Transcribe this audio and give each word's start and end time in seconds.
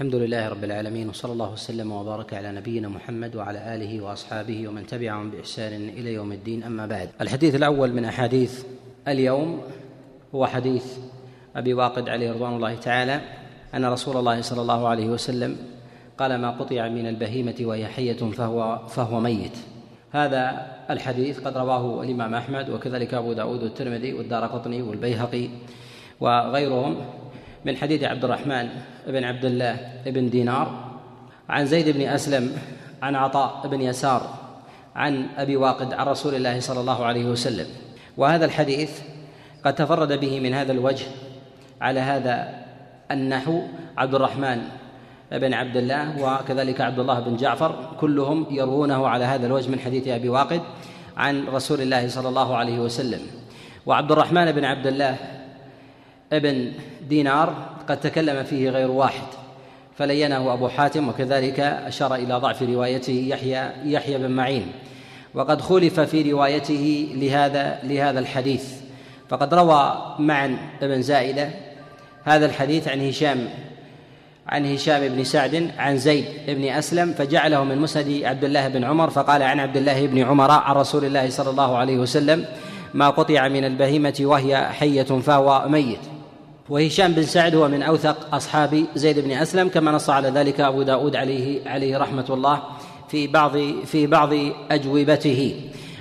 الحمد 0.00 0.14
لله 0.14 0.48
رب 0.48 0.64
العالمين 0.64 1.08
وصلى 1.08 1.32
الله 1.32 1.52
وسلم 1.52 1.92
وبارك 1.92 2.34
على 2.34 2.52
نبينا 2.52 2.88
محمد 2.88 3.36
وعلى 3.36 3.74
آله 3.74 4.00
وأصحابه 4.00 4.68
ومن 4.68 4.86
تبعهم 4.86 5.30
بإحسان 5.30 5.88
إلى 5.88 6.12
يوم 6.12 6.32
الدين 6.32 6.62
أما 6.62 6.86
بعد. 6.86 7.08
الحديث 7.20 7.54
الأول 7.54 7.92
من 7.92 8.04
أحاديث 8.04 8.64
اليوم 9.08 9.60
هو 10.34 10.46
حديث 10.46 10.98
أبي 11.56 11.74
واقد 11.74 12.08
عليه 12.08 12.32
رضوان 12.32 12.56
الله 12.56 12.74
تعالى 12.74 13.20
أن 13.74 13.84
رسول 13.84 14.16
الله 14.16 14.40
صلى 14.40 14.62
الله 14.62 14.88
عليه 14.88 15.06
وسلم 15.06 15.56
قال 16.18 16.40
ما 16.40 16.50
قطع 16.50 16.88
من 16.88 17.06
البهيمة 17.06 17.56
وهي 17.60 17.86
حية 17.86 18.30
فهو 18.32 18.86
فهو 18.88 19.20
ميت. 19.20 19.56
هذا 20.10 20.66
الحديث 20.90 21.40
قد 21.40 21.56
رواه 21.56 22.02
الإمام 22.02 22.34
أحمد 22.34 22.70
وكذلك 22.70 23.14
أبو 23.14 23.32
داود 23.32 23.62
والترمذي 23.62 24.12
والدار 24.12 24.46
قطني 24.46 24.82
والبيهقي 24.82 25.48
وغيرهم. 26.20 26.96
من 27.64 27.76
حديث 27.76 28.04
عبد 28.04 28.24
الرحمن 28.24 28.68
بن 29.06 29.24
عبد 29.24 29.44
الله 29.44 29.76
بن 30.06 30.30
دينار 30.30 30.90
عن 31.48 31.66
زيد 31.66 31.88
بن 31.88 32.02
أسلم 32.02 32.56
عن 33.02 33.14
عطاء 33.14 33.68
بن 33.68 33.80
يسار 33.80 34.34
عن 34.96 35.26
أبي 35.36 35.56
واقد 35.56 35.92
عن 35.92 36.06
رسول 36.06 36.34
الله 36.34 36.60
صلى 36.60 36.80
الله 36.80 37.04
عليه 37.04 37.24
وسلم. 37.24 37.66
وهذا 38.16 38.44
الحديث 38.44 39.00
قد 39.64 39.74
تفرد 39.74 40.20
به 40.20 40.40
من 40.40 40.54
هذا 40.54 40.72
الوجه 40.72 41.06
على 41.80 42.00
هذا 42.00 42.64
النحو 43.10 43.62
عبد 43.98 44.14
الرحمن 44.14 44.62
بن 45.32 45.54
عبد 45.54 45.76
الله 45.76 46.22
وكذلك 46.22 46.80
عبد 46.80 46.98
الله 46.98 47.20
بن 47.20 47.36
جعفر 47.36 47.96
كلهم 48.00 48.46
يروونه 48.50 49.08
على 49.08 49.24
هذا 49.24 49.46
الوجه 49.46 49.70
من 49.70 49.80
حديث 49.80 50.08
أبي 50.08 50.28
واقد 50.28 50.60
عن 51.16 51.44
رسول 51.44 51.80
الله 51.80 52.08
صلى 52.08 52.28
الله 52.28 52.56
عليه 52.56 52.78
وسلم. 52.78 53.20
وعبد 53.86 54.12
الرحمن 54.12 54.52
بن 54.52 54.64
عبد 54.64 54.86
الله 54.86 55.16
ابن 56.32 56.72
دينار 57.10 57.54
قد 57.88 58.00
تكلم 58.00 58.44
فيه 58.44 58.70
غير 58.70 58.90
واحد 58.90 59.26
فلينه 59.98 60.52
أبو 60.52 60.68
حاتم 60.68 61.08
وكذلك 61.08 61.60
أشار 61.60 62.14
إلى 62.14 62.34
ضعف 62.34 62.62
روايته 62.62 63.26
يحيى 63.28 63.70
يحيى 63.84 64.18
بن 64.18 64.30
معين. 64.30 64.66
وقد 65.34 65.60
خلف 65.60 66.00
في 66.00 66.32
روايته 66.32 67.08
لهذا 67.14 67.78
لهذا 67.82 68.20
الحديث. 68.20 68.64
فقد 69.28 69.54
روى 69.54 70.14
معا 70.18 70.56
بن 70.82 71.02
زائدة 71.02 71.50
هذا 72.24 72.46
الحديث 72.46 72.88
عن 72.88 73.08
هشام 73.08 73.48
عن 74.46 74.74
هشام 74.74 75.08
بن 75.08 75.24
سعد 75.24 75.70
عن 75.78 75.98
زيد 75.98 76.24
بن 76.48 76.64
أسلم 76.64 77.12
فجعله 77.12 77.64
من 77.64 77.78
مسند 77.78 78.20
عبد 78.24 78.44
الله 78.44 78.68
بن 78.68 78.84
عمر 78.84 79.10
فقال 79.10 79.42
عن 79.42 79.60
عبد 79.60 79.76
الله 79.76 80.06
بن 80.06 80.18
عمر 80.18 80.50
عن 80.50 80.74
رسول 80.74 81.04
الله 81.04 81.30
صلى 81.30 81.50
الله 81.50 81.76
عليه 81.76 81.98
وسلم 81.98 82.44
ما 82.94 83.10
قطع 83.10 83.48
من 83.48 83.64
البهيمة 83.64 84.14
وهي 84.20 84.56
حية 84.56 85.02
فهو 85.02 85.68
ميت. 85.68 86.09
وهشام 86.70 87.12
بن 87.12 87.22
سعد 87.22 87.54
هو 87.54 87.68
من 87.68 87.82
أوثق 87.82 88.34
أصحاب 88.34 88.84
زيد 88.94 89.18
بن 89.18 89.30
أسلم 89.30 89.68
كما 89.68 89.92
نص 89.92 90.10
على 90.10 90.28
ذلك 90.28 90.60
أبو 90.60 90.82
داود 90.82 91.16
عليه 91.16 91.60
عليه 91.66 91.98
رحمة 91.98 92.24
الله 92.30 92.62
في 93.08 93.26
بعض 93.26 93.56
في 93.84 94.06
بعض 94.06 94.32
أجوبته. 94.70 95.60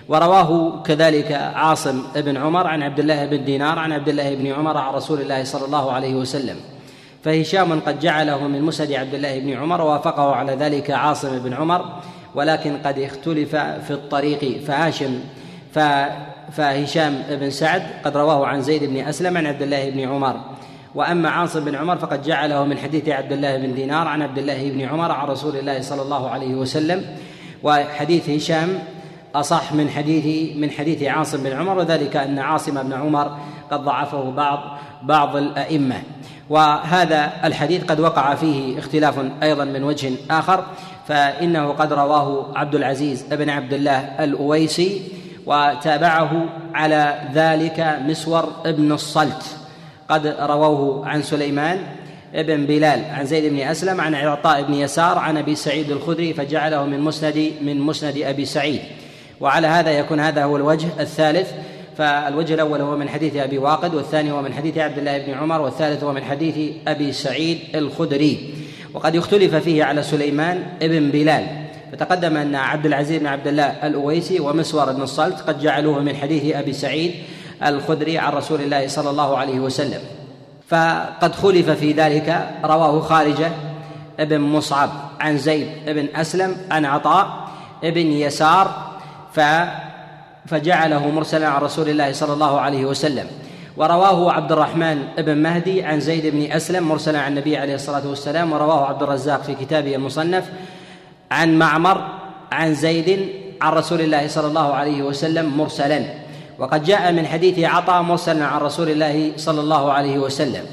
ورواه 0.10 0.82
كذلك 0.84 1.32
عاصم 1.32 2.04
بن 2.16 2.38
عمر 2.38 2.68
عن 2.68 2.84
عبد 2.84 3.00
الله 3.00 3.26
بن 3.26 3.46
دينار 3.46 3.80
عن 3.80 3.92
عبد 3.92 4.10
الله 4.10 4.36
بن 4.36 4.48
عمر 4.48 4.78
عن 4.78 4.94
رسول 4.94 5.22
الله 5.22 5.44
صلى 5.44 5.66
الله 5.66 5.92
عليه 5.92 6.16
وسلم. 6.16 6.56
فهشام 7.24 7.80
قد 7.80 8.00
جعله 8.00 8.48
من 8.48 8.62
مسند 8.62 8.92
عبد 8.92 9.14
الله 9.14 9.40
بن 9.40 9.54
عمر 9.54 9.82
ووافقه 9.82 10.36
على 10.36 10.54
ذلك 10.56 10.92
عاصم 10.92 11.40
بن 11.40 11.54
عمر 11.54 11.86
ولكن 12.36 12.78
قد 12.78 13.00
اختلف 13.00 13.56
في 13.56 13.92
الطريق. 13.92 14.62
فهاشم 14.68 15.20
فهشام 16.52 17.24
بن 17.30 17.50
سعد 17.50 17.84
قد 18.06 18.18
رواه 18.18 18.48
عن 18.48 18.62
زيد 18.62 18.84
بن 18.84 18.98
أسلم 18.98 19.38
عن 19.38 19.46
عبد 19.46 19.62
الله 19.62 19.90
بن 19.90 20.00
عمر. 20.00 20.42
وأما 20.96 21.30
عاصم 21.30 21.66
بن 21.66 21.76
عمر 21.76 21.98
فقد 21.98 22.24
جعله 22.24 22.66
من 22.66 22.78
حديث 22.78 23.10
عبد 23.10 23.32
الله 23.32 23.58
بن 23.58 23.74
دينار 23.76 24.08
عن 24.08 24.22
عبد 24.22 24.38
الله 24.38 24.72
بن 24.72 24.82
عمر 24.82 25.12
عن 25.12 25.28
رسول 25.28 25.56
الله 25.56 25.82
صلى 25.82 26.02
الله 26.02 26.30
عليه 26.30 26.56
وسلم. 26.56 27.06
وحديث 27.64 28.30
هشام 28.30 28.80
أصح 29.36 29.74
من 29.74 29.90
حديث 29.90 30.58
من 30.58 30.72
حديث 30.72 31.04
عاصم 31.04 31.44
بن 31.44 31.52
عمر 31.52 31.78
وذلك 31.78 32.16
أن 32.16 32.40
عاصم 32.40 32.84
بن 32.84 32.94
عمر 32.94 33.38
قد 33.72 33.84
ضعفه 33.84 34.32
بعض 34.32 34.60
بعض 35.04 35.36
الأئمة. 35.36 36.02
وهذا 36.50 37.32
الحديث 37.44 37.84
قد 37.84 38.00
وقع 38.00 38.36
فيه 38.36 38.80
اختلاف 38.80 39.20
أيضا 39.44 39.64
من 39.64 39.84
وجه 39.84 40.12
آخر 40.32 40.64
فإنه 41.08 41.70
قد 41.70 41.94
رواه 41.94 42.58
عبد 42.58 42.76
العزيز 42.76 43.24
بن 43.24 43.50
عبد 43.50 43.74
الله 43.74 44.24
الأويسي 44.24 45.02
وتابعه 45.50 46.46
على 46.74 47.22
ذلك 47.34 47.98
مسور 48.06 48.54
ابن 48.66 48.92
الصلت. 48.92 49.44
قد 50.10 50.36
رووه 50.40 51.08
عن 51.08 51.22
سليمان 51.22 51.78
ابن 52.36 52.66
بلال 52.66 53.06
عن 53.12 53.26
زيد 53.26 53.54
بن 53.54 53.60
أسلم 53.60 54.02
عن 54.02 54.16
عطاء 54.16 54.64
بن 54.64 54.74
يسار 54.74 55.18
عن 55.18 55.38
أبي 55.38 55.56
سعيد 55.56 55.92
الخدري 55.92 56.34
فجعله 56.34 56.86
من 56.86 57.00
مسند 57.00 57.52
من 57.62 57.82
مسند 57.82 58.18
أبي 58.18 58.46
سعيد. 58.46 58.80
وعلى 59.40 59.68
هذا 59.68 59.92
يكون 59.92 60.20
هذا 60.20 60.44
هو 60.44 60.58
الوجه 60.58 60.88
الثالث 61.00 61.52
فالوجه 61.98 62.54
الأول 62.54 62.82
هو 62.82 62.98
من 62.98 63.10
حديث 63.10 63.36
أبي 63.36 63.58
واقد 63.58 63.96
والثاني 63.96 64.32
هو 64.32 64.42
من 64.42 64.54
حديث 64.54 64.78
عبد 64.78 64.98
الله 64.98 65.18
بن 65.18 65.34
عمر 65.34 65.62
والثالث 65.62 66.04
هو 66.04 66.14
من 66.14 66.24
حديث 66.24 66.76
أبي 66.88 67.12
سعيد 67.12 67.60
الخدري. 67.76 68.54
وقد 68.94 69.16
اختلف 69.16 69.56
فيه 69.56 69.84
على 69.84 70.04
سليمان 70.04 70.64
ابن 70.82 71.10
بلال. 71.10 71.69
فتقدم 71.92 72.38
أن 72.38 72.56
عبد 72.56 72.86
العزيز 72.86 73.20
بن 73.20 73.28
عبد 73.28 73.48
الله 73.48 73.64
الأويسي 73.64 74.40
ومسور 74.40 74.92
بن 74.92 75.02
الصلت 75.02 75.42
قد 75.48 75.60
جعلوه 75.62 76.00
من 76.00 76.16
حديث 76.16 76.56
أبي 76.56 76.74
سعيد 76.74 77.14
الخدري 77.66 78.18
عن 78.18 78.34
رسول 78.34 78.62
الله 78.62 78.88
صلى 78.88 79.10
الله 79.10 79.38
عليه 79.38 79.60
وسلم. 79.60 80.02
فقد 80.68 81.36
خلف 81.36 81.70
في 81.70 81.92
ذلك 81.92 82.50
رواه 82.64 83.00
خارجة 83.00 83.52
ابن 84.20 84.40
مصعب 84.40 84.90
عن 85.20 85.38
زيد 85.38 85.68
بن 85.88 86.08
أسلم 86.16 86.58
عن 86.72 86.86
عطاء 86.86 87.50
ابن 87.84 88.08
يسار 88.08 88.92
ف 89.34 89.40
فجعله 90.46 91.10
مرسلا 91.10 91.48
عن 91.48 91.62
رسول 91.62 91.90
الله 91.90 92.12
صلى 92.12 92.34
الله 92.34 92.60
عليه 92.60 92.86
وسلم. 92.86 93.28
ورواه 93.78 94.32
عبد 94.32 94.52
الرحمن 94.52 95.04
بن 95.18 95.38
مهدي 95.38 95.84
عن 95.84 96.00
زيد 96.00 96.36
بن 96.36 96.52
أسلم 96.52 96.88
مرسلا 96.88 97.20
عن 97.20 97.32
النبي 97.32 97.58
عليه 97.58 97.76
الصلاة 97.76 98.08
والسلام 98.08 98.54
ورواه 98.54 98.86
عبد 98.86 99.04
الرزاق 99.04 99.44
في 99.44 99.56
كتابه 99.56 99.96
المصنف. 99.96 100.50
عن 101.32 101.58
معمر 101.60 101.98
عن 102.52 102.74
زيد 102.74 103.30
عن 103.62 103.74
رسول 103.74 104.02
الله 104.02 104.28
صلى 104.28 104.48
الله 104.48 104.74
عليه 104.74 105.04
وسلم 105.04 105.58
مرسلا. 105.58 106.02
وقد 106.60 106.84
جاء 106.84 107.12
من 107.12 107.28
حديث 107.28 107.60
عطاء 107.60 108.02
مرسلا 108.02 108.46
عن 108.46 108.62
رسول 108.62 108.90
الله 108.90 109.32
صلى 109.38 109.62
الله 109.62 109.92
عليه 109.92 110.18
وسلم. 110.18 110.66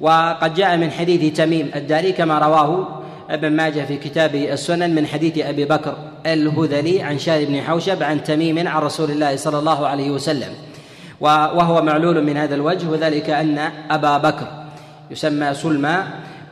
وقد 0.00 0.54
جاء 0.54 0.76
من 0.76 0.90
حديث 0.90 1.36
تميم 1.36 1.70
الداري 1.74 2.12
كما 2.12 2.38
رواه 2.38 3.00
ابن 3.30 3.52
ماجه 3.52 3.84
في 3.84 3.96
كتابه 3.96 4.52
السنن 4.52 4.94
من 4.94 5.06
حديث 5.06 5.38
أبي 5.38 5.64
بكر 5.64 5.96
الهذلي 6.26 7.02
عن 7.02 7.18
شاد 7.18 7.46
بن 7.48 7.60
حوشب 7.60 8.02
عن 8.02 8.24
تميم 8.24 8.68
عن 8.68 8.82
رسول 8.82 9.10
الله 9.10 9.36
صلى 9.36 9.58
الله 9.58 9.86
عليه 9.86 10.10
وسلم. 10.10 10.52
وهو 11.20 11.82
معلول 11.82 12.24
من 12.24 12.36
هذا 12.36 12.54
الوجه 12.54 12.88
وذلك 12.88 13.30
أن 13.30 13.58
أبا 13.90 14.18
بكر 14.18 14.48
يسمى 15.10 15.54
سلمى 15.54 15.96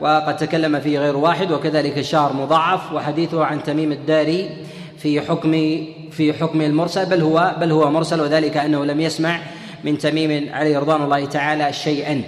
وقد 0.03 0.37
تكلم 0.37 0.79
فيه 0.79 0.99
غير 0.99 1.17
واحد 1.17 1.51
وكذلك 1.51 1.97
الشهر 1.97 2.33
مضاعف 2.33 2.93
وحديثه 2.93 3.45
عن 3.45 3.63
تميم 3.63 3.91
الداري 3.91 4.49
في 4.97 5.21
حكم 5.21 5.51
في 6.11 6.33
حكم 6.33 6.61
المرسل 6.61 7.05
بل 7.05 7.21
هو 7.21 7.55
بل 7.59 7.71
هو 7.71 7.91
مرسل 7.91 8.21
وذلك 8.21 8.57
أنه 8.57 8.85
لم 8.85 9.01
يسمع 9.01 9.39
من 9.83 9.97
تميم 9.97 10.49
عليه 10.53 10.79
رضوان 10.79 11.01
الله 11.01 11.25
تعالى 11.25 11.73
شيئا. 11.73 12.23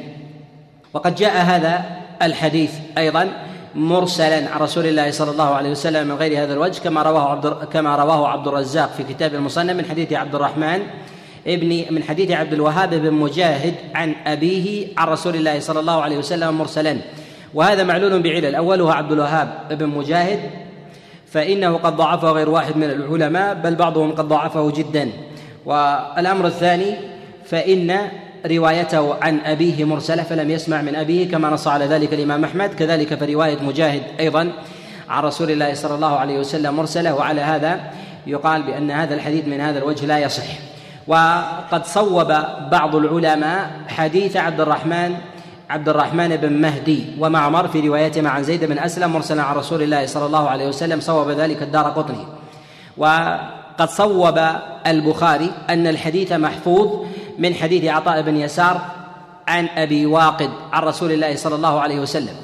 وقد 0.94 1.16
جاء 1.16 1.38
هذا 1.38 1.86
الحديث 2.22 2.72
أيضا 2.98 3.30
مرسلا 3.76 4.50
عن 4.50 4.60
رسول 4.60 4.86
الله 4.86 5.12
صلى 5.12 5.32
الله 5.32 5.56
عليه 5.56 5.70
وسلم 5.70 6.08
من 6.08 6.16
غير 6.16 6.44
هذا 6.44 6.54
الوجه 6.54 6.80
كما 6.80 7.04
رواه 7.04 7.30
عبد 7.32 7.48
كما 7.74 7.96
رواه 7.96 8.28
عبد 8.28 8.48
الرزاق 8.48 8.94
في 8.98 9.04
كتاب 9.04 9.36
المصنف 9.36 9.76
من 9.76 9.86
حديث 9.86 10.14
عبد 10.14 10.36
الرحمن 10.36 10.80
ابن 11.48 11.86
من 11.90 12.04
حديث 12.04 12.32
عبد 12.32 12.54
الوهاب 12.54 12.90
بن 12.90 13.14
مجاهد 13.14 13.74
عن 13.96 14.16
أبيه 14.26 14.88
عن 14.98 15.08
رسول 15.08 15.36
الله 15.36 15.60
صلى 15.60 15.80
الله 15.80 16.02
عليه 16.02 16.18
وسلم 16.18 16.58
مرسلا. 16.58 16.98
وهذا 17.56 17.84
معلول 17.84 18.22
بعلل. 18.22 18.56
أولها 18.56 18.94
عبد 18.94 19.12
الوهاب 19.12 19.50
بن 19.70 19.88
مجاهد 19.88 20.40
فإنه 21.28 21.78
قد 21.78 21.96
ضعفه 21.96 22.32
غير 22.32 22.50
واحد 22.50 22.78
من 22.78 22.84
العلماء 22.84 23.54
بل 23.54 23.76
بعضهم 23.76 24.12
قد 24.12 24.28
ضعفه 24.28 24.72
جدا. 24.72 25.10
والأمر 25.66 26.48
الثاني 26.48 26.96
فإن 27.46 27.98
روايته 28.46 29.16
عن 29.22 29.40
أبيه 29.40 29.84
مرسلة 29.84 30.24
فلم 30.24 30.52
يسمع 30.52 30.82
من 30.82 30.96
أبيه 30.96 31.32
كما 31.32 31.50
نص 31.50 31.68
على 31.68 31.86
ذلك 31.86 32.14
الإمام 32.14 32.44
أحمد. 32.44 32.74
كذلك 32.74 33.16
فرواية 33.16 33.58
مجاهد 33.62 34.02
أيضا 34.20 34.52
عن 35.10 35.24
رسول 35.24 35.52
الله 35.52 35.74
صلى 35.74 35.96
الله 35.96 36.16
عليه 36.20 36.40
وسلم 36.40 36.76
مرسلة. 36.76 37.16
وعلى 37.16 37.42
هذا 37.42 37.80
يقال 38.28 38.64
بأن 38.64 38.92
هذا 38.92 39.16
الحديث 39.16 39.48
من 39.48 39.62
هذا 39.62 39.80
الوجه 39.80 40.06
لا 40.06 40.20
يصح. 40.20 40.46
وقد 41.08 41.86
صوب 41.86 42.28
بعض 42.72 42.96
العلماء 42.96 43.72
حديث 43.88 44.38
عبد 44.38 44.62
الرحمن 44.62 45.16
عبد 45.70 45.90
الرحمن 45.90 46.36
بن 46.36 46.54
مهدي 46.54 47.06
ومعمر 47.20 47.68
في 47.68 47.88
روايتهما 47.88 48.30
عن 48.30 48.44
زيد 48.44 48.66
بن 48.66 48.80
أسلم 48.80 49.14
مرسلا 49.14 49.44
عن 49.44 49.56
رسول 49.56 49.82
الله 49.82 50.06
صلى 50.06 50.26
الله 50.26 50.50
عليه 50.50 50.68
وسلم 50.68 51.00
صوب 51.00 51.30
ذلك 51.30 51.64
الدار 51.64 51.86
قطني. 51.86 52.26
وقد 52.98 53.90
صوب 53.90 54.40
البخاري 54.88 55.52
أن 55.70 55.88
الحديث 55.88 56.32
محفوظ 56.32 57.06
من 57.40 57.54
حديث 57.54 57.86
عطاء 57.86 58.22
بن 58.22 58.38
يسار 58.38 58.82
عن 59.48 59.68
أبي 59.78 60.06
واقد 60.06 60.50
عن 60.74 60.84
رسول 60.84 61.12
الله 61.12 61.36
صلى 61.36 61.56
الله 61.56 61.80
عليه 61.82 62.00
وسلم. 62.00 62.36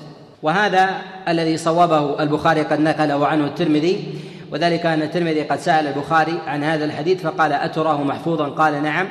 وهذا 0.44 0.90
الذي 1.28 1.58
صوبه 1.58 2.24
البخاري 2.24 2.62
قد 2.62 2.80
نقله 2.80 3.28
عنه 3.28 3.46
الترمذي 3.46 4.20
وذلك 4.52 4.86
أن 4.86 5.02
الترمذي 5.02 5.42
قد 5.42 5.60
سأل 5.60 5.88
البخاري 5.88 6.40
عن 6.48 6.64
هذا 6.64 6.86
الحديث 6.86 7.22
فقال 7.22 7.54
أتراه 7.54 8.04
محفوظا؟ 8.04 8.50
قال 8.50 8.84
نعم. 8.84 9.08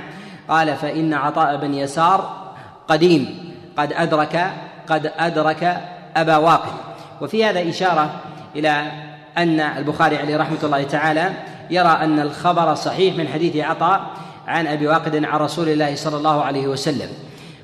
قال 0.48 0.76
فإن 0.76 1.14
عطاء 1.14 1.56
بن 1.56 1.74
يسار 1.74 2.50
قديم. 2.88 3.49
قد 3.76 3.92
أدرك 3.92 4.50
قد 4.88 5.12
أدرك 5.18 5.80
أبا 6.16 6.36
واقد. 6.36 6.72
وفي 7.20 7.44
هذا 7.44 7.68
إشارة 7.68 8.10
إلى 8.56 8.92
أن 9.38 9.60
البخاري 9.60 10.16
عليه 10.16 10.36
رحمة 10.36 10.58
الله 10.62 10.82
تعالى 10.82 11.32
يرى 11.70 11.88
أن 11.88 12.20
الخبر 12.20 12.74
صحيح 12.74 13.16
من 13.16 13.28
حديث 13.28 13.56
عطاء 13.56 14.00
عن 14.46 14.66
أبي 14.66 14.86
واقد 14.86 15.24
عن 15.24 15.38
رسول 15.40 15.68
الله 15.68 15.94
صلى 15.94 16.16
الله 16.16 16.42
عليه 16.44 16.66
وسلم. 16.66 17.08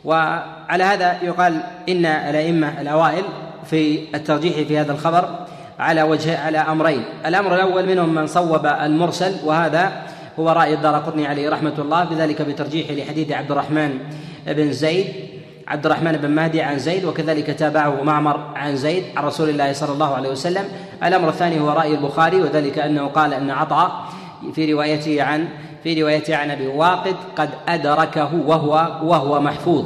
وعلى 0.05 0.85
هذا 0.85 1.17
يقال 1.23 1.61
إن 1.89 2.07
الأئمة 2.07 2.81
الأوائل 2.81 3.25
في 3.71 3.99
الترجيح 4.15 4.69
في 4.69 4.79
هذا 4.79 4.93
الخبر 4.93 5.47
على 5.79 6.03
وجه 6.03 6.39
على 6.39 6.59
أمرين. 6.59 7.05
الأمر 7.27 7.55
الأول 7.55 7.87
منهم 7.87 8.15
من 8.15 8.27
صوب 8.27 8.67
المرسل 8.67 9.37
وهذا 9.45 9.93
هو 10.39 10.51
رأي 10.51 10.75
الدار 10.75 10.95
قطني 10.95 11.27
عليه 11.27 11.51
رحمة 11.51 11.75
الله 11.79 12.05
بذلك 12.05 12.43
بترجيحه 12.43 12.95
لحديث 12.95 13.33
عبد 13.33 13.51
الرحمن 13.51 13.99
بن 14.47 14.73
زيد. 14.73 15.36
عبد 15.69 15.87
الرحمن 15.87 16.13
بن 16.13 16.31
مهدي 16.31 16.63
عن 16.63 16.79
زيد 16.79 17.05
وكذلك 17.05 17.47
تابعه 17.47 18.03
معمر 18.03 18.41
عن 18.57 18.77
زيد 18.77 19.05
عن 19.17 19.25
رسول 19.25 19.49
الله 19.49 19.73
صلى 19.73 19.93
الله 19.93 20.15
عليه 20.15 20.31
وسلم. 20.31 20.65
الأمر 21.05 21.29
الثاني 21.29 21.61
هو 21.61 21.71
رأي 21.71 21.95
البخاري 21.95 22.37
وذلك 22.37 22.79
أنه 22.79 23.07
قال 23.07 23.35
أن 23.35 23.51
عطاء 23.51 24.05
في 24.55 24.73
روايته 24.73 25.23
عن 25.23 25.49
في 25.83 26.03
روايته 26.03 26.37
عن 26.37 26.51
أبي 26.51 26.67
واقد 26.67 27.17
قد 27.37 27.51
أدركه 27.69 28.35
وهو 28.47 28.73
وهو 29.03 29.41
محفوظ. 29.41 29.85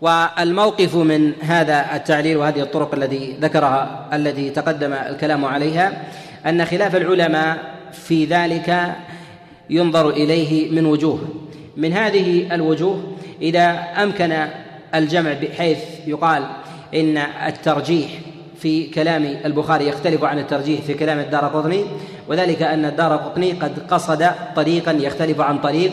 والموقف 0.00 0.96
من 0.96 1.32
هذا 1.42 1.96
التعليل 1.96 2.36
وهذه 2.36 2.60
الطرق 2.60 2.94
الذي 2.94 3.36
ذكرها 3.40 4.08
الذي 4.12 4.50
تقدم 4.50 4.92
الكلام 4.92 5.44
عليها 5.44 6.02
أن 6.46 6.64
خلاف 6.64 6.96
العلماء 6.96 7.58
في 7.92 8.24
ذلك 8.24 8.96
ينظر 9.70 10.10
إليه 10.10 10.70
من 10.70 10.86
وجوه. 10.86 11.18
من 11.76 11.92
هذه 11.92 12.54
الوجوه 12.54 13.02
إذا 13.42 13.68
أمكن 14.02 14.46
الجمع 14.94 15.32
بحيث 15.32 15.78
يقال 16.06 16.46
إن 16.94 17.18
الترجيح 17.46 18.08
في 18.58 18.86
كلام 18.86 19.36
البخاري 19.44 19.88
يختلف 19.88 20.24
عن 20.24 20.38
الترجيح 20.38 20.80
في 20.80 20.94
كلام 20.94 21.18
الدار 21.18 21.44
قطني 21.44 21.84
وذلك 22.28 22.62
أن 22.62 22.84
الدار 22.84 23.16
قطني 23.16 23.52
قد 23.52 23.72
قصد 23.90 24.26
طريقا 24.56 24.92
يختلف 24.92 25.40
عن 25.40 25.58
طريق 25.58 25.92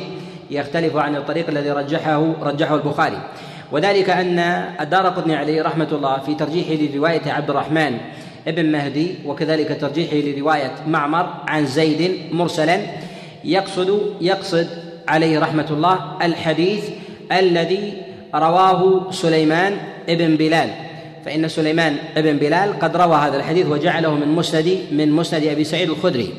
يختلف 0.52 0.96
عن 0.96 1.16
الطريق 1.16 1.50
الذي 1.50 1.72
رجحه 1.72 2.34
رجحه 2.42 2.76
البخاري. 2.76 3.22
وذلك 3.72 4.10
أن 4.10 4.40
الدار 4.82 5.08
قطني 5.08 5.36
عليه 5.36 5.62
رحمة 5.62 5.88
الله 5.92 6.18
في 6.18 6.36
ترجيحه 6.36 6.74
لرواية 6.74 7.32
عبد 7.32 7.50
الرحمن 7.50 7.98
ابن 8.48 8.72
مهدي 8.72 9.16
وكذلك 9.26 9.78
ترجيحه 9.82 10.16
لرواية 10.16 10.72
معمر 10.88 11.34
عن 11.48 11.66
زيد 11.66 12.12
مرسلا 12.32 12.80
يقصد 13.44 14.02
يقصد 14.22 14.68
عليه 15.08 15.40
رحمة 15.40 15.66
الله 15.70 16.18
الحديث 16.22 16.90
الذي 17.32 17.94
رواه 18.36 19.12
سليمان 19.12 19.74
ابن 20.10 20.36
بلال. 20.36 20.70
فإن 21.26 21.48
سليمان 21.48 21.96
ابن 22.18 22.38
بلال 22.38 22.80
قد 22.80 22.98
روى 22.98 23.16
هذا 23.16 23.38
الحديث 23.38 23.66
وجعله 23.66 24.14
من 24.14 24.28
مسند 24.28 24.78
من 24.92 25.12
مسند 25.12 25.44
أبي 25.44 25.64
سعيد 25.64 25.90
الخدري. 25.90 26.34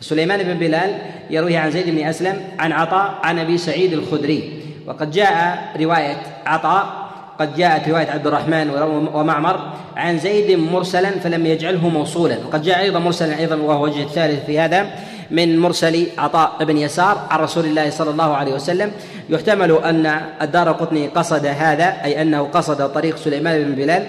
سليمان 0.00 0.42
بن 0.42 0.54
بلال 0.54 0.90
يروي 1.30 1.56
عن 1.56 1.70
زيد 1.70 1.90
بن 1.90 2.04
أسلم 2.04 2.40
عن 2.58 2.72
عطاء 2.72 3.18
عن 3.22 3.38
أبي 3.38 3.58
سعيد 3.58 3.92
الخدري. 3.92 4.60
وقد 4.86 5.10
جاء 5.10 5.58
رواية 5.80 6.16
عطاء 6.46 7.04
قد 7.38 7.56
جاءت 7.56 7.88
رواية 7.88 8.10
عبد 8.10 8.26
الرحمن 8.26 8.70
ومعمر 9.14 9.72
عن 9.96 10.18
زيد 10.18 10.58
مرسلا 10.58 11.10
فلم 11.10 11.46
يجعله 11.46 11.88
موصولا. 11.88 12.36
وقد 12.48 12.62
جاء 12.62 12.80
أيضا 12.80 12.98
مرسلا 12.98 13.38
أيضا 13.38 13.56
وهو 13.56 13.84
وجه 13.84 14.02
الثالث 14.02 14.44
في 14.46 14.58
هذا. 14.58 14.90
من 15.34 15.58
مرسل 15.58 16.06
عطاء 16.18 16.64
بن 16.64 16.76
يسار 16.78 17.26
عن 17.30 17.40
رسول 17.40 17.64
الله 17.64 17.90
صلى 17.90 18.10
الله 18.10 18.36
عليه 18.36 18.54
وسلم 18.54 18.92
يحتمل 19.30 19.72
أن 19.84 20.20
الدار 20.42 20.72
قطني 20.72 21.08
قصد 21.08 21.46
هذا 21.46 21.96
أي 22.04 22.22
أنه 22.22 22.42
قصد 22.42 22.92
طريق 22.92 23.16
سليمان 23.16 23.64
بن 23.64 23.74
بلال 23.74 24.06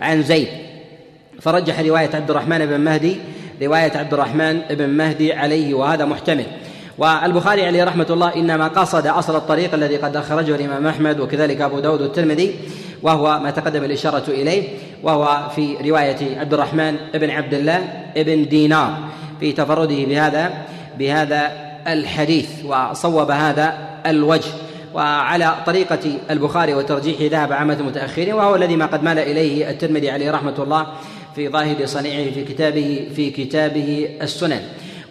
عن 0.00 0.22
زيد. 0.22 0.48
فرجح 1.40 1.80
رواية 1.80 2.10
عبد 2.14 2.30
الرحمن 2.30 2.66
بن 2.66 2.80
مهدي 2.80 3.16
رواية 3.62 3.92
عبد 3.96 4.14
الرحمن 4.14 4.60
بن 4.70 4.88
مهدي 4.88 5.32
عليه 5.32 5.74
وهذا 5.74 6.04
محتمل. 6.04 6.46
والبخاري 6.98 7.66
عليه 7.66 7.84
رحمة 7.84 8.06
الله 8.10 8.34
إنما 8.36 8.68
قصد 8.68 9.06
أصل 9.06 9.36
الطريق 9.36 9.74
الذي 9.74 9.96
قد 9.96 10.16
أخرجه 10.16 10.54
الإمام 10.54 10.86
أحمد 10.86 11.20
وكذلك 11.20 11.60
أبو 11.60 11.80
داود 11.80 12.02
والترمذي 12.02 12.54
وهو 13.02 13.40
ما 13.40 13.50
تقدم 13.50 13.84
الإشارة 13.84 14.24
إليه 14.28 14.68
وهو 15.02 15.48
في 15.56 15.76
رواية 15.90 16.38
عبد 16.38 16.54
الرحمن 16.54 16.96
بن 17.14 17.30
عبد 17.30 17.54
الله 17.54 17.84
بن 18.16 18.48
دينار. 18.48 18.98
في 19.40 19.52
تفرده 19.52 20.04
بهذا 20.04 20.52
بهذا 20.98 21.52
الحديث 21.86 22.48
وصوب 22.64 23.30
هذا 23.30 23.78
الوجه. 24.06 24.50
وعلى 24.94 25.54
طريقة 25.66 25.98
البخاري 26.30 26.74
وترجيحه 26.74 27.24
ذهب 27.24 27.52
عامة 27.52 27.74
المتأخرين 27.74 28.34
وهو 28.34 28.56
الذي 28.56 28.76
ما 28.76 28.86
قد 28.86 29.02
مال 29.02 29.18
إليه 29.18 29.70
الترمذي 29.70 30.10
عليه 30.10 30.30
رحمة 30.30 30.54
الله 30.58 30.86
في 31.34 31.48
ظاهر 31.48 31.86
صنيعه 31.86 32.30
في 32.30 32.44
كتابه 32.44 33.08
في 33.16 33.30
كتابه 33.30 34.08
السنن. 34.22 34.60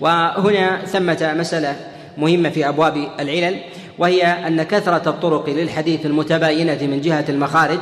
وهنا 0.02 0.86
ثمة 0.86 1.34
مسألة 1.38 1.76
مهمة 2.18 2.50
في 2.50 2.70
أبواب 2.70 3.08
العلل 3.20 3.56
وهي 3.98 4.24
أن 4.24 4.64
كثرة 4.64 5.10
الطرق 5.10 5.50
للحديث 5.50 6.06
المتباينة 6.06 6.78
من 6.82 7.02
جهة 7.02 7.26
المخارج 7.30 7.80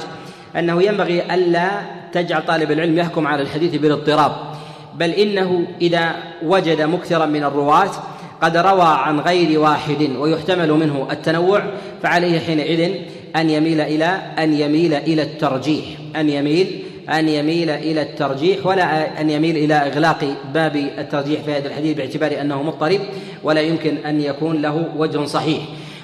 أنه 0.56 0.84
ينبغي 0.84 1.34
ألا 1.34 1.70
تجعل 2.14 2.46
طالب 2.46 2.72
العلم 2.72 2.98
يحكم 2.98 3.28
على 3.28 3.42
الحديث 3.42 3.76
بالاضطراب. 3.76 4.53
بل 4.96 5.10
إنه 5.10 5.66
إذا 5.82 6.16
وجد 6.44 6.82
مكثرا 6.82 7.26
من 7.26 7.44
الرواة 7.44 7.92
قد 8.42 8.58
روى 8.58 8.86
عن 8.86 9.20
غير 9.20 9.60
واحد 9.60 10.10
ويحتمل 10.18 10.72
منه 10.72 11.08
التنوع 11.12 11.64
فعليه 12.04 12.40
حينئذ 12.40 12.92
أن 13.36 13.50
يميل 13.50 13.82
إلى 13.82 14.22
أن 14.40 14.54
يميل 14.54 14.94
إلى 14.94 15.22
الترجيح 15.22 15.86
أن 16.16 16.30
يميل 16.30 16.84
أن 17.10 17.30
يميل 17.30 17.70
إلى 17.70 18.02
الترجيح 18.02 18.66
ولا 18.66 19.22
أن 19.22 19.30
يميل 19.30 19.58
إلى 19.58 19.74
إغلاق 19.74 20.36
باب 20.54 20.76
الترجيح 20.76 21.42
في 21.42 21.52
هذا 21.52 21.68
الحديث 21.68 21.98
باعتبار 21.98 22.42
أنه 22.42 22.64
مضطرب 22.64 23.00
ولا 23.44 23.62
يمكن 23.62 23.98
أن 23.98 24.22
يكون 24.22 24.62
له 24.62 24.90
وجه 24.98 25.26
صحيح. 25.26 25.62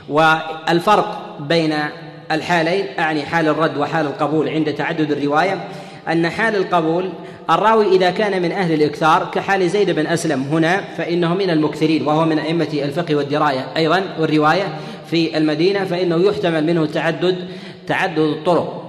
والفرق 0.10 1.38
بين 1.40 1.74
الحالين 2.32 2.86
أعني 3.00 3.24
حال 3.24 3.48
الرد 3.48 3.78
وحال 3.78 4.06
القبول 4.06 4.50
عند 4.50 4.74
تعدد 4.74 5.12
الرواية 5.12 5.68
أن 6.08 6.30
حال 6.30 6.56
القبول 6.56 7.10
الراوي 7.50 7.96
إذا 7.96 8.10
كان 8.10 8.42
من 8.42 8.52
أهل 8.52 8.74
الإكثار 8.74 9.30
كحال 9.34 9.70
زيد 9.70 9.90
بن 9.90 10.08
أسلم 10.08 10.42
هنا 10.42 10.82
فإنه 10.98 11.34
من 11.34 11.50
المكثرين 11.50 12.08
وهو 12.08 12.26
من 12.26 12.40
أئمة 12.40 12.68
الفقه 12.74 13.16
والدراية 13.16 13.68
أيضا 13.78 14.04
والرواية 14.20 14.80
في 15.10 15.38
المدينة 15.38 15.86
فإنه 15.86 16.16
يحتمل 16.16 16.66
منه 16.66 16.86
تعدد 16.86 17.48
تعدد 17.88 18.20
الطرق 18.20 18.86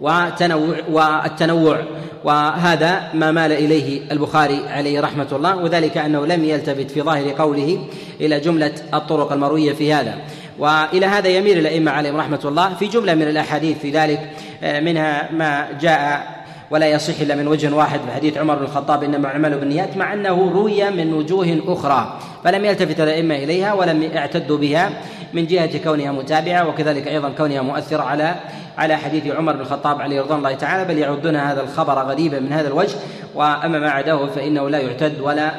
وتنوع 0.00 0.76
والتنوع. 0.90 1.78
وهذا 2.24 3.10
ما 3.14 3.30
مال 3.30 3.52
إليه 3.52 4.12
البخاري 4.12 4.60
عليه 4.68 5.00
رحمة 5.00 5.26
الله 5.32 5.56
وذلك 5.56 5.98
أنه 5.98 6.26
لم 6.26 6.44
يلتفت 6.44 6.90
في 6.90 7.02
ظاهر 7.02 7.30
قوله 7.30 7.84
إلى 8.20 8.40
جملة 8.40 8.72
الطرق 8.94 9.32
المروية 9.32 9.72
في 9.72 9.92
هذا. 9.92 10.14
وإلى 10.58 11.06
هذا 11.06 11.28
يميل 11.28 11.58
الأئمة 11.58 11.90
عليهم 11.90 12.16
رحمة 12.16 12.40
الله 12.44 12.74
في 12.74 12.86
جملة 12.86 13.14
من 13.14 13.22
الأحاديث 13.22 13.78
في 13.78 13.90
ذلك 13.90 14.30
منها 14.62 15.32
ما 15.32 15.68
جاء 15.80 16.39
ولا 16.70 16.86
يصح 16.86 17.20
إلا 17.20 17.34
من 17.34 17.48
وجه 17.48 17.74
واحد 17.74 18.00
في 18.00 18.12
حديث 18.12 18.38
عمر 18.38 18.54
بن 18.54 18.64
الخطاب 18.64 19.02
إنما 19.02 19.28
اعمل 19.28 19.58
بالنيات 19.58 19.96
مع 19.96 20.12
أنه 20.12 20.50
روي 20.54 20.90
من 20.90 21.12
وجوه 21.12 21.60
أخرى 21.66 22.18
فلم 22.44 22.64
يلتفت 22.64 23.00
الأئمة 23.00 23.34
إليها 23.34 23.72
ولم 23.74 24.02
يعتدوا 24.02 24.58
بها 24.58 24.90
من 25.32 25.46
جهة 25.46 25.78
كونها 25.78 26.12
متابعة 26.12 26.68
وكذلك 26.68 27.08
أيضا 27.08 27.28
كونها 27.28 27.62
مؤثرة 27.62 28.02
على 28.02 28.34
على 28.78 28.96
حديث 28.96 29.26
عمر 29.26 29.52
بن 29.52 29.60
الخطاب 29.60 30.00
عليه 30.00 30.20
رضوان 30.20 30.38
الله 30.38 30.54
تعالى 30.54 30.94
بل 30.94 30.98
يعدون 30.98 31.36
هذا 31.36 31.60
الخبر 31.60 31.92
غريبا 31.92 32.40
من 32.40 32.52
هذا 32.52 32.68
الوجه 32.68 32.96
وأما 33.34 33.78
ما 33.78 33.90
عداه 33.90 34.26
فإنه 34.26 34.70
لا 34.70 34.78
يعتد 34.78 35.20
ولا 35.20 35.52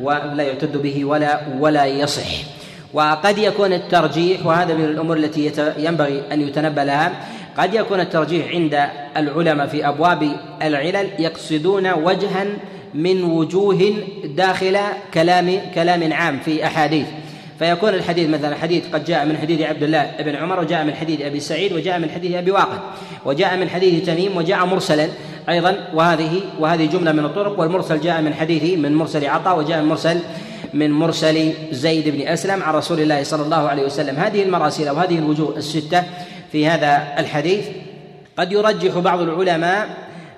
ولا 0.00 0.42
يعتد 0.42 0.76
به 0.76 1.04
ولا 1.04 1.40
ولا 1.58 1.84
يصح. 1.86 2.28
وقد 2.94 3.38
يكون 3.38 3.72
الترجيح 3.72 4.46
وهذا 4.46 4.74
من 4.74 4.84
الأمور 4.84 5.16
التي 5.16 5.52
ينبغي 5.78 6.22
أن 6.32 6.40
يتنبه 6.40 6.84
لها 6.84 7.12
قد 7.58 7.74
يكون 7.74 8.00
الترجيح 8.00 8.48
عند 8.48 8.84
العلماء 9.16 9.66
في 9.66 9.88
أبواب 9.88 10.32
العلل 10.62 11.08
يقصدون 11.18 11.92
وجها 11.92 12.46
من 12.94 13.24
وجوه 13.24 13.92
داخل 14.24 14.78
كلام 15.14 15.60
كلام 15.74 16.12
عام 16.12 16.38
في 16.44 16.66
أحاديث. 16.66 17.06
فيكون 17.58 17.94
الحديث 17.94 18.28
مثلا 18.28 18.56
حديث 18.56 18.84
قد 18.92 19.04
جاء 19.04 19.26
من 19.26 19.36
حديث 19.38 19.62
عبد 19.62 19.82
الله 19.82 20.10
بن 20.20 20.34
عمر 20.34 20.60
وجاء 20.60 20.84
من 20.84 20.94
حديث 20.94 21.20
أبي 21.20 21.40
سعيد 21.40 21.72
وجاء 21.72 21.98
من 21.98 22.10
حديث 22.10 22.34
أبي 22.34 22.50
واقد 22.50 22.78
وجاء 23.24 23.56
من 23.56 23.68
حديث 23.68 24.06
تميم 24.06 24.36
وجاء 24.36 24.66
مرسلا 24.66 25.08
أيضا. 25.48 25.88
وهذه 25.94 26.40
وهذه 26.58 26.86
جملة 26.86 27.12
من 27.12 27.24
الطرق 27.24 27.60
والمرسل 27.60 28.00
جاء 28.00 28.22
من 28.22 28.34
حديث 28.34 28.78
من 28.78 28.94
مرسل 28.94 29.26
عطاء 29.26 29.58
وجاء 29.58 29.82
من 29.82 29.88
مرسل 29.88 30.18
من 30.74 30.90
مرسل 30.90 31.52
زيد 31.70 32.08
بن 32.08 32.28
أسلم 32.28 32.62
عن 32.62 32.74
رسول 32.74 33.00
الله 33.00 33.22
صلى 33.22 33.42
الله 33.42 33.68
عليه 33.68 33.82
وسلم. 33.82 34.16
هذه 34.16 34.42
المراسيل 34.42 34.88
أو 34.88 34.96
هذه 34.96 35.18
الوجوه 35.18 35.56
الستة 35.56 36.04
في 36.52 36.66
هذا 36.66 37.14
الحديث. 37.18 37.66
قد 38.38 38.52
يرجح 38.52 38.98
بعض 38.98 39.20
العلماء 39.20 39.88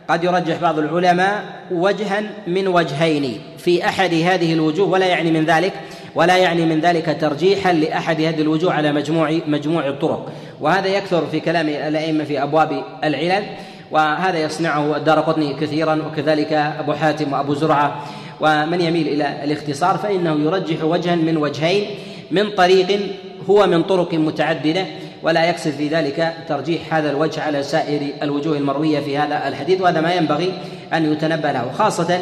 قد 0.08 0.24
يرجح 0.24 0.60
بعض 0.60 0.78
العلماء 0.78 1.44
وجها 1.70 2.22
من 2.46 2.68
وجهين 2.68 3.40
في 3.58 3.84
أحد 3.84 4.14
هذه 4.14 4.52
الوجوه 4.52 4.88
ولا 4.88 5.06
يعني 5.06 5.30
من 5.30 5.44
ذلك 5.44 5.72
ولا 6.14 6.36
يعني 6.36 6.66
من 6.66 6.80
ذلك 6.80 7.16
ترجيحا 7.20 7.72
لأحد 7.72 8.20
هذه 8.20 8.40
الوجوه 8.40 8.72
على 8.72 8.92
مجموع 8.92 9.38
مجموع 9.46 9.88
الطرق. 9.88 10.32
وهذا 10.60 10.88
يكثر 10.88 11.26
في 11.26 11.40
كلام 11.40 11.68
الأئمة 11.68 12.24
في 12.24 12.42
أبواب 12.42 12.84
العلل 13.04 13.44
وهذا 13.90 14.38
يصنعه 14.38 14.96
الدار 14.96 15.20
قطني 15.20 15.54
كثيرا 15.54 16.02
وكذلك 16.06 16.52
أبو 16.52 16.92
حاتم 16.92 17.32
وأبو 17.32 17.54
زرعة 17.54 18.04
ومن 18.40 18.80
يميل 18.80 19.08
إلى 19.08 19.44
الاختصار 19.44 19.98
فإنه 19.98 20.44
يرجح 20.44 20.84
وجها 20.84 21.14
من 21.14 21.36
وجهين 21.36 21.84
من 22.30 22.50
طريق 22.50 23.00
هو 23.50 23.66
من 23.66 23.82
طرق 23.82 24.14
متعددة. 24.14 24.86
ولا 25.22 25.44
يقصد 25.44 25.70
في 25.70 25.88
ذلك 25.88 26.34
ترجيح 26.48 26.94
هذا 26.94 27.10
الوجه 27.10 27.42
على 27.42 27.62
سائر 27.62 28.00
الوجوه 28.22 28.56
المروية 28.56 29.00
في 29.00 29.18
هذا 29.18 29.48
الحديث 29.48 29.80
وهذا 29.80 30.00
ما 30.00 30.14
ينبغي 30.14 30.52
أن 30.92 31.12
يتنبه 31.12 31.52
له 31.52 31.72
خاصه 31.78 32.20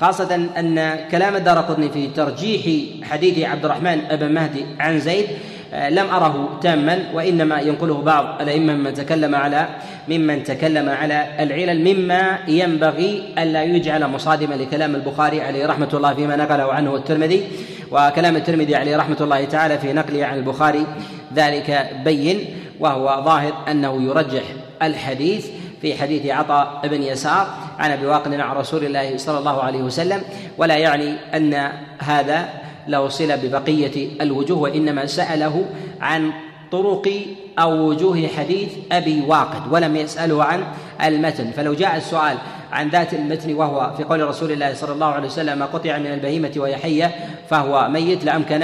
خاصة 0.00 0.34
أن 0.34 0.98
كلام 1.10 1.36
الدار 1.36 1.58
قطني 1.58 1.90
في 1.90 2.06
ترجيح 2.06 2.84
حديث 3.10 3.38
عبد 3.38 3.64
الرحمن 3.64 4.00
بن 4.10 4.32
مهدي 4.32 4.64
عن 4.80 5.00
زيد 5.00 5.26
آه، 5.74 5.90
لم 5.90 6.10
أره 6.10 6.58
تاما 6.62 6.98
وإنما 7.14 7.60
ينقله 7.60 8.02
بعض 8.02 8.42
الأئمة 8.42 8.74
ممن 8.74 8.94
تكلم 8.94 9.34
على 9.34 9.68
ممن 10.08 10.44
تكلم 10.44 10.88
على 10.88 11.26
العلل 11.40 11.94
مما 11.94 12.38
ينبغي 12.48 13.22
ألا 13.38 13.62
يجعل 13.62 14.06
مصادما 14.06 14.54
لكلام 14.54 14.94
البخاري 14.94 15.40
عليه 15.40 15.66
رحمة 15.66 15.88
الله 15.94 16.14
فيما 16.14 16.36
نقله 16.36 16.72
عنه 16.72 16.96
الترمذي 16.96 17.42
وكلام 17.92 18.36
الترمذي 18.36 18.74
عليه 18.74 18.96
رحمة 18.96 19.16
الله 19.20 19.44
تعالى 19.44 19.78
في 19.78 19.92
نقله 19.92 20.26
عن 20.26 20.38
البخاري 20.38 20.86
ذلك 21.34 21.90
بين 22.04 22.46
وهو 22.80 23.22
ظاهر 23.24 23.52
أنه 23.68 24.02
يرجح 24.02 24.42
الحديث 24.82 25.46
في 25.82 25.94
حديث 25.94 26.26
عطاء 26.26 26.80
بن 26.84 27.02
يسار 27.02 27.46
عن 27.78 27.90
أبي 27.90 28.06
واقد 28.06 28.34
عن 28.34 28.56
رسول 28.56 28.84
الله 28.84 29.16
صلى 29.16 29.38
الله 29.38 29.62
عليه 29.62 29.82
وسلم 29.82 30.22
ولا 30.58 30.76
يعني 30.76 31.16
أن 31.34 31.72
هذا 31.98 32.48
له 32.88 33.08
صله 33.08 33.36
ببقية 33.36 34.08
الوجوه 34.20 34.58
وإنما 34.58 35.06
سأله 35.06 35.64
عن 36.00 36.32
طرق 36.72 37.10
أو 37.58 37.88
وجوه 37.88 38.28
حديث 38.36 38.68
أبي 38.92 39.22
واقد 39.26 39.72
ولم 39.72 39.96
يسأله 39.96 40.44
عن 40.44 40.64
المتن. 41.04 41.50
فلو 41.50 41.74
جاء 41.74 41.96
السؤال 41.96 42.38
عن 42.72 42.88
ذات 42.88 43.14
المتن 43.14 43.54
وهو 43.54 43.92
في 43.96 44.04
قول 44.04 44.28
رسول 44.28 44.52
الله 44.52 44.74
صلى 44.74 44.92
الله 44.92 45.06
عليه 45.06 45.26
وسلم 45.26 45.58
ما 45.58 45.66
قطع 45.66 45.98
من 45.98 46.06
البهيمة 46.06 46.52
وهي 46.56 46.76
حية 46.76 47.14
فهو 47.50 47.88
ميت 47.88 48.24
لامكن 48.24 48.62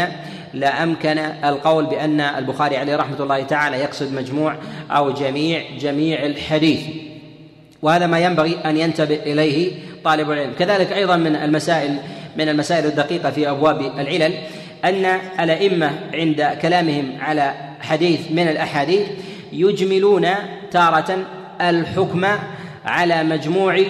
لأمكن 0.55 1.19
القول 1.45 1.87
بأن 1.87 2.21
البخاري 2.21 2.77
عليه 2.77 2.97
رحمة 2.97 3.23
الله 3.23 3.43
تعالى 3.43 3.77
يقصد 3.77 4.13
مجموع 4.13 4.55
أو 4.91 5.11
جميع 5.11 5.63
جميع 5.79 6.27
الحديث. 6.27 6.81
وهذا 7.83 8.07
ما 8.07 8.19
ينبغي 8.19 8.59
أن 8.65 8.77
ينتبه 8.77 9.15
إليه 9.15 9.73
طالب 10.05 10.31
العلم. 10.31 10.53
كذلك 10.59 10.93
أيضا 10.93 11.17
من 11.17 11.37
المسائل 11.37 11.99
من 12.37 12.49
المسائل 12.49 12.87
الدقيقة 12.87 13.31
في 13.31 13.51
أبواب 13.51 13.81
العلل 13.81 14.35
أن 14.85 15.19
الأئمة 15.41 15.91
عند 16.15 16.59
كلامهم 16.63 17.13
على 17.21 17.55
حديث 17.81 18.21
من 18.31 18.49
الأحاديث 18.49 19.07
يجملون 19.53 20.29
تارة 20.71 21.19
الحكم 21.61 22.27
على 22.89 23.25
مجموع 23.25 23.81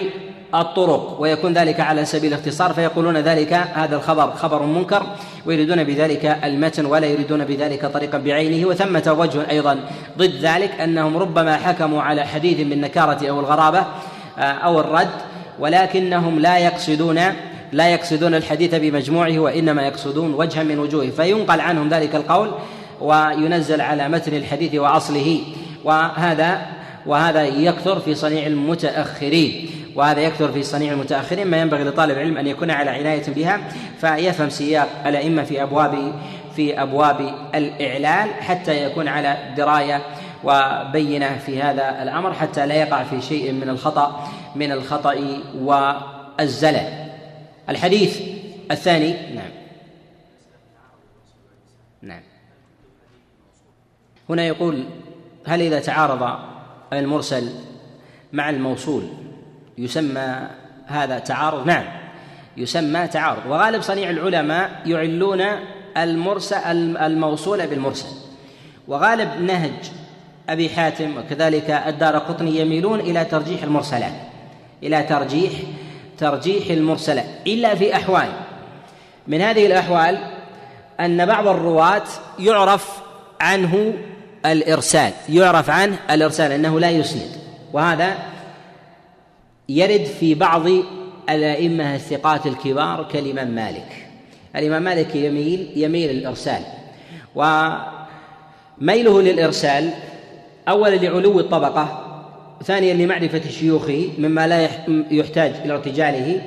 الطرق 0.55 1.21
ويكون 1.21 1.53
ذلك 1.53 1.79
على 1.79 2.05
سبيل 2.05 2.33
الاختصار 2.33 2.73
فيقولون 2.73 3.17
ذلك 3.17 3.53
هذا 3.53 3.95
الخبر 3.95 4.31
خبر 4.31 4.63
منكر 4.63 5.03
ويريدون 5.45 5.83
بذلك 5.83 6.25
المتن 6.43 6.85
ولا 6.85 7.07
يريدون 7.07 7.45
بذلك 7.45 7.85
طريقا 7.85 8.17
بعينه 8.17 8.67
وثمة 8.67 9.15
وجه 9.19 9.49
أيضا 9.49 9.79
ضد 10.17 10.35
ذلك 10.41 10.81
أنهم 10.81 11.17
ربما 11.17 11.57
حكموا 11.57 12.01
على 12.01 12.25
حديث 12.25 12.67
بالنكارة 12.67 13.29
أو 13.29 13.39
الغرابة 13.39 13.79
آه، 14.37 14.41
أو 14.41 14.79
الرد 14.79 15.09
ولكنهم 15.59 16.39
لا 16.39 16.57
يقصدون 16.57 17.19
لا 17.71 17.89
يقصدون 17.89 18.35
الحديث 18.35 18.75
بمجموعه 18.75 19.39
وإنما 19.39 19.81
يقصدون 19.87 20.33
وجها 20.33 20.63
من 20.63 20.79
وجوهه 20.79 21.09
فينقل 21.09 21.61
عنهم 21.61 21.89
ذلك 21.89 22.15
القول 22.15 22.51
وينزل 23.01 23.81
على 23.81 24.09
متن 24.09 24.33
الحديث 24.33 24.75
وأصله 24.75 25.41
وهذا 25.83 26.78
وهذا 27.05 27.43
يكثر 27.43 27.99
في 27.99 28.15
صنيع 28.15 28.47
المتأخرين. 28.47 29.69
وهذا 29.95 30.21
يكثر 30.21 30.51
في 30.51 30.63
صنيع 30.63 30.93
المتأخرين 30.93 31.47
ما 31.47 31.57
ينبغي 31.57 31.83
لطالب 31.83 32.11
العلم 32.11 32.37
أن 32.37 32.47
يكون 32.47 32.71
على 32.71 32.89
عناية 32.89 33.33
بها 33.33 33.61
فيفهم 34.01 34.49
سياق 34.49 34.87
الأئمة 35.05 35.43
في 35.43 35.63
أبواب 35.63 36.13
في 36.55 36.81
أبواب 36.81 37.33
الإعلال 37.55 38.33
حتى 38.33 38.83
يكون 38.83 39.07
على 39.07 39.37
دراية 39.57 40.01
وبينة 40.43 41.37
في 41.37 41.61
هذا 41.61 42.03
الأمر 42.03 42.33
حتى 42.33 42.65
لا 42.65 42.75
يقع 42.75 43.03
في 43.03 43.21
شيء 43.21 43.51
من 43.51 43.69
الخطأ 43.69 44.27
من 44.55 44.71
الخطأ 44.71 45.15
والزلل. 45.61 47.09
الحديث 47.69 48.21
الثاني 48.71 49.35
نعم. 49.35 49.51
نعم. 52.01 52.21
هنا 54.29 54.45
يقول 54.45 54.83
هل 55.45 55.61
إذا 55.61 55.79
تعارض 55.79 56.48
المرسل 56.93 57.49
مع 58.33 58.49
الموصول. 58.49 59.03
يسمى 59.77 60.47
هذا 60.85 61.19
تعارض. 61.19 61.67
نعم. 61.67 61.85
يسمى 62.57 63.07
تعارض. 63.07 63.45
وغالب 63.49 63.81
صنيع 63.81 64.09
العلماء 64.09 64.81
يعلون 64.85 65.41
المرسل 65.97 66.57
الموصول 66.97 67.67
بالمرسل. 67.67 68.07
وغالب 68.87 69.41
نهج 69.41 69.91
أبي 70.49 70.69
حاتم 70.69 71.17
وكذلك 71.17 71.69
الدار 71.69 72.17
قطني 72.17 72.59
يميلون 72.59 72.99
إلى 72.99 73.25
ترجيح 73.25 73.63
المرسلات. 73.63 74.13
إلى 74.83 75.03
ترجيح 75.03 75.51
ترجيح 76.17 76.69
المرسلات. 76.69 77.25
إلا 77.47 77.75
في 77.75 77.95
أحوال. 77.95 78.29
من 79.27 79.41
هذه 79.41 79.65
الأحوال 79.65 80.17
أن 80.99 81.25
بعض 81.25 81.47
الرواة 81.47 82.03
يعرف 82.39 83.01
عنه 83.41 83.93
الإرسال 84.45 85.11
يعرف 85.29 85.69
عنه 85.69 85.97
الإرسال 86.11 86.51
أنه 86.51 86.79
لا 86.79 86.89
يسند. 86.89 87.29
وهذا 87.73 88.17
يرد 89.69 90.03
في 90.03 90.35
بعض 90.35 90.65
الأئمة 91.29 91.95
الثقات 91.95 92.45
الكبار 92.45 93.07
كالإمام 93.13 93.47
مالك. 93.47 94.05
الإمام 94.55 94.83
مالك 94.83 95.15
يميل 95.15 95.71
يميل 95.75 96.09
الإرسال 96.09 96.61
وميله 97.35 99.21
للإرسال 99.21 99.89
أولا 100.69 100.95
لعلو 100.95 101.39
الطبقة 101.39 102.05
ثانيا 102.63 102.93
لمعرفة 102.93 103.49
شيوخه 103.49 104.09
مما 104.17 104.47
لا 104.47 104.69
يحتاج 105.11 105.53
إلى 105.65 105.73
ارتجاله. 105.73 106.41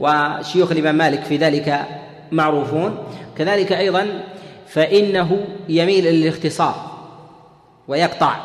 وشيوخ 0.00 0.70
الإمام 0.70 0.94
مالك 0.94 1.22
في 1.24 1.36
ذلك 1.36 1.86
معروفون. 2.32 2.98
كذلك 3.38 3.72
أيضا 3.72 4.06
فإنه 4.68 5.44
يميل 5.68 6.04
للاختصار. 6.04 6.93
ويقطع 7.88 8.36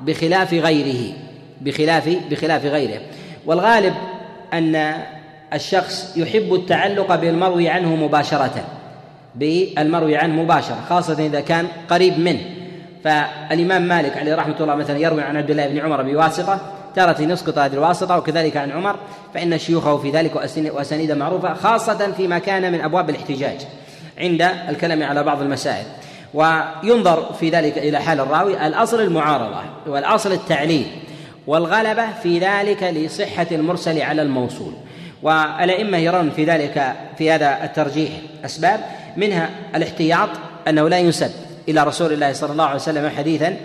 بخلاف 0.00 0.54
غيره 0.54 1.14
بخلاف 1.60 2.08
بخلاف 2.30 2.64
غيره. 2.64 3.00
والغالب 3.46 3.94
أن 4.52 4.94
الشخص 5.52 6.16
يحب 6.16 6.54
التعلق 6.54 7.14
بالمروي 7.14 7.68
عنه 7.68 7.96
مباشرة 7.96 8.64
بالمروي 9.34 10.16
عنه 10.16 10.42
مباشرة 10.42 10.78
خاصة 10.88 11.26
إذا 11.26 11.40
كان 11.40 11.66
قريب 11.90 12.18
منه. 12.18 12.40
فالإمام 13.04 13.82
مالك 13.82 14.16
عليه 14.16 14.34
رحمة 14.34 14.56
الله 14.60 14.74
مثلا 14.74 14.98
يروي 14.98 15.22
عن 15.22 15.36
عبد 15.36 15.50
الله 15.50 15.68
بن 15.68 15.78
عمر 15.78 16.02
بواسطة 16.02 16.60
تارة 16.96 17.22
يسقط 17.22 17.58
هذه 17.58 17.72
الواسطة 17.72 18.18
وكذلك 18.18 18.56
عن 18.56 18.70
عمر 18.70 18.96
فإن 19.34 19.58
شيوخه 19.58 19.96
في 19.96 20.10
ذلك 20.10 20.36
وأسانيد 20.56 21.12
معروفة 21.12 21.54
خاصة 21.54 22.12
فيما 22.12 22.38
كان 22.38 22.72
من 22.72 22.80
أبواب 22.80 23.10
الاحتجاج 23.10 23.66
عند 24.18 24.42
الكلام 24.42 25.02
على 25.02 25.22
بعض 25.22 25.42
المسائل. 25.42 25.84
وينظر 26.34 27.32
في 27.40 27.50
ذلك 27.50 27.78
إلى 27.78 27.98
حال 28.00 28.20
الراوي 28.20 28.66
الأصل 28.66 29.00
المعارضة 29.00 29.60
والأصل 29.86 30.32
التعليل 30.32 30.86
والغلبة 31.46 32.12
في 32.22 32.38
ذلك 32.38 32.82
لصحة 32.82 33.46
المرسل 33.52 34.02
على 34.02 34.22
الموصول 34.22 34.72
والأئمة 35.22 35.98
يرون 35.98 36.30
في 36.30 36.44
ذلك 36.44 36.92
في 37.18 37.30
هذا 37.30 37.64
الترجيح 37.64 38.10
أسباب 38.44 38.80
منها 39.16 39.50
الاحتياط 39.74 40.28
أنه 40.68 40.88
لا 40.88 40.98
ينسب 40.98 41.30
إلى 41.68 41.84
رسول 41.84 42.12
الله 42.12 42.32
صلى 42.32 42.52
الله 42.52 42.64
عليه 42.64 42.80
وسلم 42.80 43.10
حديثا 43.16 43.56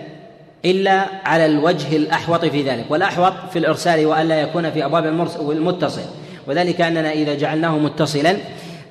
إلا 0.66 1.06
على 1.26 1.46
الوجه 1.46 1.96
الأحوط 1.96 2.46
في 2.46 2.62
ذلك 2.62 2.86
والأحوط 2.90 3.34
في 3.54 3.60
الإرسال 3.60 4.06
وألا 4.06 4.42
يكون 4.42 4.72
في 4.72 4.86
أبواب 4.86 5.06
المتصل 5.40 6.02
وذلك 6.48 6.82
أننا 6.82 7.12
إذا 7.12 7.36
جعلناه 7.36 7.78
متصلا 7.78 8.38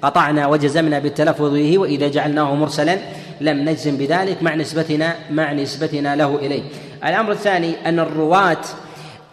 قطعنا 0.03 0.47
وجزمنا 0.47 0.99
بالتلفظ 0.99 1.53
به 1.55 1.79
وإذا 1.79 2.09
جعلناه 2.09 2.55
مرسلا 2.55 2.99
لم 3.41 3.69
نجزم 3.69 3.97
بذلك 3.97 4.43
مع 4.43 4.55
نسبتنا 4.55 5.15
مع 5.31 5.53
نسبتنا 5.53 6.17
له 6.17 6.37
إليه. 6.37 6.63
الأمر 7.05 7.33
الثاني 7.33 7.89
أن 7.89 7.99
الرواة 7.99 8.61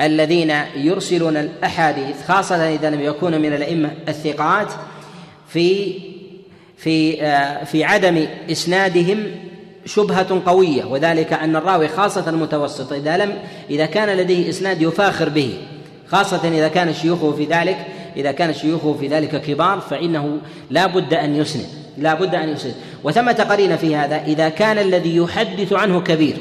الذين 0.02 0.54
يرسلون 0.76 1.38
الأحاديث 1.38 2.28
خاصة 2.28 2.76
إذا 2.76 2.90
لم 2.90 3.02
يكونوا 3.02 3.40
من 3.40 3.54
الأئمة 3.54 3.92
الثقات 4.08 4.74
في 5.48 5.94
في 6.78 7.24
آه، 7.24 7.64
في 7.64 7.84
عدم 7.84 8.28
إسنادهم 8.52 9.26
شبهة 9.86 10.42
قوية. 10.46 10.86
وذلك 10.86 11.34
أن 11.34 11.56
الراوي 11.56 11.88
خاصة 11.88 12.30
المتوسط 12.30 12.94
إذا 12.94 13.18
لم 13.18 13.34
إذا 13.70 13.86
كان 13.86 14.18
لديه 14.18 14.50
إسناد 14.50 14.82
يفاخر 14.82 15.30
به 15.30 15.54
خاصة 16.08 16.48
إذا 16.48 16.68
كان 16.68 16.94
شيوخه 16.94 17.32
في 17.32 17.46
ذلك 17.46 17.78
إذا 18.16 18.32
كان 18.32 18.54
شيوخه 18.54 18.94
في 18.94 19.08
ذلك 19.08 19.42
كبار 19.42 19.80
فإنه 19.80 20.38
لا 20.70 20.86
بد 20.86 21.14
أن 21.14 21.36
يسند. 21.36 21.87
لا 21.98 22.14
بد 22.14 22.36
أن 22.36 22.50
يسند 22.50 22.74
وثمة 23.04 23.46
قرينة 23.50 23.76
في 23.76 23.96
هذا 23.96 24.24
إذا 24.24 24.50
كان 24.50 24.78
الذي 24.78 25.16
يحدث 25.16 25.74
عنه 25.74 26.02
كبير 26.02 26.38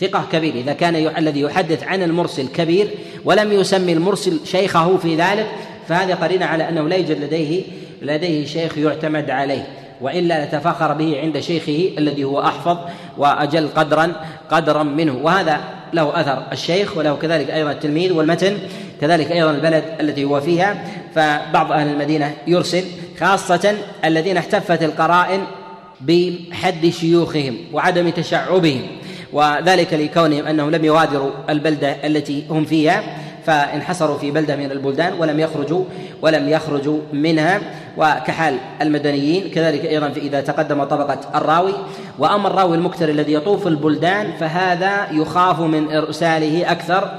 ثقة 0.00 0.24
كبير 0.32 0.54
إذا 0.54 0.72
كان 0.72 0.94
الذي 1.18 1.40
يحدث 1.40 1.82
عن 1.82 2.02
المرسل 2.02 2.48
كبير 2.48 2.88
ولم 3.24 3.52
يسمي 3.52 3.92
المرسل 3.92 4.40
شيخه 4.44 4.96
في 4.96 5.16
ذلك 5.16 5.46
فهذه 5.88 6.14
قرينة 6.14 6.46
على 6.46 6.68
أنه 6.68 6.88
لا 6.88 6.96
يوجد 6.96 7.24
لديه 7.24 7.62
لديه 8.02 8.46
شيخ 8.46 8.78
يعتمد 8.78 9.30
عليه. 9.30 9.66
وإلا 10.00 10.44
لتفاخر 10.44 10.92
به 10.92 11.20
عند 11.20 11.40
شيخه 11.40 11.90
الذي 11.98 12.24
هو 12.24 12.40
أحفظ 12.40 12.78
وأجل 13.18 13.68
قدرا 13.68 14.12
قدرا 14.50 14.82
منه. 14.82 15.20
وهذا 15.22 15.60
له 15.92 16.20
أثر 16.20 16.42
الشيخ 16.52 16.96
وله 16.96 17.16
كذلك 17.22 17.50
أيضا 17.50 17.70
التلميذ 17.70 18.12
والمتن 18.12 18.58
كذلك 19.00 19.32
أيضا 19.32 19.50
البلد 19.50 19.84
التي 20.00 20.24
هو 20.24 20.40
فيها. 20.40 20.84
فبعض 21.14 21.72
أهل 21.72 21.88
المدينة 21.88 22.34
يرسل 22.46 22.84
خاصة 23.20 23.74
الذين 24.04 24.36
احتفت 24.36 24.82
القرائن 24.82 25.40
بحد 26.00 26.88
شيوخهم 26.88 27.56
وعدم 27.72 28.10
تشعبهم 28.10 28.82
وذلك 29.32 29.94
لكونهم 29.94 30.46
أنهم 30.46 30.70
لم 30.70 30.84
يغادروا 30.84 31.30
البلدة 31.50 32.06
التي 32.06 32.44
هم 32.50 32.64
فيها 32.64 33.02
فانحصروا 33.46 34.18
في 34.18 34.30
بلدة 34.30 34.56
من 34.56 34.70
البلدان 34.70 35.12
ولم 35.12 35.40
يخرجوا 35.40 35.84
ولم 36.22 36.48
يخرجوا 36.48 37.00
منها. 37.12 37.60
وكحال 37.96 38.56
المدنيين 38.82 39.50
كذلك 39.50 39.84
أيضا 39.84 40.06
إذا 40.06 40.40
تقدم 40.40 40.84
طبقة 40.84 41.18
الراوي. 41.34 41.72
وأما 42.18 42.48
الراوي 42.48 42.76
المكثر 42.76 43.08
الذي 43.08 43.32
يطوف 43.32 43.66
البلدان 43.66 44.32
فهذا 44.40 45.06
يخاف 45.10 45.60
من 45.60 45.92
إرساله 45.92 46.70
أكثر 46.70 47.12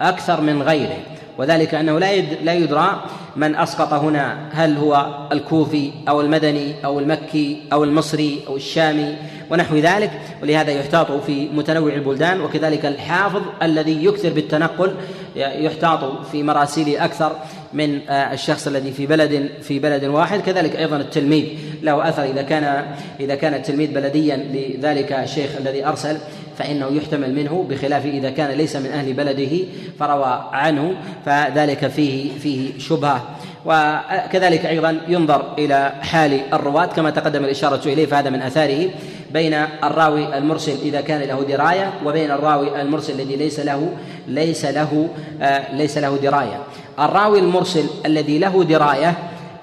أكثر 0.00 0.40
من 0.40 0.62
غيره. 0.62 0.96
وذلك 1.38 1.74
أنه 1.74 1.98
لا 1.98 2.16
لا 2.20 2.54
يدرى 2.54 3.04
من 3.36 3.56
أسقط 3.56 3.92
هنا 3.92 4.48
هل 4.52 4.76
هو 4.76 5.06
الكوفي 5.32 5.90
أو 6.08 6.20
المدني 6.20 6.74
أو 6.84 6.98
المكي 6.98 7.62
أو 7.72 7.84
المصري 7.84 8.40
أو 8.46 8.56
الشامي 8.56 9.16
ونحو 9.50 9.76
ذلك. 9.76 10.10
ولهذا 10.42 10.70
يحتاط 10.70 11.12
في 11.12 11.48
متنوع 11.48 11.92
البلدان 11.92 12.40
وكذلك 12.40 12.86
الحافظ 12.86 13.42
الذي 13.62 14.04
يكثر 14.04 14.30
بالتنقل 14.30 14.94
يحتاط 15.36 16.26
في 16.26 16.42
مراسيله 16.42 17.04
أكثر 17.04 17.36
من 17.72 18.00
آه، 18.08 18.32
الشخص 18.32 18.66
الذي 18.66 18.92
في 18.92 19.06
بلد 19.06 19.48
في 19.62 19.78
بلد 19.78 20.04
واحد. 20.04 20.40
كذلك 20.40 20.76
أيضا 20.76 20.96
التلميذ 20.96 21.44
له 21.82 22.08
أثر 22.08 22.24
إذا 22.24 22.42
كان 22.42 22.84
إذا 23.20 23.34
كان 23.34 23.54
التلميذ 23.54 23.94
بلديا 23.94 24.36
لذلك 24.36 25.12
الشيخ 25.12 25.50
الذي 25.60 25.86
أرسل 25.86 26.18
فإنه 26.62 26.86
يحتمل 26.96 27.34
منه 27.34 27.66
بخلاف 27.70 28.06
إذا 28.06 28.30
كان 28.30 28.50
ليس 28.50 28.76
من 28.76 28.86
أهل 28.86 29.12
بلده 29.12 29.58
فروى 29.98 30.48
عنه 30.52 30.94
فذلك 31.26 31.86
فيه 31.86 32.38
فيه 32.38 32.78
شبهة. 32.78 33.22
وكذلك 33.66 34.66
أيضا 34.66 35.00
ينظر 35.08 35.54
إلى 35.58 35.92
حال 36.02 36.40
الرواة 36.52 36.86
كما 36.86 37.10
تقدم 37.10 37.44
الإشارة 37.44 37.88
إليه 37.88 38.06
فهذا 38.06 38.30
من 38.30 38.42
آثاره. 38.42 38.90
بين 39.32 39.54
الراوي 39.84 40.38
المرسل 40.38 40.72
إذا 40.82 41.00
كان 41.00 41.20
له 41.20 41.42
دراية 41.42 41.92
وبين 42.04 42.30
الراوي 42.30 42.82
المرسل 42.82 43.20
الذي 43.20 43.36
ليس 43.36 43.60
له 43.60 43.92
ليس 44.28 44.64
له 44.64 45.08
آه 45.42 45.76
ليس 45.76 45.98
له 45.98 46.16
دراية. 46.16 46.58
الراوي 46.98 47.38
المرسل 47.38 47.84
الذي 48.06 48.38
له 48.38 48.64
دراية 48.64 49.14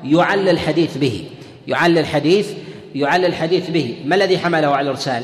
يعلل 0.04 0.50
الحديث 0.50 0.98
به 0.98 1.24
يعلل 1.68 1.98
الحديث 1.98 2.52
يعلل 2.96 3.26
الحديث 3.26 3.70
به. 3.70 3.96
ما 4.06 4.16
الذي 4.16 4.38
حمله 4.38 4.68
على 4.68 4.82
الإرسال؟ 4.82 5.24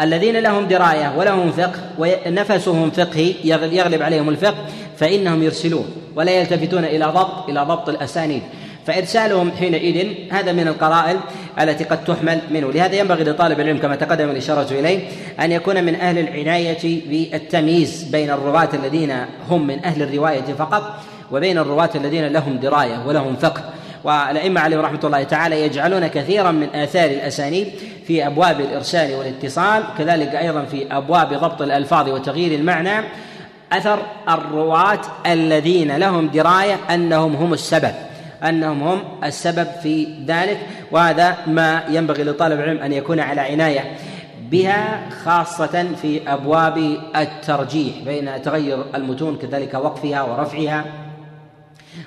الذين 0.00 0.36
لهم 0.36 0.64
دراية 0.64 1.14
ولهم 1.16 1.52
فقه 1.52 1.80
ونفسهم 1.98 2.90
فقهي 2.90 3.34
يغلب 3.44 4.02
عليهم 4.02 4.28
الفقه 4.28 4.64
فإنهم 4.96 5.42
يرسلون 5.42 5.86
ولا 6.16 6.32
يلتفتون 6.32 6.84
إلى 6.84 7.04
ضبط 7.04 7.48
إلى 7.48 7.60
ضبط 7.60 7.88
الأسانيد. 7.88 8.42
فإرسالهم 8.86 9.52
حينئذ 9.52 10.08
هذا 10.30 10.52
من 10.52 10.68
القرائن 10.68 11.20
التي 11.60 11.84
قد 11.84 12.04
تحمل 12.04 12.40
منه. 12.50 12.72
لهذا 12.72 12.94
ينبغي 12.94 13.24
لطالب 13.24 13.60
العلم 13.60 13.78
كما 13.78 13.96
تقدم 13.96 14.30
الإشارة 14.30 14.72
إليه 14.72 15.08
أن 15.40 15.52
يكون 15.52 15.84
من 15.84 15.94
أهل 15.94 16.18
العناية 16.18 17.00
بالتمييز 17.10 18.02
بين 18.02 18.30
الرواة 18.30 18.68
الذين 18.74 19.12
هم 19.50 19.66
من 19.66 19.84
أهل 19.84 20.02
الرواية 20.02 20.54
فقط 20.58 20.82
وبين 21.32 21.58
الرواة 21.58 21.90
الذين 21.94 22.26
لهم 22.26 22.56
دراية 22.56 23.06
ولهم 23.06 23.36
فقه. 23.36 23.62
والأئمة 24.04 24.60
عليهم 24.60 24.80
رحمة 24.80 25.00
الله 25.04 25.22
تعالى 25.22 25.62
يجعلون 25.62 26.06
كثيرا 26.06 26.50
من 26.50 26.68
آثار 26.74 27.10
الأسانيد 27.10 27.68
في 28.06 28.26
أبواب 28.26 28.60
الإرسال 28.60 29.14
والاتصال 29.14 29.82
كذلك 29.98 30.34
أيضا 30.34 30.64
في 30.64 30.86
أبواب 30.90 31.34
ضبط 31.34 31.62
الألفاظ 31.62 32.08
وتغيير 32.08 32.58
المعنى. 32.58 33.04
أثر 33.72 34.02
الرواة 34.28 35.00
الذين 35.26 35.96
لهم 35.96 36.28
دراية 36.28 36.76
أنهم 36.90 37.36
هم 37.36 37.52
السبب 37.52 37.92
أنهم 38.44 38.82
هم 38.82 39.02
السبب 39.24 39.66
في 39.82 40.08
ذلك 40.26 40.58
وهذا 40.90 41.36
ما 41.46 41.82
ينبغي 41.88 42.24
لطالب 42.24 42.60
العلم 42.60 42.82
أن 42.82 42.92
يكون 42.92 43.20
على 43.20 43.40
عناية 43.40 43.96
بها 44.50 45.00
خاصة 45.24 45.88
في 46.02 46.32
أبواب 46.32 46.96
الترجيح 47.16 47.94
بين 48.04 48.42
تغير 48.42 48.84
المتون 48.94 49.36
كذلك 49.36 49.74
وقفها 49.74 50.22
ورفعها. 50.22 50.84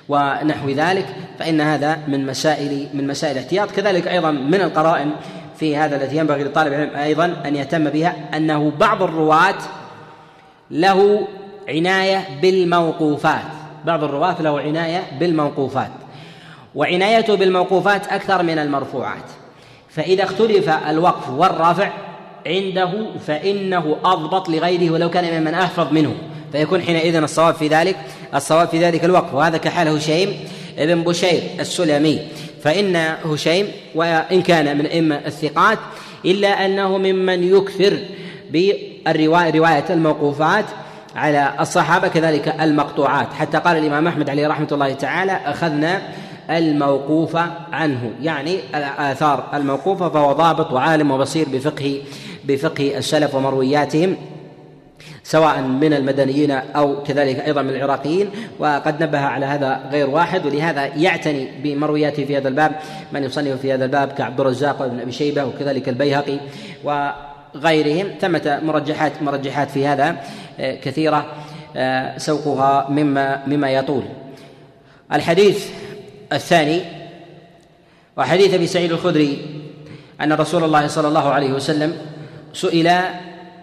ونحو 0.08 0.70
ذلك 0.70 1.06
فإن 1.38 1.60
هذا 1.60 1.98
من 2.08 2.26
مسائل 2.26 2.88
من 2.94 3.06
مسائل 3.06 3.36
الاحتياط. 3.36 3.70
كذلك 3.70 4.08
أيضا 4.08 4.30
من 4.30 4.60
القرائن 4.60 5.10
في 5.56 5.76
هذا 5.76 5.96
التي 5.96 6.16
ينبغي 6.16 6.44
لطالب 6.44 6.72
العلم 6.72 6.96
أيضا 6.96 7.36
أن 7.46 7.56
يهتم 7.56 7.84
بها 7.90 8.14
أنه 8.36 8.72
بعض 8.80 9.02
الرواة 9.02 9.58
له 10.70 11.28
عناية 11.68 12.40
بالموقوفات. 12.42 13.44
بعض 13.84 14.04
الرواة 14.04 14.42
له 14.42 14.60
عناية 14.60 15.02
بالموقوفات. 15.20 15.90
وعنايته 16.74 17.36
بالموقوفات 17.36 18.06
أكثر 18.06 18.42
من 18.42 18.58
المرفوعات. 18.58 19.24
فإذا 19.88 20.24
اختلف 20.24 20.68
الوقف 20.68 21.30
والرفع 21.30 21.90
عنده 22.46 23.06
فإنه 23.26 23.96
أضبط 24.04 24.48
لغيره 24.48 24.90
ولو 24.90 25.10
كان 25.10 25.40
ممن 25.40 25.54
أحفظ 25.54 25.92
منه. 25.92 26.14
فيكون 26.54 26.82
حينئذ 26.82 27.16
الصواب 27.16 27.54
في 27.54 27.68
ذلك 27.68 27.96
الصواب 28.34 28.68
في 28.68 28.84
ذلك 28.84 29.04
الوقف 29.04 29.34
وهذا 29.34 29.56
كحال 29.56 29.88
هشيم 29.88 30.34
بن 30.78 31.02
بشير 31.02 31.42
السلمي. 31.60 32.18
فإن 32.62 32.96
هشيم 33.24 33.68
وإن 33.94 34.42
كان 34.42 34.78
من 34.78 34.86
أئمة 34.86 35.20
الثقات 35.26 35.78
إلا 36.24 36.66
أنه 36.66 36.98
ممن 36.98 37.56
يكثر 37.56 37.98
بالرواية 38.50 39.50
رواية 39.50 39.84
الموقوفات 39.90 40.64
على 41.16 41.54
الصحابة 41.60 42.08
كذلك 42.08 42.48
المقطوعات. 42.60 43.32
حتى 43.32 43.58
قال 43.58 43.76
الإمام 43.76 44.06
أحمد 44.06 44.30
عليه 44.30 44.48
رحمة 44.48 44.68
الله 44.72 44.92
تعالى 44.92 45.32
أخذنا 45.32 46.02
الموقوفة 46.50 47.50
عنه. 47.72 48.10
يعني 48.22 48.58
الآثار 48.74 49.44
الموقوفة 49.54 50.08
فهو 50.08 50.32
ضابط 50.32 50.72
وعالم 50.72 51.10
وبصير 51.10 51.48
بفقه 51.48 52.00
بفقه 52.44 52.98
السلف 52.98 53.34
ومروياتهم. 53.34 54.16
سواء 55.24 55.60
من 55.60 55.92
المدنيين 55.92 56.50
أو 56.50 57.02
كذلك 57.02 57.40
أيضا 57.40 57.62
من 57.62 57.70
العراقيين 57.70 58.30
وقد 58.58 59.02
نبه 59.02 59.18
على 59.18 59.46
هذا 59.46 59.80
غير 59.92 60.10
واحد 60.10 60.46
ولهذا 60.46 60.86
يعتني 60.86 61.48
بمروياته 61.62 62.24
في 62.24 62.36
هذا 62.36 62.48
الباب 62.48 62.72
من 63.12 63.24
يصنف 63.24 63.60
في 63.60 63.74
هذا 63.74 63.84
الباب 63.84 64.12
كعبد 64.12 64.40
الرزاق 64.40 64.82
وابن 64.82 65.00
أبي 65.00 65.12
شيبة 65.12 65.44
وكذلك 65.44 65.88
البيهقي 65.88 66.38
وغيرهم. 66.84 68.10
ثمة 68.20 68.60
مرجحات 68.62 69.22
مرجحات 69.22 69.70
في 69.70 69.86
هذا 69.86 70.16
آه، 70.60 70.74
كثيرة 70.74 71.26
آه، 71.76 72.18
سوقها 72.18 72.90
مما 72.90 73.46
مما 73.46 73.70
يطول. 73.70 74.04
الحديث 75.12 75.68
الثاني 76.32 76.80
وحديث 78.16 78.54
أبي 78.54 78.66
سعيد 78.66 78.92
الخدري 78.92 79.46
أن 80.20 80.32
رسول 80.32 80.64
الله 80.64 80.86
صلى 80.86 81.08
الله 81.08 81.28
عليه 81.32 81.52
وسلم 81.52 81.96
سئل 82.52 82.90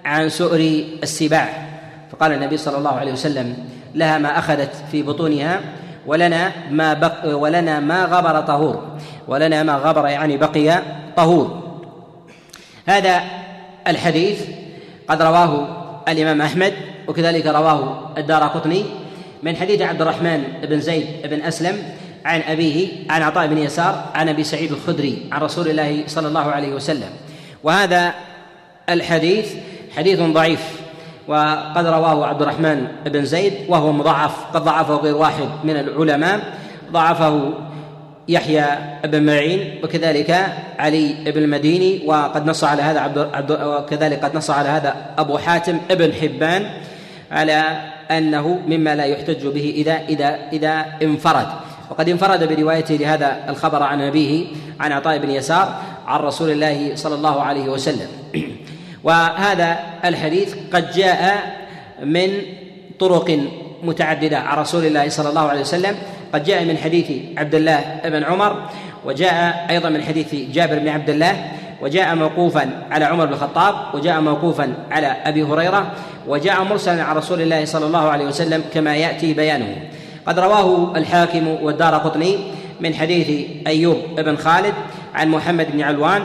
عن 0.05 0.29
سؤر 0.29 0.83
السباع. 1.03 1.67
فقال 2.11 2.31
النبي 2.31 2.57
صلى 2.57 2.77
الله 2.77 2.91
عليه 2.91 3.11
وسلم 3.11 3.57
لها 3.95 4.17
ما 4.17 4.39
أخذت 4.39 4.71
في 4.91 5.03
بطونها 5.03 5.61
ولنا 6.05 6.51
ما 6.71 6.93
بق 6.93 7.35
ولنا 7.35 7.79
ما 7.79 8.05
غبر 8.05 8.41
طهور 8.41 8.97
ولنا 9.27 9.63
ما 9.63 9.73
غبر 9.73 10.07
يعني 10.07 10.37
بقي 10.37 10.81
طهور. 11.17 11.61
هذا 12.85 13.21
الحديث 13.87 14.41
قد 15.07 15.21
رواه 15.21 15.67
الإمام 16.07 16.41
أحمد 16.41 16.73
وكذلك 17.07 17.45
رواه 17.45 18.09
الدار 18.17 18.43
قطني 18.43 18.85
من 19.43 19.55
حديث 19.55 19.81
عبد 19.81 20.01
الرحمن 20.01 20.43
بن 20.63 20.79
زيد 20.79 21.05
بن 21.23 21.41
أسلم 21.41 21.83
عن 22.25 22.41
أبيه 22.41 22.87
عن 23.09 23.21
عطاء 23.21 23.47
بن 23.47 23.57
يسار 23.57 24.05
عن 24.15 24.29
أبي 24.29 24.43
سعيد 24.43 24.71
الخدري 24.71 25.29
عن 25.31 25.41
رسول 25.41 25.67
الله 25.67 26.03
صلى 26.07 26.27
الله 26.27 26.51
عليه 26.51 26.73
وسلم. 26.73 27.09
وهذا 27.63 28.13
الحديث 28.89 29.53
حديث 29.97 30.19
ضعيف 30.19 30.81
وقد 31.27 31.85
رواه 31.85 32.25
عبد 32.25 32.41
الرحمن 32.41 32.87
بن 33.05 33.25
زيد 33.25 33.53
وهو 33.67 33.91
مضعف 33.91 34.45
قد 34.53 34.63
ضعفه 34.63 34.95
غير 34.95 35.15
واحد 35.15 35.49
من 35.63 35.77
العلماء 35.77 36.39
ضعفه 36.91 37.53
يحيى 38.27 38.65
بن 39.03 39.23
معين 39.23 39.79
وكذلك 39.83 40.45
علي 40.79 41.31
بن 41.31 41.43
المديني 41.43 42.01
وقد 42.05 42.45
نص 42.45 42.63
على 42.63 42.81
هذا 42.81 42.99
عبد, 42.99 43.29
عبد 43.33 43.51
وكذلك 43.51 44.25
قد 44.25 44.37
نص 44.37 44.49
على 44.49 44.69
هذا 44.69 44.95
أبو 45.17 45.37
حاتم 45.37 45.77
ابن 45.91 46.13
حبان 46.13 46.69
على 47.31 47.81
أنه 48.11 48.59
مما 48.67 48.95
لا 48.95 49.05
يحتج 49.05 49.47
به 49.47 49.73
إذا 49.75 49.93
إذا 50.09 50.39
إذا 50.53 50.85
انفرد. 51.01 51.47
وقد 51.89 52.09
انفرد 52.09 52.55
بروايته 52.55 52.95
لهذا 52.95 53.37
الخبر 53.49 53.83
عن 53.83 54.01
أبيه 54.01 54.45
عن 54.79 54.91
عطاء 54.91 55.17
بن 55.17 55.31
يسار 55.31 55.81
عن 56.07 56.19
رسول 56.19 56.49
الله 56.51 56.91
صلى 56.95 57.15
الله 57.15 57.41
عليه 57.41 57.69
وسلم. 57.69 58.07
وهذا 59.03 59.79
الحديث 60.05 60.55
قد 60.73 60.91
جاء 60.91 61.43
من 62.03 62.29
طرق 62.99 63.39
متعددة. 63.83 64.37
عن 64.37 64.57
رسول 64.57 64.85
الله 64.85 65.09
صلى 65.09 65.29
الله 65.29 65.47
عليه 65.49 65.61
وسلم 65.61 65.95
قد 66.33 66.43
جاء 66.43 66.65
من 66.65 66.77
حديث 66.77 67.11
عبد 67.37 67.55
الله 67.55 68.01
بن 68.05 68.23
عمر 68.23 68.69
وجاء 69.05 69.65
أيضا 69.69 69.89
من 69.89 70.03
حديث 70.03 70.35
جابر 70.53 70.79
بن 70.79 70.87
عبد 70.87 71.09
الله 71.09 71.45
وجاء 71.81 72.15
موقوفا 72.15 72.69
على 72.91 73.05
عمر 73.05 73.25
بن 73.25 73.33
الخطاب 73.33 73.95
وجاء 73.95 74.21
موقوفا 74.21 74.73
على 74.91 75.07
أبي 75.07 75.43
هريرة 75.43 75.91
وجاء 76.27 76.63
مرسلا 76.63 77.03
عن 77.03 77.15
رسول 77.15 77.41
الله 77.41 77.65
صلى 77.65 77.85
الله 77.85 78.09
عليه 78.09 78.25
وسلم 78.25 78.63
كما 78.73 78.95
يأتي 78.95 79.33
بيانه. 79.33 79.75
قد 80.25 80.39
رواه 80.39 80.97
الحاكم 80.97 81.47
والدار 81.47 81.95
قطني 81.95 82.37
من 82.79 82.93
حديث 82.93 83.47
أيوب 83.67 83.97
بن 84.17 84.35
خالد 84.35 84.73
عن 85.15 85.29
محمد 85.29 85.71
بن 85.71 85.81
علوان 85.81 86.21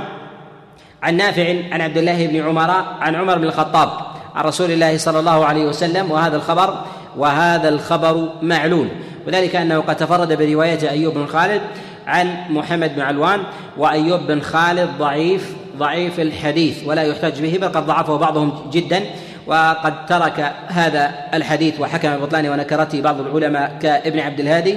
عن 1.07 1.17
نافع 1.17 1.55
عن 1.73 1.81
عبد 1.81 1.99
الله 1.99 2.27
بن 2.27 2.49
عمر 2.49 2.71
عن 3.01 3.15
عمر 3.15 3.39
بن 3.39 3.45
الخطاب 3.45 3.89
عن 4.35 4.45
رسول 4.45 4.71
الله 4.71 4.99
صلى 4.99 5.19
الله 5.19 5.47
عليه 5.47 5.67
وسلم 5.67 6.11
وهذا 6.11 6.37
الخبر 6.37 6.85
وهذا 7.17 7.69
الخبر 7.69 8.29
معلول 8.43 8.89
وذلك 9.27 9.57
أنه 9.57 9.81
قد 9.81 9.97
تفرد 9.97 10.33
برواية 10.33 10.91
أيوب 10.91 11.15
بن 11.15 11.27
خالد 11.27 11.61
عن 12.07 12.35
محمد 12.51 12.95
بن 12.95 13.01
علوان 13.01 13.41
وأيوب 13.77 14.21
بن 14.21 14.41
خالد 14.41 14.91
ضعيف 14.99 15.55
ضعيف 15.79 16.21
الحديث 16.21 16.87
ولا 16.87 17.03
يحتج 17.03 17.43
به 17.43 17.59
بل 17.61 17.69
قد 17.69 17.87
ضعفه 17.87 18.17
بعضهم 18.17 18.71
جدا. 18.73 19.01
وقد 19.47 20.07
ترك 20.07 20.53
هذا 20.69 21.15
الحديث 21.35 21.81
وحكم 21.81 22.17
ببطلانه 22.17 22.51
ونكرته 22.51 23.01
بعض 23.01 23.21
العلماء 23.21 23.79
كابن 23.83 24.19
عبد 24.19 24.41
الهادي. 24.41 24.75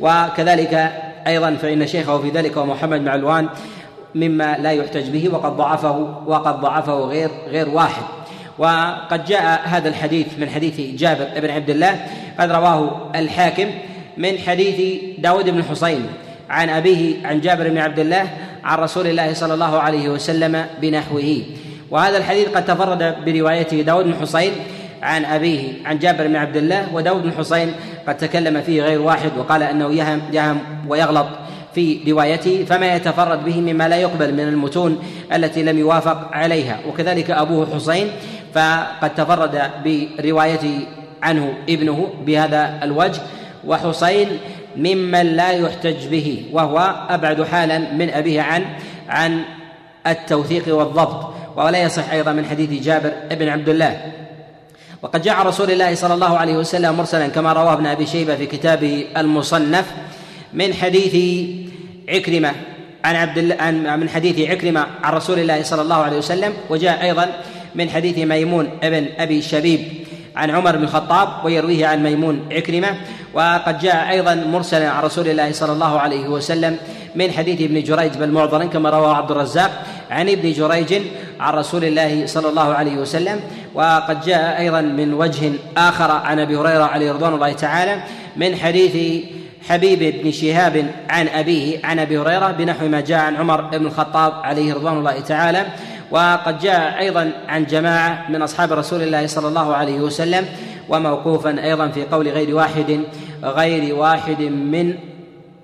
وكذلك 0.00 0.92
أيضا 1.26 1.54
فإن 1.54 1.86
شيخه 1.86 2.18
في 2.18 2.30
ذلك 2.30 2.56
ومحمد 2.56 3.00
بن 3.00 3.08
علوان 3.08 3.48
مما 4.14 4.56
لا 4.58 4.70
يحتج 4.70 5.08
به 5.08 5.28
وقد 5.32 5.56
ضعفه 5.56 6.22
وقد 6.26 6.60
ضعفه 6.60 6.94
غير 6.94 7.30
غير 7.48 7.68
واحد. 7.68 8.02
وقد 8.58 9.24
جاء 9.24 9.60
هذا 9.64 9.88
الحديث 9.88 10.26
من 10.38 10.48
حديث 10.48 11.00
جابر 11.00 11.26
بن 11.36 11.50
عبد 11.50 11.70
الله 11.70 12.06
قد 12.40 12.50
رواه 12.50 13.10
الحاكم 13.14 13.66
من 14.16 14.38
حديث 14.38 15.00
داود 15.18 15.50
بن 15.50 15.64
حسين 15.64 16.06
عن 16.50 16.68
أبيه 16.68 17.26
عن 17.26 17.40
جابر 17.40 17.68
بن 17.68 17.78
عبد 17.78 17.98
الله 17.98 18.28
عن 18.64 18.78
رسول 18.78 19.06
الله 19.06 19.34
صلى 19.34 19.54
الله 19.54 19.78
عليه 19.78 20.08
وسلم 20.08 20.66
بنحوه. 20.80 21.42
وهذا 21.90 22.16
الحديث 22.18 22.48
قد 22.48 22.64
تفرد 22.64 23.24
بروايته 23.24 23.82
داود 23.82 24.04
بن 24.04 24.14
حسين 24.20 24.52
عن 25.02 25.24
أبيه 25.24 25.72
عن 25.84 25.98
جابر 25.98 26.26
بن 26.26 26.36
عبد 26.36 26.56
الله 26.56 26.94
وداود 26.94 27.22
بن 27.22 27.32
حسين 27.32 27.72
قد 28.08 28.16
تكلم 28.16 28.62
فيه 28.62 28.82
غير 28.82 29.02
واحد 29.02 29.30
وقال 29.38 29.62
أنه 29.62 29.92
يهم, 29.92 30.22
يهم 30.32 30.58
ويغلط. 30.88 31.26
في 31.74 32.12
روايته 32.12 32.64
فما 32.64 32.94
يتفرد 32.96 33.44
به 33.44 33.60
مما 33.60 33.88
لا 33.88 33.96
يقبل 33.96 34.34
من 34.34 34.40
المتون 34.40 35.02
التي 35.32 35.62
لم 35.62 35.78
يوافق 35.78 36.28
عليها. 36.32 36.80
وكذلك 36.88 37.30
أبوه 37.30 37.74
حسين 37.74 38.10
فقد 38.54 39.14
تفرد 39.16 39.70
بروايته 39.84 40.86
عنه 41.22 41.54
ابنه 41.68 42.10
بهذا 42.26 42.80
الوجه. 42.82 43.20
وحسين 43.66 44.28
ممن 44.76 45.26
لا 45.36 45.50
يحتج 45.50 46.06
به 46.06 46.44
وهو 46.52 47.06
أبعد 47.08 47.42
حالا 47.42 47.78
من 47.78 48.10
أبيه 48.10 48.42
عن 48.42 48.64
عن 49.08 49.40
التوثيق 50.06 50.74
والضبط. 50.74 51.34
ولا 51.56 51.82
يصح 51.82 52.12
أيضا 52.12 52.32
من 52.32 52.44
حديث 52.44 52.82
جابر 52.82 53.12
بن 53.30 53.48
عبد 53.48 53.68
الله. 53.68 54.00
وقد 55.02 55.22
جاء 55.22 55.46
رسول 55.46 55.70
الله 55.70 55.94
صلى 55.94 56.14
الله 56.14 56.38
عليه 56.38 56.56
وسلم 56.56 56.94
مرسلا 56.96 57.28
كما 57.28 57.52
رواه 57.52 57.72
ابن 57.72 57.86
أبي 57.86 58.06
شيبة 58.06 58.36
في 58.36 58.46
كتابه 58.46 59.06
المصنف 59.16 59.84
من 60.54 60.74
حديث 60.74 61.14
عكرمة. 62.08 62.52
عن 63.04 63.16
عبد 63.16 63.38
الله 63.38 63.56
عن 63.60 64.00
من 64.00 64.08
حديث 64.08 64.50
عكرمة 64.50 64.86
عن 65.02 65.12
رسول 65.12 65.38
الله 65.38 65.62
صلى 65.62 65.82
الله 65.82 65.96
عليه 65.96 66.18
وسلم 66.18 66.52
وجاء 66.70 67.02
أيضا 67.02 67.28
من 67.74 67.90
حديث 67.90 68.18
ميمون 68.18 68.68
ابن 68.82 69.06
أبي 69.18 69.42
شبيب 69.42 69.80
عن 70.36 70.50
عمر 70.50 70.76
بن 70.76 70.84
الخطاب 70.84 71.28
ويرويه 71.44 71.86
عن 71.86 72.02
ميمون 72.02 72.48
عكرمة. 72.52 72.88
وقد 73.34 73.78
جاء 73.78 74.10
أيضا 74.10 74.34
مرسلا 74.34 74.90
عن 74.90 75.02
رسول 75.02 75.28
الله 75.28 75.52
صلى 75.52 75.72
الله 75.72 76.00
عليه 76.00 76.28
وسلم 76.28 76.76
من 77.14 77.30
حديث 77.30 77.60
ابن 77.60 77.82
جريج 77.82 78.12
بل 78.16 78.30
معضر 78.30 78.66
كما 78.66 78.90
رواه 78.90 79.16
عبد 79.16 79.30
الرزاق 79.30 79.82
عن 80.10 80.28
ابن 80.28 80.52
جريج 80.52 81.02
عن 81.40 81.54
رسول 81.54 81.84
الله 81.84 82.26
صلى 82.26 82.48
الله 82.48 82.74
عليه 82.74 82.96
وسلم. 82.96 83.40
وقد 83.74 84.24
جاء 84.24 84.60
أيضا 84.60 84.80
من 84.80 85.14
وجه 85.14 85.52
آخر 85.76 86.10
عن 86.10 86.40
أبي 86.40 86.56
هريرة 86.56 86.84
عليه 86.84 87.12
رضوان 87.12 87.34
الله 87.34 87.52
تعالى 87.52 88.02
من 88.36 88.56
حديث 88.56 89.24
حبيب 89.68 90.22
بن 90.22 90.32
شهاب 90.32 90.86
عن 91.10 91.28
أبيه 91.28 91.80
عن 91.84 91.98
أبي 91.98 92.18
هريرة 92.18 92.50
بنحو 92.50 92.88
ما 92.88 93.00
جاء 93.00 93.20
عن 93.20 93.36
عمر 93.36 93.60
بن 93.60 93.86
الخطاب 93.86 94.32
عليه 94.32 94.74
رضوان 94.74 94.98
الله 94.98 95.20
تعالى. 95.20 95.66
وقد 96.10 96.58
جاء 96.58 96.98
أيضا 96.98 97.32
عن 97.48 97.64
جماعة 97.64 98.30
من 98.30 98.42
أصحاب 98.42 98.72
رسول 98.72 99.02
الله 99.02 99.26
صلى 99.26 99.48
الله 99.48 99.74
عليه 99.74 100.00
وسلم 100.00 100.46
وموقوفا 100.88 101.64
أيضا 101.64 101.88
في 101.88 102.04
قول 102.04 102.28
غير 102.28 102.54
واحد 102.54 103.00
غير 103.42 103.94
واحد 103.94 104.42
من 104.42 104.94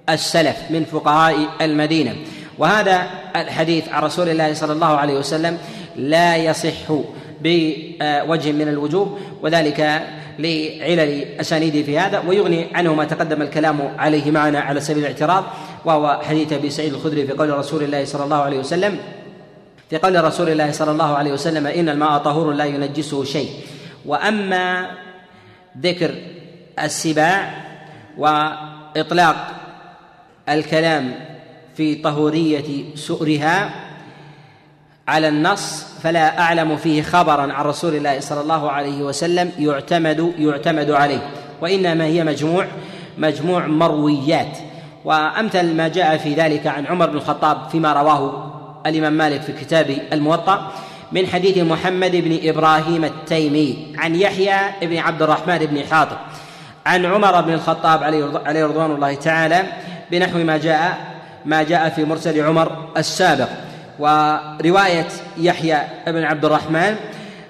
السلف 0.08 0.56
من 0.70 0.84
فقهاء 0.84 1.36
المدينة. 1.60 2.14
وهذا 2.58 3.06
الحديث 3.36 3.88
عن 3.88 4.02
رسول 4.02 4.28
الله 4.28 4.54
صلى 4.54 4.72
الله 4.72 4.96
عليه 4.96 5.14
وسلم 5.14 5.58
لا 5.96 6.36
يصح 6.36 6.92
بوجه 7.42 8.53
من 8.53 8.68
الوجوه 8.68 9.18
وذلك 9.42 9.81
لعلل 10.38 11.24
اسانيده 11.40 11.83
في 11.83 11.98
هذا 11.98 12.22
ويغني 12.29 12.66
عنه 12.74 12.94
ما 12.94 13.05
تقدم 13.05 13.42
الكلام 13.42 13.94
عليه 13.98 14.31
معنا 14.31 14.61
على 14.61 14.81
سبيل 14.81 15.03
الاعتراض 15.03 15.44
وهو 15.85 16.20
حديث 16.29 16.53
أبي 16.53 16.70
سعيد 16.70 16.94
الخدري 16.94 17.26
في 17.26 17.33
قول 17.33 17.59
رسول 17.59 17.83
الله 17.83 18.05
صلى 18.05 18.24
الله 18.24 18.37
عليه 18.37 18.59
وسلم 18.59 18.98
في 19.90 19.96
قول 19.98 20.24
رسول 20.24 20.48
الله 20.48 20.70
صلى 20.72 20.90
الله 20.90 21.16
عليه 21.16 21.33
وسلم 21.33 21.66
إن 21.66 21.88
الماء 21.88 22.18
طهور 22.18 22.53
لا 22.53 22.64
ينجسه 22.64 23.24
شيء. 23.24 23.50
وأما 24.07 24.90
ذكر 25.81 26.14
السباع 26.79 27.55
وإطلاق 28.18 29.37
الكلام 30.48 31.14
في 31.76 31.94
طهورية 31.94 32.94
سؤرها 32.94 33.70
على 35.11 35.29
النص 35.29 35.85
فلا 36.03 36.38
أعلم 36.38 36.77
فيه 36.77 37.03
خبرا 37.03 37.53
عن 37.53 37.64
رسول 37.64 37.94
الله 37.94 38.20
صلى 38.20 38.40
الله 38.40 38.70
عليه 38.70 39.03
وسلم 39.03 39.53
يعتمد 39.59 40.33
يعتمد 40.38 40.90
عليه. 40.90 41.31
وإنما 41.61 42.05
هي 42.05 42.25
مجموع 42.25 42.66
مجموع 43.18 43.66
مرويات. 43.66 44.59
وأمثل 45.05 45.75
ما 45.75 45.88
جاء 45.88 46.16
في 46.16 46.35
ذلك 46.35 46.66
عن 46.66 46.87
عمر 46.87 47.07
بن 47.07 47.16
الخطاب 47.16 47.68
فيما 47.73 47.92
رواه 47.92 48.53
الإمام 48.87 49.12
مالك 49.12 49.40
في 49.42 49.53
كتاب 49.53 49.99
الموطأ 50.12 50.73
من 51.12 51.27
حديث 51.27 51.59
محمد 51.59 52.16
بن 52.16 52.49
إبراهيم 52.49 53.05
التيمي 53.05 53.94
عن 53.99 54.16
يحيى 54.16 54.59
بن 54.83 54.96
عبد 54.99 55.23
الرحمن 55.23 55.59
بن 55.59 55.85
حاطب 55.90 56.16
عن 56.87 57.07
عمر 57.07 57.40
بن 57.40 57.53
الخطاب 57.53 58.05
عليه 58.44 58.66
رضوان 58.66 58.90
الله 58.90 59.14
تعالى 59.14 59.62
بنحو 60.11 60.38
ما 60.38 60.57
جاء 60.57 60.99
ما 61.44 61.62
جاء 61.62 61.88
في 61.88 62.05
مرسل 62.05 62.40
عمر 62.40 62.88
السابق. 62.96 63.49
ورواية 64.00 65.08
يحيى 65.38 65.78
بن 66.06 66.24
عبد 66.24 66.44
الرحمن 66.44 66.96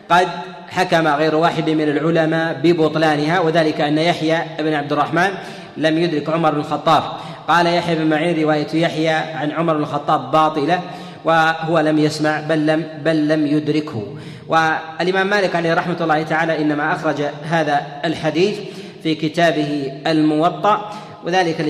قد 0.08 0.28
حكم 0.68 1.08
غير 1.08 1.34
واحد 1.34 1.70
من 1.70 1.88
العلماء 1.88 2.60
ببطلانها 2.62 3.40
وذلك 3.40 3.80
أن 3.80 3.98
يحيى 3.98 4.38
بن 4.58 4.74
عبد 4.74 4.92
الرحمن 4.92 5.30
لم 5.76 5.98
يدرك 5.98 6.28
عمر 6.28 6.50
بن 6.50 6.60
الخطاب. 6.60 7.02
قال 7.48 7.66
يحيى 7.66 7.94
بن 7.94 8.10
معين 8.10 8.42
رواية 8.42 8.66
يحيى 8.74 9.08
عن 9.10 9.50
عمر 9.50 9.74
بن 9.74 9.82
الخطاب 9.82 10.30
باطلة 10.30 10.80
وهو 11.24 11.78
لم 11.78 11.98
يسمع 11.98 12.40
بل 12.40 12.66
لم 12.66 12.84
بل 13.04 13.28
لم 13.28 13.46
يدركه. 13.46 14.02
والإمام 14.48 15.26
مالك 15.26 15.56
عليه 15.56 15.74
رحمة 15.74 15.96
الله 16.00 16.22
تعالى 16.22 16.58
إنما 16.58 16.92
أخرج 16.92 17.22
هذا 17.44 17.86
الحديث 18.04 18.58
في 19.02 19.14
كتابه 19.14 19.92
الموطأ 20.06 20.90
وذلك 21.24 21.60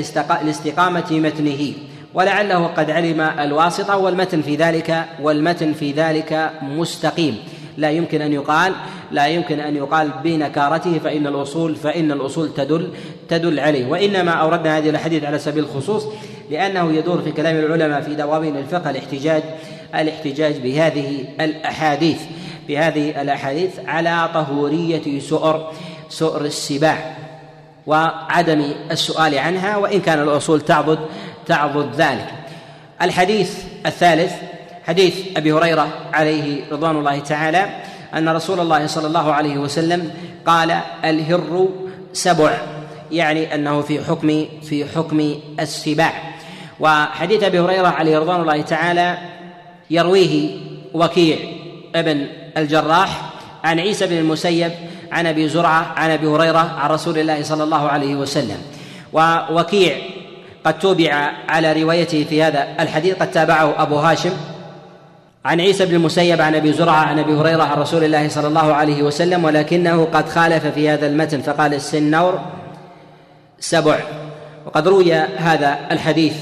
لاستقامة 0.44 1.10
متنه. 1.10 1.72
ولعله 2.14 2.66
قد 2.66 2.90
علم 2.90 3.20
الواسطة 3.20 3.96
والمتن 3.96 4.42
في 4.42 4.56
ذلك 4.56 5.04
والمتن 5.22 5.72
في 5.72 5.92
ذلك 5.92 6.50
مستقيم. 6.62 7.38
لا 7.76 7.90
يمكن 7.90 8.22
أن 8.22 8.32
يقال 8.32 8.72
لا 9.10 9.26
يمكن 9.26 9.60
أن 9.60 9.76
يقال 9.76 10.10
بنكارته 10.24 10.98
فإن 10.98 11.26
الأصول 11.26 11.76
فإن 11.76 12.12
الأصول 12.12 12.54
تدل 12.54 12.90
تدل 13.28 13.60
عليه. 13.60 13.86
وإنما 13.86 14.30
أوردنا 14.30 14.78
هذه 14.78 14.90
الحديث 14.90 15.24
على 15.24 15.38
سبيل 15.38 15.64
الخصوص 15.64 16.06
لأنه 16.50 16.92
يدور 16.92 17.22
في 17.22 17.32
كلام 17.32 17.56
العلماء 17.56 18.00
في 18.00 18.14
دواوين 18.14 18.56
الفقه 18.56 18.90
الاحتجاج 18.90 19.42
الاحتجاج 19.94 20.58
بهذه 20.58 21.24
الأحاديث 21.40 22.20
بهذه 22.68 23.22
الأحاديث 23.22 23.70
على 23.86 24.28
طهورية 24.34 25.20
سؤر 25.20 25.72
سؤر 26.08 26.44
السباع 26.44 27.16
وعدم 27.86 28.64
السؤال 28.90 29.38
عنها 29.38 29.76
وإن 29.76 30.00
كان 30.00 30.22
الأصول 30.22 30.60
تعضد 30.60 30.98
تعضد 31.46 31.94
ذلك. 31.94 32.26
الحديث 33.02 33.58
الثالث 33.86 34.32
حديث 34.86 35.14
أبي 35.36 35.52
هريرة 35.52 35.88
عليه 36.12 36.72
رضوان 36.72 36.96
الله 36.96 37.18
تعالى 37.18 37.66
أن 38.14 38.28
رسول 38.28 38.60
الله 38.60 38.86
صلى 38.86 39.06
الله 39.06 39.32
عليه 39.32 39.58
وسلم 39.58 40.10
قال 40.46 40.80
الهر 41.04 41.68
سبع. 42.12 42.58
يعني 43.12 43.54
أنه 43.54 43.80
في 43.80 44.04
حكم 44.04 44.46
في 44.62 44.84
حكم 44.96 45.34
السباع. 45.60 46.12
وحديث 46.80 47.42
أبي 47.42 47.60
هريرة 47.60 47.88
عليه 47.88 48.18
رضوان 48.18 48.40
الله 48.40 48.62
تعالى 48.62 49.18
يرويه 49.90 50.58
وكيع 50.94 51.36
ابن 51.94 52.26
الجراح 52.56 53.30
عن 53.64 53.80
عيسى 53.80 54.06
بن 54.06 54.18
المسيب 54.18 54.72
عن 55.12 55.26
أبي 55.26 55.48
زرعة 55.48 55.92
عن 55.96 56.10
أبي 56.10 56.26
هريرة 56.26 56.58
عن 56.78 56.90
رسول 56.90 57.18
الله 57.18 57.42
صلى 57.42 57.64
الله 57.64 57.88
عليه 57.88 58.14
وسلم. 58.14 58.58
ووكيع 59.12 59.96
قد 60.64 60.78
توبع 60.78 61.30
على 61.48 61.82
روايته 61.82 62.24
في 62.24 62.42
هذا 62.42 62.68
الحديث 62.80 63.14
قد 63.14 63.30
تابعه 63.30 63.82
أبو 63.82 63.96
هاشم. 63.96 64.30
عن 65.44 65.60
عيسى 65.60 65.86
بن 65.86 65.94
المسيب 65.94 66.40
عن 66.40 66.54
أبي 66.54 66.72
زرعة 66.72 66.96
عن 66.96 67.18
أبي 67.18 67.32
هريرة 67.32 67.62
عن 67.62 67.78
رسول 67.78 68.04
الله 68.04 68.28
صلى 68.28 68.48
الله 68.48 68.74
عليه 68.74 69.02
وسلم 69.02 69.44
ولكنه 69.44 70.04
قد 70.04 70.28
خالف 70.28 70.66
في 70.66 70.88
هذا 70.88 71.06
المتن 71.06 71.40
فقال 71.40 71.74
السنور 71.74 72.40
سبع. 73.58 73.98
وقد 74.66 74.88
روي 74.88 75.14
هذا 75.14 75.78
الحديث 75.90 76.34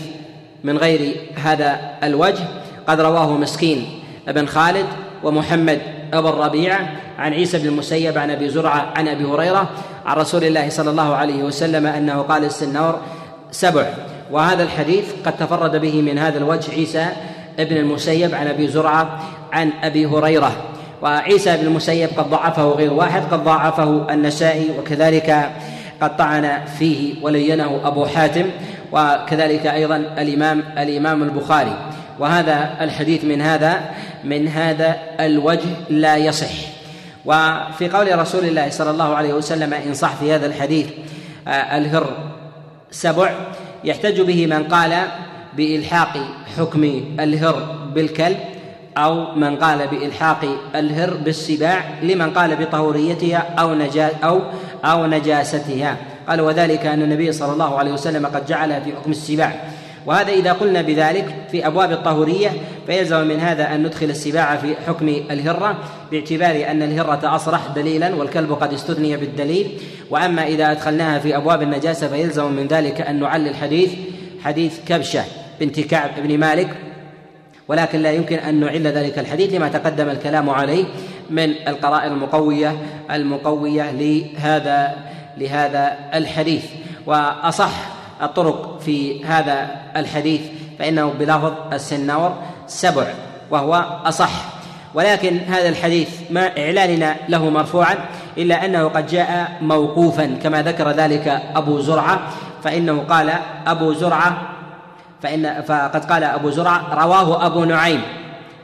من 0.64 0.78
غير 0.78 1.16
هذا 1.36 1.80
الوجه. 2.02 2.44
قد 2.86 3.00
رواه 3.00 3.36
مسكين 3.36 4.00
بن 4.28 4.46
خالد 4.46 4.86
ومحمد 5.22 5.80
أبو 6.12 6.28
الربيعة 6.28 6.88
عن 7.18 7.32
عيسى 7.32 7.58
بن 7.58 7.66
المسيب 7.66 8.18
عن 8.18 8.30
أبي 8.30 8.48
زرعة 8.48 8.92
عن 8.96 9.08
أبي 9.08 9.24
هريرة 9.24 9.68
عن 10.06 10.16
رسول 10.16 10.44
الله 10.44 10.68
صلى 10.68 10.90
الله 10.90 11.14
عليه 11.14 11.42
وسلم 11.42 11.86
أنه 11.86 12.22
قال 12.22 12.44
السنور 12.44 13.00
سبع. 13.50 13.86
وهذا 14.32 14.62
الحديث 14.62 15.04
قد 15.26 15.36
تفرد 15.36 15.76
به 15.76 16.02
من 16.02 16.18
هذا 16.18 16.38
الوجه 16.38 16.72
عيسى 16.72 17.06
ابن 17.58 17.76
المسيب 17.76 18.34
عن 18.34 18.46
أبي 18.46 18.68
زرعة 18.68 19.20
عن 19.52 19.70
أبي 19.82 20.06
هريرة. 20.06 20.52
وعيسى 21.02 21.56
بن 21.56 21.66
المسيب 21.66 22.08
قد 22.16 22.30
ضعفه 22.30 22.68
غير 22.68 22.92
واحد 22.92 23.22
قد 23.30 23.44
ضعفه 23.44 24.06
النسائي 24.10 24.70
وكذلك 24.78 25.50
قد 26.00 26.16
طعن 26.16 26.64
فيه 26.78 27.24
ولينه 27.24 27.80
أبو 27.84 28.06
حاتم 28.06 28.46
وكذلك 28.92 29.66
أيضا 29.66 29.96
الإمام 29.96 30.64
الإمام 30.78 31.22
البخاري. 31.22 31.76
وهذا 32.18 32.76
الحديث 32.80 33.24
من 33.24 33.42
هذا 33.42 33.80
من 34.24 34.48
هذا 34.48 34.96
الوجه 35.20 35.68
لا 35.90 36.16
يصح. 36.16 36.78
وفي 37.24 37.88
قول 37.88 38.18
رسول 38.18 38.44
الله 38.44 38.70
صلى 38.70 38.90
الله 38.90 39.14
عليه 39.14 39.32
وسلم 39.32 39.74
إن 39.74 39.94
صح 39.94 40.14
في 40.14 40.32
هذا 40.34 40.46
الحديث 40.46 40.86
آه، 41.48 41.78
الهر 41.78 42.06
سبع 42.90 43.30
يحتج 43.84 44.20
به 44.20 44.46
من 44.46 44.64
قال 44.64 45.02
بإلحاق 45.56 46.12
حكم 46.58 46.84
الهر 47.20 47.76
بالكلب 47.94 48.38
أو 48.96 49.34
من 49.34 49.56
قال 49.56 49.88
بإلحاق 49.88 50.44
الهر 50.74 51.14
بالسباع 51.14 51.84
لمن 52.02 52.30
قال 52.30 52.56
بطهوريتها 52.56 53.38
أو 53.58 53.74
نجا 53.74 54.10
أو 54.24 54.40
أو 54.84 55.06
نجاستها. 55.06 55.96
قال 56.28 56.40
وذلك 56.40 56.86
أن 56.86 57.02
النبي 57.02 57.32
صلى 57.32 57.52
الله 57.52 57.78
عليه 57.78 57.92
وسلم 57.92 58.26
قد 58.26 58.46
جعلها 58.46 58.80
في 58.80 58.92
حكم 58.92 59.10
السباع 59.10 59.60
وهذا 60.06 60.32
إذا 60.32 60.52
قلنا 60.52 60.82
بذلك 60.82 61.34
في 61.50 61.66
أبواب 61.66 61.92
الطهورية 61.92 62.50
فيلزم 62.86 63.28
من 63.28 63.40
هذا 63.40 63.74
أن 63.74 63.82
ندخل 63.82 64.06
السباع 64.06 64.56
في 64.56 64.74
حكم 64.86 65.08
الهرة 65.08 65.78
باعتبار 66.10 66.70
أن 66.70 66.82
الهرة 66.82 67.34
أصرح 67.36 67.60
دليلا 67.74 68.14
والكلب 68.14 68.52
قد 68.52 68.72
استثني 68.72 69.16
بالدليل. 69.16 69.80
وأما 70.10 70.46
إذا 70.46 70.72
أدخلناها 70.72 71.18
في 71.18 71.36
أبواب 71.36 71.62
النجاسة 71.62 72.08
فيلزم 72.08 72.52
من 72.52 72.66
ذلك 72.66 73.00
أن 73.00 73.20
نعلل 73.20 73.56
حديث 73.56 73.92
حديث 74.44 74.78
كبشة 74.86 75.24
بنت 75.60 75.80
كعب 75.80 76.10
بن 76.22 76.38
مالك. 76.38 76.68
ولكن 77.68 78.02
لا 78.02 78.12
يمكن 78.12 78.36
أن 78.36 78.60
نعل 78.60 78.86
ذلك 78.86 79.18
الحديث 79.18 79.54
لما 79.54 79.68
تقدم 79.68 80.08
الكلام 80.08 80.50
عليه 80.50 80.84
من 81.30 81.54
القرائن 81.68 82.12
المقوية 82.12 82.76
المقوية 83.10 83.90
لهذا 83.90 84.96
لهذا 85.38 85.98
الحديث. 86.14 86.64
وأصح 87.06 87.97
الطرق 88.22 88.80
في 88.80 89.24
هذا 89.24 89.70
الحديث 89.96 90.40
فإنه 90.78 91.12
بلفظ 91.18 91.52
السنور 91.72 92.34
سبع 92.66 93.06
وهو 93.50 93.84
أصح. 94.04 94.30
ولكن 94.94 95.38
هذا 95.38 95.68
الحديث 95.68 96.08
ما 96.30 96.58
إعلاننا 96.58 97.16
له 97.28 97.50
مرفوعا 97.50 97.94
إلا 98.38 98.64
أنه 98.64 98.88
قد 98.88 99.06
جاء 99.06 99.58
موقوفا 99.60 100.38
كما 100.42 100.62
ذكر 100.62 100.90
ذلك 100.90 101.42
أبو 101.56 101.80
زرعة 101.80 102.20
فإنه 102.64 103.04
قال 103.08 103.32
أبو 103.66 103.92
زرعة 103.92 104.48
فإن 105.22 105.62
فقد 105.62 106.04
قال 106.04 106.24
أبو 106.24 106.50
زرعة 106.50 107.04
رواه 107.04 107.46
أبو 107.46 107.64
نعيم 107.64 108.02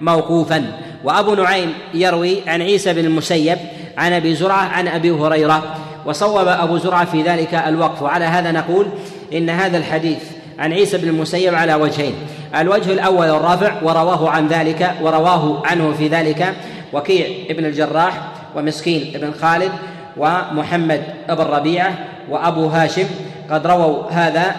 موقوفا. 0.00 0.64
وأبو 1.04 1.34
نعيم 1.34 1.74
يروي 1.94 2.48
عن 2.48 2.62
عيسى 2.62 2.92
بن 2.92 3.04
المسيب 3.04 3.58
عن 3.98 4.12
أبي 4.12 4.34
زرعة 4.34 4.62
عن 4.62 4.88
أبي 4.88 5.10
هريرة. 5.10 5.62
وصوب 6.06 6.48
أبو 6.48 6.78
زرعة 6.78 7.04
في 7.04 7.22
ذلك 7.22 7.54
الوقف. 7.54 8.02
وعلى 8.02 8.24
هذا 8.24 8.52
نقول 8.52 8.86
إن 9.34 9.50
هذا 9.50 9.78
الحديث 9.78 10.18
عن 10.58 10.72
عيسى 10.72 10.98
بن 10.98 11.08
المسيب 11.08 11.54
على 11.54 11.74
وجهين. 11.74 12.14
الوجه 12.56 12.92
الأول 12.92 13.26
الرافع 13.26 13.82
ورواه 13.82 14.30
عن 14.30 14.48
ذلك 14.48 14.94
ورواه 15.02 15.62
عنه 15.66 15.92
في 15.92 16.08
ذلك 16.08 16.54
وكيع 16.92 17.26
ابن 17.50 17.64
الجراح 17.64 18.20
ومسكين 18.56 19.12
ابن 19.14 19.32
خالد 19.32 19.72
ومحمد 20.16 21.02
ابن 21.28 21.44
ربيعة 21.44 21.98
وأبو 22.30 22.66
هاشم. 22.66 23.06
قد 23.50 23.66
رووا 23.66 24.10
هذا 24.10 24.56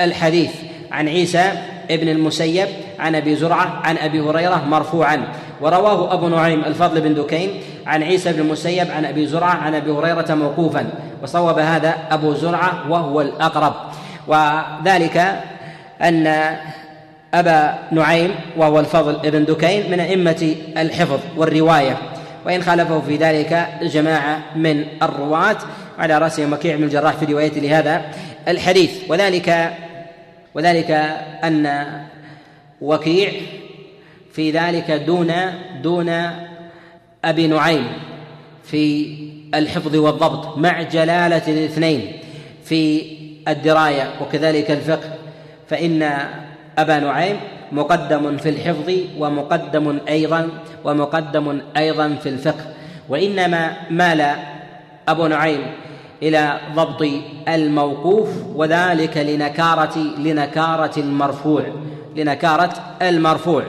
الحديث 0.00 0.50
عن 0.92 1.08
عيسى 1.08 1.52
ابن 1.90 2.08
المسيب 2.08 2.68
عن 2.98 3.14
أبي 3.14 3.36
زرعة 3.36 3.80
عن 3.84 3.98
أبي 3.98 4.20
هريرة 4.20 4.64
مرفوعا. 4.68 5.22
ورواه 5.60 6.14
أبو 6.14 6.28
نعيم 6.28 6.64
الفضل 6.64 7.00
بن 7.00 7.14
دكين 7.14 7.50
عن 7.86 8.02
عيسى 8.02 8.32
بن 8.32 8.40
المسيب 8.40 8.90
عن 8.90 9.04
أبي 9.04 9.26
زرعة 9.26 9.54
عن 9.54 9.74
أبي 9.74 9.90
هريرة 9.90 10.34
موقوفا. 10.34 10.86
وصوب 11.22 11.58
هذا 11.58 11.94
أبو 12.10 12.34
زرعة 12.34 12.90
وهو 12.90 13.20
الأقرب. 13.20 13.74
وذلك 14.28 15.40
أن 16.02 16.56
أبا 17.34 17.78
نعيم 17.92 18.34
وهو 18.56 18.80
الفضل 18.80 19.30
بن 19.30 19.44
دكين 19.44 19.90
من 19.90 20.00
أئمة 20.00 20.54
الحفظ 20.76 21.20
والرواية. 21.36 21.98
وإن 22.46 22.62
خالفه 22.62 23.00
في 23.00 23.16
ذلك 23.16 23.68
جماعة 23.82 24.42
من 24.56 24.84
الرواة 25.02 25.56
على 25.98 26.18
راسهم 26.18 26.52
مكيع 26.52 26.76
بن 26.76 26.84
الجراح 26.84 27.14
في 27.16 27.24
روايته 27.24 27.60
لهذا 27.60 28.02
الحديث. 28.48 28.90
وذلك 29.08 29.72
وذلك 30.54 30.90
أن 31.44 31.86
وكيع 32.80 33.32
في 34.32 34.50
ذلك 34.50 34.90
دون 34.90 35.32
دون 35.82 36.30
أبي 37.24 37.46
نعيم 37.46 37.86
في 38.64 39.16
الحفظ 39.54 39.96
والضبط 39.96 40.58
مع 40.58 40.82
جلالة 40.82 41.42
الاثنين 41.48 42.12
في 42.64 43.02
الدراية 43.48 44.10
وكذلك 44.22 44.70
الفقه 44.70 45.08
فإن 45.68 46.12
أبا 46.78 46.98
نعيم 46.98 47.36
مقدم 47.72 48.36
في 48.36 48.48
الحفظ 48.48 48.92
ومقدم 49.18 49.98
أيضا 50.08 50.48
ومقدم 50.84 51.60
أيضا 51.76 52.14
في 52.22 52.28
الفقه 52.28 52.64
وإنما 53.08 53.72
مال 53.90 54.30
أبو 55.08 55.26
نعيم 55.26 55.60
إلى 56.22 56.60
ضبط 56.74 57.06
الموقوف 57.48 58.28
وذلك 58.54 59.16
لنكارة 59.16 59.98
لنكارة 59.98 61.00
المرفوع 61.00 61.62
لنكارة 62.16 62.72
المرفوع 63.02 63.62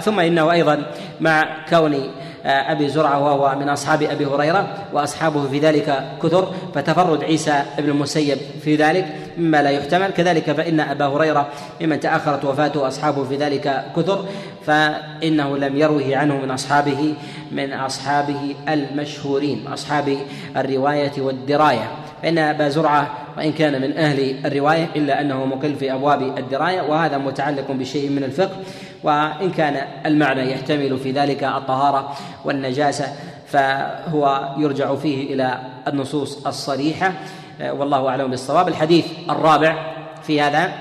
ثم 0.00 0.20
إنه 0.20 0.52
أيضا 0.52 0.86
مع 1.20 1.56
كون 1.70 2.10
آه، 2.46 2.72
أبي 2.72 2.88
زرعة 2.88 3.24
وهو 3.24 3.58
من 3.58 3.68
أصحاب 3.68 4.02
أبي 4.02 4.26
هريرة 4.26 4.68
وأصحابه 4.92 5.48
في 5.48 5.58
ذلك 5.58 6.04
كثر 6.22 6.52
فتفرد 6.74 7.24
عيسى 7.24 7.62
بن 7.78 7.88
المسيب 7.88 8.38
في 8.64 8.76
ذلك 8.76 9.06
مما 9.38 9.62
لا 9.62 9.70
يحتمل. 9.70 10.10
كذلك 10.10 10.52
فإن 10.52 10.80
أبا 10.80 11.06
هريرة 11.06 11.48
ممن 11.80 12.00
تأخرت 12.00 12.44
وفاته 12.44 12.80
واصحابه 12.80 13.24
في 13.24 13.36
ذلك 13.36 13.84
كثر 13.96 14.24
فإنه 14.66 15.56
لم 15.56 15.76
يروه 15.76 16.16
عنه 16.16 16.36
من 16.36 16.50
أصحابه 16.50 17.14
من 17.52 17.72
أصحابه 17.72 18.54
المشهورين 18.68 19.66
أصحاب 19.66 20.16
الرواية 20.56 21.12
والدراية. 21.18 21.90
فإن 22.22 22.38
أبا 22.38 22.68
زرعة 22.68 23.10
وإن 23.36 23.52
كان 23.52 23.82
من 23.82 23.98
أهل 23.98 24.46
الرواية 24.46 24.88
إلا 24.96 25.20
أنه 25.20 25.46
مقل 25.46 25.74
في 25.74 25.92
أبواب 25.92 26.22
الدراية 26.38 26.82
وهذا 26.82 27.18
متعلق 27.18 27.70
بشيء 27.70 28.10
من 28.10 28.24
الفقه. 28.24 28.56
وإن 29.02 29.50
كان 29.50 30.06
المعنى 30.06 30.52
يحتمل 30.52 30.98
في 30.98 31.12
ذلك 31.12 31.44
الطهارة 31.44 32.16
والنجاسة 32.44 33.16
فهو 33.46 34.54
يرجع 34.58 34.94
فيه 34.94 35.34
إلى 35.34 35.60
النصوص 35.88 36.46
الصريحة. 36.46 37.12
والله 37.60 38.08
أعلم 38.08 38.30
بالصواب. 38.30 38.68
الحديث 38.68 39.30
الرابع 39.30 39.96
في 40.22 40.40
هذا. 40.40 40.72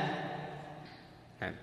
نعم. 1.42 1.54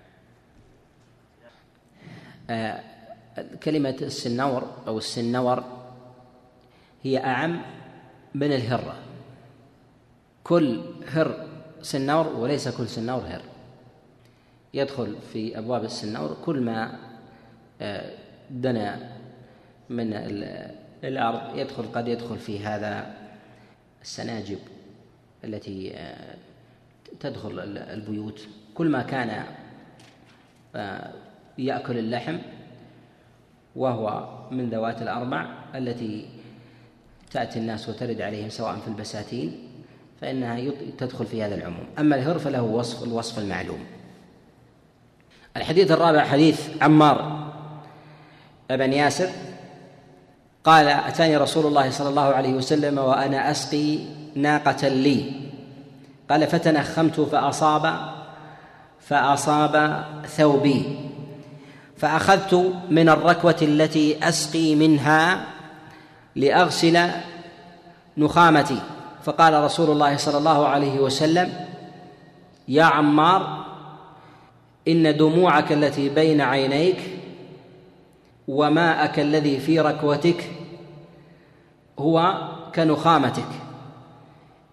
كلمة 3.62 3.96
السنور 4.02 4.66
أو 4.86 4.98
السنور 4.98 5.64
هي 7.02 7.24
أعم 7.24 7.60
من 8.34 8.52
الهرة. 8.52 8.94
كل 10.44 10.80
هر 11.12 11.46
سنور 11.82 12.26
وليس 12.26 12.68
كل 12.68 12.88
سنور 12.88 13.22
هر. 13.28 13.42
يدخل 14.74 15.16
في 15.32 15.58
أبواب 15.58 15.84
السنور 15.84 16.36
كل 16.44 16.60
ما 16.60 16.98
آه، 17.80 18.10
دنا 18.50 19.12
من 19.90 20.12
الأرض 21.04 21.58
يدخل 21.58 21.82
قد 21.82 22.08
يدخل 22.08 22.38
في 22.38 22.64
هذا 22.64 23.14
السناجب 24.02 24.58
التي 25.44 25.96
آه، 25.96 26.36
تدخل 27.20 27.58
البيوت. 27.76 28.48
كل 28.74 28.88
ما 28.88 29.02
كان 29.02 29.44
آه، 30.76 31.12
يأكل 31.58 31.98
اللحم 31.98 32.38
وهو 33.76 34.28
من 34.50 34.70
ذوات 34.70 35.02
الأربع 35.02 35.46
التي 35.74 36.28
تأتي 37.30 37.58
الناس 37.58 37.88
وترد 37.88 38.20
عليهم 38.20 38.48
سواء 38.48 38.76
في 38.76 38.88
البساتين 38.88 39.68
فإنها 40.20 40.70
تدخل 40.98 41.26
في 41.26 41.42
هذا 41.42 41.54
العموم. 41.54 41.86
أما 41.98 42.16
الهر 42.16 42.38
فله 42.38 42.62
وصف 42.62 43.02
الوصف 43.02 43.38
المعلوم. 43.38 43.84
الحديث 45.56 45.90
الرابع 45.90 46.24
حديث 46.24 46.60
عمار 46.82 47.48
بن 48.70 48.92
ياسر 48.92 49.28
قال 50.64 50.88
أتاني 50.88 51.36
رسول 51.36 51.66
الله 51.66 51.90
صلى 51.90 52.08
الله 52.08 52.22
عليه 52.22 52.52
وسلم 52.52 52.98
وأنا 52.98 53.50
أسقي 53.50 53.98
ناقة 54.34 54.88
لي. 54.88 55.32
قال 56.30 56.46
فتنخمت 56.46 57.20
فأصاب 57.20 58.12
فأصاب 59.00 60.04
ثوبي. 60.26 60.98
فأخذت 61.96 62.74
من 62.90 63.08
الركوة 63.08 63.56
التي 63.62 64.28
أسقي 64.28 64.74
منها 64.74 65.46
لأغسل 66.36 67.10
نخامتي. 68.16 68.78
فقال 69.22 69.64
رسول 69.64 69.90
الله 69.90 70.16
صلى 70.16 70.38
الله 70.38 70.68
عليه 70.68 71.00
وسلم 71.00 71.52
يا 72.68 72.84
عمار 72.84 73.61
إن 74.88 75.16
دموعك 75.16 75.72
التي 75.72 76.08
بين 76.08 76.40
عينيك 76.40 76.98
وماءك 78.48 79.20
الذي 79.20 79.60
في 79.60 79.80
ركوتك 79.80 80.50
هو 81.98 82.48
كنخامتك. 82.74 83.48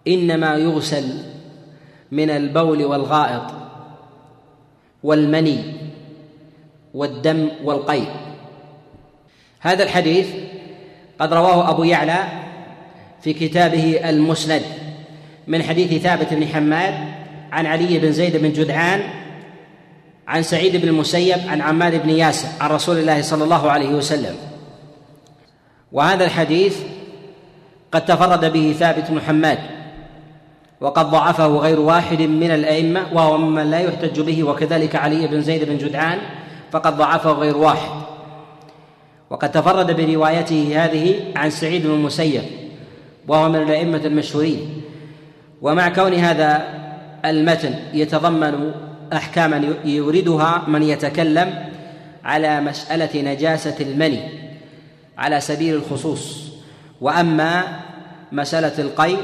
إنما 0.08 0.56
يغسل 0.56 1.22
من 2.12 2.30
البول 2.30 2.84
والغائط 2.84 3.42
والمني 5.02 5.74
والدم 6.94 7.48
والقيء 7.64 8.10
هذا 9.60 9.82
الحديث 9.82 10.28
قد 11.18 11.32
رواه 11.32 11.70
أبو 11.70 11.84
يعلى 11.84 12.24
في 13.22 13.32
كتابه 13.32 14.10
المسند 14.10 14.62
من 15.46 15.62
حديث 15.62 16.02
ثابت 16.02 16.34
بن 16.34 16.46
حماد 16.46 16.94
عن 17.52 17.66
علي 17.66 17.98
بن 17.98 18.12
زيد 18.12 18.36
بن 18.36 18.52
جدعان 18.52 19.00
عن 20.30 20.42
سعيد 20.42 20.76
بن 20.76 20.88
المسيب 20.88 21.38
عن 21.48 21.60
عماد 21.60 22.02
بن 22.02 22.10
ياسر 22.10 22.48
عن 22.60 22.70
رسول 22.70 22.98
الله 22.98 23.22
صلى 23.22 23.44
الله 23.44 23.70
عليه 23.70 23.88
وسلم. 23.88 24.34
وهذا 25.92 26.24
الحديث 26.24 26.76
قد 27.92 28.04
تفرد 28.04 28.52
به 28.52 28.74
ثابت 28.78 29.10
بن 29.10 29.20
حماد 29.20 29.58
وقد 30.80 31.10
ضعفه 31.10 31.46
غير 31.46 31.80
واحد 31.80 32.22
من 32.22 32.50
الأئمة 32.50 33.06
وهو 33.12 33.38
ممن 33.38 33.70
لا 33.70 33.78
يحتج 33.78 34.20
به 34.20 34.44
وكذلك 34.44 34.96
علي 34.96 35.26
بن 35.26 35.42
زيد 35.42 35.64
بن 35.64 35.78
جدعان 35.78 36.18
فقد 36.70 36.96
ضعفه 36.96 37.32
غير 37.32 37.56
واحد. 37.56 37.90
وقد 39.30 39.50
تفرد 39.50 39.96
بروايته 39.96 40.84
هذه 40.84 41.14
عن 41.36 41.50
سعيد 41.50 41.86
بن 41.86 41.94
المسيب 41.94 42.42
وهو 43.28 43.48
من 43.48 43.62
الأئمة 43.62 44.04
المشهورين. 44.04 44.82
ومع 45.62 45.88
كون 45.88 46.14
هذا 46.14 46.64
المتن 47.24 47.74
يتضمن 47.94 48.89
أحكاما 49.12 49.74
يوردها 49.84 50.62
من 50.68 50.82
يتكلم 50.82 51.54
على 52.24 52.60
مسألة 52.60 53.32
نجاسة 53.32 53.76
المني 53.80 54.20
على 55.18 55.40
سبيل 55.40 55.74
الخصوص. 55.74 56.50
وأما 57.00 57.80
مسألة 58.32 58.72
القي 58.78 59.16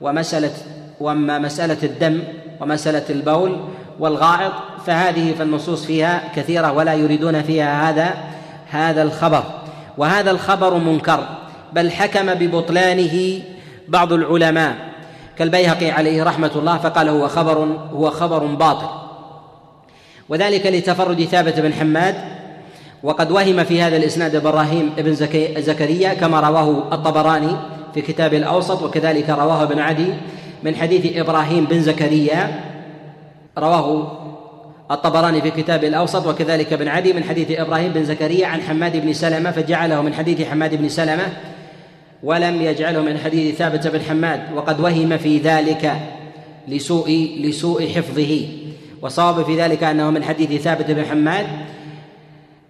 ومساله 0.00 0.52
وأما 1.00 1.38
مسألة 1.38 1.78
الدم 1.82 2.22
ومسألة 2.60 3.04
البول 3.10 3.60
والغائط 3.98 4.52
فهذه 4.86 5.34
فالنصوص 5.38 5.84
فيها 5.84 6.22
كثيرة 6.36 6.72
ولا 6.72 6.94
يريدون 6.94 7.42
فيها 7.42 7.90
هذا 7.90 8.14
هذا 8.70 9.02
الخبر. 9.02 9.44
وهذا 9.98 10.30
الخبر 10.30 10.78
منكر 10.78 11.28
بل 11.72 11.90
حكم 11.90 12.34
ببطلانه 12.34 13.42
بعض 13.88 14.12
العلماء. 14.12 14.91
كالبيهقي 15.38 15.90
عليه 15.90 16.22
رحمة 16.22 16.50
الله 16.56 16.78
فقال 16.78 17.08
هو 17.08 17.28
خبر 17.28 17.58
هو 17.92 18.10
خبر 18.10 18.46
باطل. 18.46 18.88
وذلك 20.28 20.66
لتفرد 20.66 21.24
ثابت 21.24 21.60
بن 21.60 21.72
حماد 21.72 22.14
وقد 23.02 23.30
وهم 23.30 23.64
في 23.64 23.82
هذا 23.82 23.96
الإسناد 23.96 24.36
إبراهيم 24.36 24.90
بن 24.96 25.14
زكريا 25.58 26.14
كما 26.14 26.40
رواه 26.40 26.94
الطبراني 26.94 27.56
في 27.94 28.00
كتاب 28.00 28.34
الأوسط 28.34 28.82
وكذلك 28.82 29.30
رواه 29.30 29.62
ابن 29.62 29.78
عدي 29.78 30.06
من 30.62 30.76
حديث 30.76 31.16
إبراهيم 31.16 31.64
بن 31.64 31.80
زكريا 31.80 32.60
رواه 33.58 34.18
الطبراني 34.90 35.42
في 35.42 35.50
كتاب 35.50 35.84
الأوسط 35.84 36.26
وكذلك 36.26 36.72
ابن 36.72 36.88
عدي 36.88 37.12
من 37.12 37.24
حديث 37.24 37.60
إبراهيم 37.60 37.92
بن 37.92 38.04
زكريا 38.04 38.46
عن 38.46 38.60
حماد 38.60 38.96
بن 38.96 39.12
سلمة 39.12 39.50
فجعله 39.50 40.02
من 40.02 40.14
حديث 40.14 40.48
حماد 40.48 40.74
بن 40.74 40.88
سلمة 40.88 41.26
ولم 42.22 42.62
يجعله 42.62 43.00
من 43.02 43.18
حديث 43.18 43.56
ثابت 43.56 43.86
بن 43.86 44.00
حماد 44.00 44.40
وقد 44.54 44.80
وهم 44.80 45.16
في 45.16 45.38
ذلك 45.38 45.96
لسوء 46.68 47.38
لسوء 47.40 47.88
حفظه. 47.88 48.48
وصواب 49.02 49.44
في 49.44 49.60
ذلك 49.60 49.82
أنه 49.82 50.10
من 50.10 50.24
حديث 50.24 50.62
ثابت 50.62 50.90
بن 50.90 51.04
حماد 51.04 51.46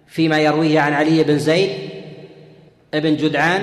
فيما 0.07 0.39
يرويه 0.39 0.79
عن 0.79 0.93
علي 0.93 1.23
بن 1.23 1.37
زيد 1.37 1.69
بن 2.93 3.15
جدعان 3.15 3.61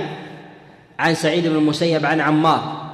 عن 0.99 1.15
سعيد 1.15 1.47
بن 1.47 1.57
المسيب 1.57 2.07
عن 2.07 2.21
عمار. 2.21 2.93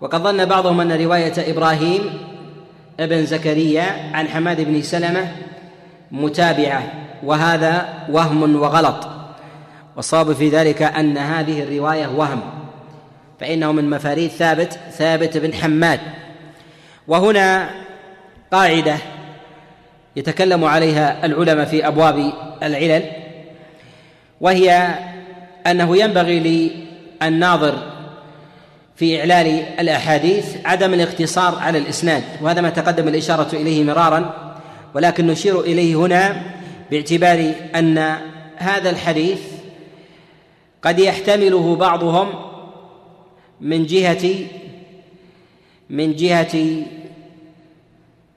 وقد 0.00 0.22
ظن 0.22 0.44
بعضهم 0.44 0.80
أن 0.80 0.92
رواية 0.92 1.50
إبراهيم 1.50 2.00
بن 2.98 3.26
زكريا 3.26 4.10
عن 4.12 4.28
حماد 4.28 4.60
بن 4.60 4.82
سلمة 4.82 5.28
متابعة 6.12 6.92
وهذا 7.22 7.88
وهم 8.10 8.56
وغلط. 8.56 9.13
والصواب 9.96 10.32
في 10.32 10.48
ذلك 10.48 10.82
أن 10.82 11.18
هذه 11.18 11.62
الرواية 11.62 12.06
وهم 12.06 12.40
فإنه 13.40 13.72
من 13.72 13.90
مفاريد 13.90 14.30
ثابت 14.30 14.78
ثابت 14.92 15.36
بن 15.36 15.54
حماد. 15.54 16.00
وهنا 17.08 17.70
قاعدة 18.52 18.96
يتكلم 20.16 20.64
عليها 20.64 21.26
العلماء 21.26 21.64
في 21.64 21.86
أبواب 21.86 22.32
العلل 22.62 23.02
وهي 24.40 24.94
أنه 25.66 25.96
ينبغي 25.96 26.70
للناظر 27.22 27.78
في 28.96 29.20
إعلال 29.20 29.64
الأحاديث 29.80 30.56
عدم 30.64 30.94
الاقتصار 30.94 31.58
على 31.58 31.78
الإسناد 31.78 32.22
وهذا 32.40 32.60
ما 32.60 32.70
تقدم 32.70 33.08
الإشارة 33.08 33.56
إليه 33.56 33.84
مرارا 33.84 34.54
ولكن 34.94 35.26
نشير 35.26 35.60
إليه 35.60 35.96
هنا 35.96 36.42
باعتبار 36.90 37.52
أن 37.74 38.16
هذا 38.56 38.90
الحديث 38.90 39.40
قد 40.84 40.98
يحتمله 40.98 41.76
بعضهم 41.76 42.28
من 43.60 43.86
جهة 43.86 44.46
من 45.90 46.16
جهة 46.16 46.82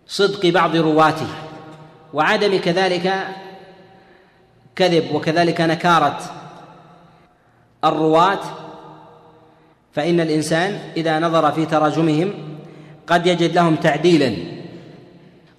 صدق 0.07 0.49
بعض 0.49 0.75
رواته 0.75 1.27
وعدم 2.13 2.59
كذلك 2.59 3.27
كذب 4.75 5.15
وكذلك 5.15 5.61
نكارة 5.61 6.19
الرواة 7.83 8.39
فإن 9.93 10.19
الإنسان 10.19 10.79
إذا 10.97 11.19
نظر 11.19 11.51
في 11.51 11.65
تراجمهم 11.65 12.33
قد 13.07 13.27
يجد 13.27 13.55
لهم 13.55 13.75
تعديلا 13.75 14.35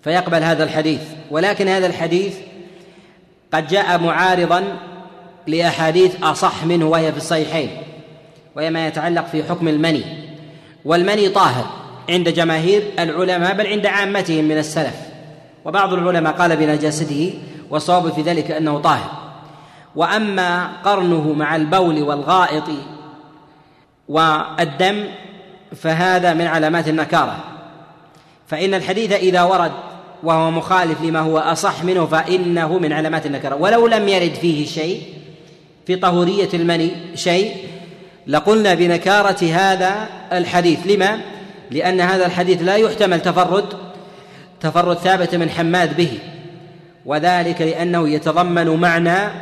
فيقبل 0.05 0.43
هذا 0.43 0.65
الحديث 0.65 1.01
ولكن 1.31 1.69
هذا 1.69 1.87
الحديث 1.87 2.37
قد 3.53 3.67
جاء 3.67 3.99
معارضا 3.99 4.79
لأحاديث 5.49 6.23
أصح 6.23 6.65
منه 6.65 6.87
وهي 6.87 7.13
في 7.13 7.19
الصحيحين 7.19 7.71
وهي 8.57 8.71
ما 8.71 8.87
يتعلق 8.87 9.27
في 9.27 9.45
حكم 9.45 9.69
المني. 9.69 10.05
والمني 10.85 11.29
طاهر 11.29 11.67
عند 12.09 12.29
جماهير 12.29 12.83
العلماء 12.99 13.55
بل 13.55 13.67
عند 13.67 13.87
عامتهم 13.87 14.45
من 14.45 14.59
السلف. 14.59 14.95
وبعض 15.65 15.93
العلماء 15.93 16.33
قال 16.33 16.57
بنجاسته 16.57 17.35
والصواب 17.71 18.13
في 18.13 18.23
ذلك 18.23 18.51
أنه 18.51 18.79
طاهر. 18.79 19.11
وأما 19.97 20.71
قرنه 20.85 21.33
مع 21.33 21.57
البول 21.57 22.03
والغائط 22.03 22.71
والدم 24.09 25.05
فهذا 25.77 26.35
من 26.35 26.47
علامات 26.47 26.89
النكارة. 26.89 27.37
فإن 28.47 28.75
الحديث 28.75 29.13
إذا 29.13 29.43
ورد 29.43 29.73
وهو 30.23 30.51
مخالف 30.51 31.03
لما 31.03 31.21
هو 31.21 31.39
أصح 31.39 31.85
منه 31.85 32.07
فإنه 32.07 32.79
من 32.79 32.93
علامات 32.93 33.27
النكارة. 33.27 33.57
ولو 33.57 33.87
لم 33.87 34.09
يرد 34.09 34.35
فيه 34.35 34.67
شيء 34.67 35.18
في 35.89 35.97
طهورية 35.97 36.49
المني 36.55 36.91
شيء 37.15 37.57
لقلنا 38.27 38.75
بنكارة 38.75 39.45
هذا 39.45 40.09
الحديث. 40.33 40.87
لما؟ 40.87 41.21
لأن 41.71 42.01
هذا 42.01 42.27
الحديث 42.27 42.63
لا 42.63 42.77
يحتمل 42.77 43.21
تفرد 43.21 43.65
تفرد 44.61 44.97
ثابت 44.97 45.35
من 45.35 45.51
حماد 45.51 45.97
به 45.97 46.19
وذلك 47.07 47.63
لأنه 47.63 48.09
يتضمن 48.09 48.67
معنى 48.67 49.33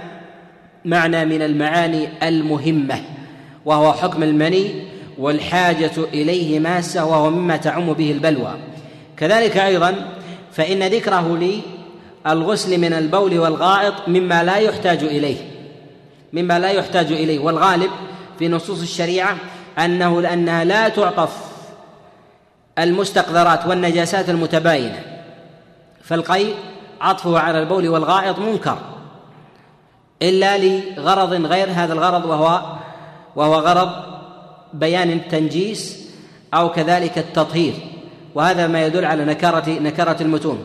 معنى 0.84 1.24
من 1.24 1.42
المعاني 1.42 2.08
المهمة 2.22 3.00
وهو 3.64 3.92
حكم 3.92 4.22
المني 4.22 4.70
والحاجة 5.18 5.92
إليه 6.14 6.60
ماسة 6.60 7.04
وهو 7.04 7.30
مما 7.30 7.56
تعم 7.56 7.92
به 7.92 8.12
البلوى. 8.12 8.54
كذلك 9.16 9.56
أيضا 9.56 9.94
فإن 10.52 10.82
ذكره 10.82 11.38
للغسل 12.26 12.78
من 12.78 12.92
البول 12.92 13.38
والغائط 13.38 13.94
مما 14.08 14.44
لا 14.44 14.56
يحتاج 14.56 15.04
إليه. 15.04 15.55
مما 16.32 16.58
لا 16.58 16.70
يحتاج 16.70 17.12
إليه. 17.12 17.38
والغالب 17.38 17.90
في 18.38 18.48
نصوص 18.48 18.80
الشريعة 18.80 19.36
أنه 19.78 20.22
لأنها 20.22 20.64
لا 20.64 20.88
تعطف 20.88 21.36
المستقذرات 22.78 23.66
والنجاسات 23.66 24.30
المتباينة. 24.30 25.02
فالقيء 26.02 26.54
عطفه 27.00 27.38
على 27.38 27.58
البول 27.58 27.88
والغائط 27.88 28.38
منكر 28.38 28.78
إلا 30.22 30.58
لغرض 30.58 31.32
غير 31.32 31.68
هذا 31.70 31.92
الغرض 31.92 32.24
وهو 32.24 32.62
وهو 33.36 33.54
غرض 33.54 33.90
بيان 34.72 35.10
التنجيس 35.10 36.08
أو 36.54 36.72
كذلك 36.72 37.18
التطهير. 37.18 37.74
وهذا 38.34 38.66
ما 38.66 38.86
يدل 38.86 39.04
على 39.04 39.24
نكارة 39.24 39.70
نكارة 39.70 40.22
المتون. 40.22 40.58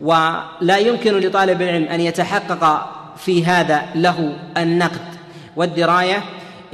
ولا 0.00 0.78
يمكن 0.78 1.18
لطالب 1.18 1.62
العلم 1.62 1.84
أن 1.84 2.00
يتحقق 2.00 2.92
في 3.16 3.44
هذا 3.44 3.82
له 3.94 4.36
النقد 4.56 5.00
والدراية 5.56 6.22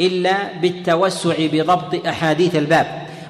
إلا 0.01 0.37
بالتوسع 0.63 1.35
بضبط 1.39 2.07
أحاديث 2.07 2.57
الباب. 2.57 2.87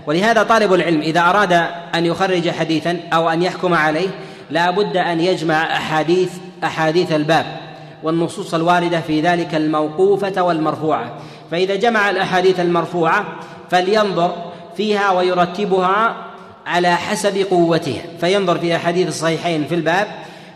ولهذا 0.06 0.42
طالب 0.42 0.72
العلم 0.74 1.00
إذا 1.00 1.20
أراد 1.20 1.52
أن 1.94 2.06
يخرج 2.06 2.50
حديثا 2.50 3.00
أو 3.12 3.30
أن 3.30 3.42
يحكم 3.42 3.74
عليه 3.74 4.08
لا 4.50 4.70
بد 4.70 4.96
أن 4.96 5.20
يجمع 5.20 5.76
أحاديث 5.76 6.30
أحاديث 6.64 7.12
الباب 7.12 7.46
والنصوص 8.02 8.54
الواردة 8.54 9.00
في 9.00 9.20
ذلك 9.20 9.54
الموقوفة 9.54 10.42
والمرفوعة. 10.42 11.12
فإذا 11.50 11.74
جمع 11.74 12.10
الأحاديث 12.10 12.60
المرفوعة 12.60 13.24
فلينظر 13.70 14.34
فيها 14.76 15.10
ويرتبها 15.10 16.16
على 16.66 16.96
حسب 16.96 17.36
قوتها. 17.50 18.02
فينظر 18.20 18.58
في 18.58 18.76
أحاديث 18.76 19.08
الصحيحين 19.08 19.64
في 19.64 19.74
الباب 19.74 20.06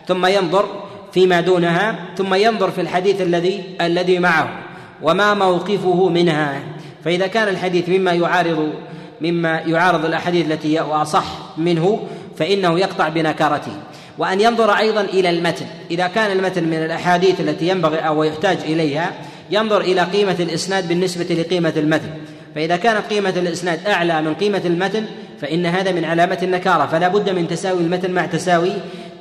ثم 0.08 0.26
ينظر 0.26 0.68
فيما 1.12 1.40
دونها 1.40 1.94
ثم 2.16 2.34
ينظر 2.34 2.70
في 2.70 2.80
الحديث 2.80 3.20
الذي 3.20 3.62
الذي 3.80 4.18
معه 4.18 4.58
وما 5.02 5.34
موقفه 5.34 6.08
منها. 6.08 6.62
فإذا 7.04 7.26
كان 7.26 7.48
الحديث 7.48 7.88
مما 7.88 8.12
يعارض 8.12 8.72
مما 9.20 9.60
يعارض 9.66 10.04
الأحاديث 10.04 10.46
التي 10.46 10.78
هي 10.78 10.80
أصح 10.80 11.24
منه 11.58 12.00
فإنه 12.38 12.78
يقطع 12.78 13.08
بنكارته. 13.08 13.72
وأن 14.18 14.40
ينظر 14.40 14.70
أيضا 14.70 15.00
إلى 15.00 15.30
المتن. 15.30 15.66
إذا 15.90 16.06
كان 16.06 16.38
المتن 16.38 16.64
من 16.64 16.84
الأحاديث 16.84 17.40
التي 17.40 17.68
ينبغي 17.68 17.98
أو 17.98 18.24
يحتاج 18.24 18.58
إليها 18.64 19.12
ينظر 19.50 19.80
إلى 19.80 20.00
قيمة 20.00 20.36
الإسناد 20.40 20.88
بالنسبة 20.88 21.34
لقيمة 21.34 21.72
المتن. 21.76 22.10
فإذا 22.54 22.76
كانت 22.76 23.06
قيمة 23.10 23.30
الإسناد 23.36 23.86
أعلى 23.86 24.22
من 24.22 24.34
قيمة 24.34 24.62
المتن 24.64 25.04
فإن 25.40 25.66
هذا 25.66 25.92
من 25.92 26.04
علامة 26.04 26.38
النكارة. 26.42 26.86
فلا 26.86 27.08
بد 27.08 27.30
من 27.30 27.48
تساوي 27.48 27.80
المتن 27.80 28.10
مع 28.10 28.26
تساوي 28.26 28.72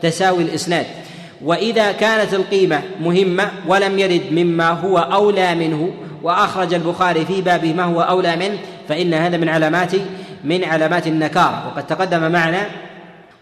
تساوي 0.02 0.44
الإسناد. 0.44 0.86
وإذا 1.44 1.92
كانت 1.92 2.34
القيمة 2.34 2.82
مهمة 3.02 3.52
ولم 3.68 4.00
يرد 4.00 4.22
مما 4.32 4.70
هو 4.70 4.98
أولى 4.98 5.56
منه 5.56 5.94
وأخرج 6.24 6.74
البخاري 6.74 7.26
في 7.26 7.42
بابه 7.42 7.74
ما 7.74 7.84
هو 7.84 8.02
أولى 8.02 8.36
منه 8.36 8.58
فإن 8.90 9.14
هذا 9.14 9.38
من 9.38 9.50
علامات 9.50 9.92
من 10.44 10.64
علامات 10.64 11.08
النكارة 11.08 11.68
وقد 11.68 11.88
تقدم 11.88 12.32
معنا 12.32 12.66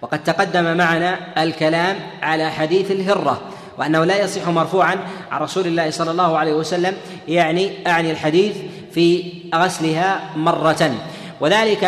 وقد 0.02 0.24
تقدم 0.24 0.78
معنا 0.78 1.20
الكلام 1.38 1.96
على 2.22 2.52
حديث 2.52 2.92
الهرة 2.92 3.42
وأنه 3.78 4.06
لا 4.06 4.24
يصح 4.24 4.48
مرفوعا 4.48 4.96
عن 5.32 5.42
رسول 5.42 5.68
الله 5.68 5.90
صلى 5.90 6.12
الله 6.12 6.38
عليه 6.38 6.54
وسلم 6.54 6.94
يعني 7.28 7.72
أعني 7.88 8.12
الحديث 8.12 8.56
في 8.92 9.34
غسلها 9.56 10.22
مرة. 10.36 10.92
وذلك 11.40 11.84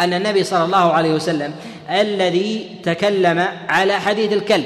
أن 0.00 0.12
النبي 0.12 0.44
صلى 0.44 0.64
الله 0.64 0.92
عليه 0.92 1.10
وسلم 1.10 1.54
الذي 1.90 2.76
تكلم 2.82 3.48
على 3.68 3.92
حديث 3.92 4.32
الكلب. 4.32 4.64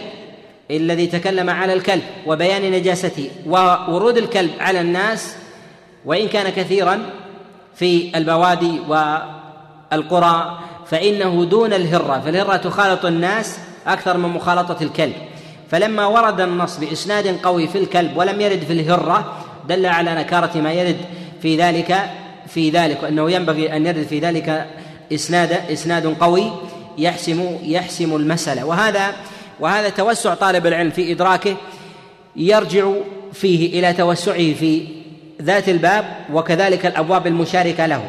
الذي 0.76 1.06
تكلم 1.06 1.50
على 1.50 1.72
الكلب 1.72 2.02
وبيان 2.26 2.72
نجاسته 2.72 3.30
وورود 3.46 4.16
الكلب 4.16 4.50
على 4.60 4.80
الناس 4.80 5.34
وإن 6.04 6.28
كان 6.28 6.50
كثيرا 6.50 7.00
في 7.74 8.18
البوادي 8.18 8.80
والقرى 8.88 10.58
فإنه 10.86 11.44
دون 11.44 11.72
الهرة. 11.72 12.20
فالهرة 12.24 12.56
تخالط 12.56 13.04
الناس 13.04 13.58
أكثر 13.86 14.16
من 14.16 14.28
مخالطة 14.28 14.82
الكلب. 14.82 15.14
فلما 15.70 16.06
ورد 16.06 16.40
النص 16.40 16.76
بإسناد 16.76 17.26
قوي 17.42 17.68
في 17.68 17.78
الكلب 17.78 18.16
ولم 18.16 18.40
يرد 18.40 18.60
في 18.64 18.72
الهرة 18.72 19.36
دل 19.68 19.86
على 19.86 20.14
نكارة 20.14 20.60
ما 20.60 20.72
يرد 20.72 20.96
في 21.42 21.56
ذلك 21.56 22.10
في 22.48 22.70
ذلك 22.70 23.02
وأنه 23.02 23.30
ينبغي 23.30 23.76
أن 23.76 23.86
يرد 23.86 24.02
في 24.02 24.18
ذلك 24.18 24.66
إسناد 25.12 25.52
إسناد 25.52 26.06
قوي 26.06 26.52
يحسم 26.98 27.58
يحسم 27.62 28.16
المسألة. 28.16 28.64
وهذا 28.64 29.14
وهذا 29.61 29.88
توسع 29.88 30.34
طالب 30.34 30.66
العلم 30.66 30.90
في 30.90 31.12
إدراكه 31.12 31.56
يرجع 32.36 32.92
فيه 33.32 33.78
إلى 33.78 33.92
توسعه 33.92 34.52
في 34.52 34.86
ذات 35.42 35.68
الباب 35.68 36.04
وكذلك 36.32 36.86
الأبواب 36.86 37.26
المشاركة 37.26 37.86
له. 37.86 38.02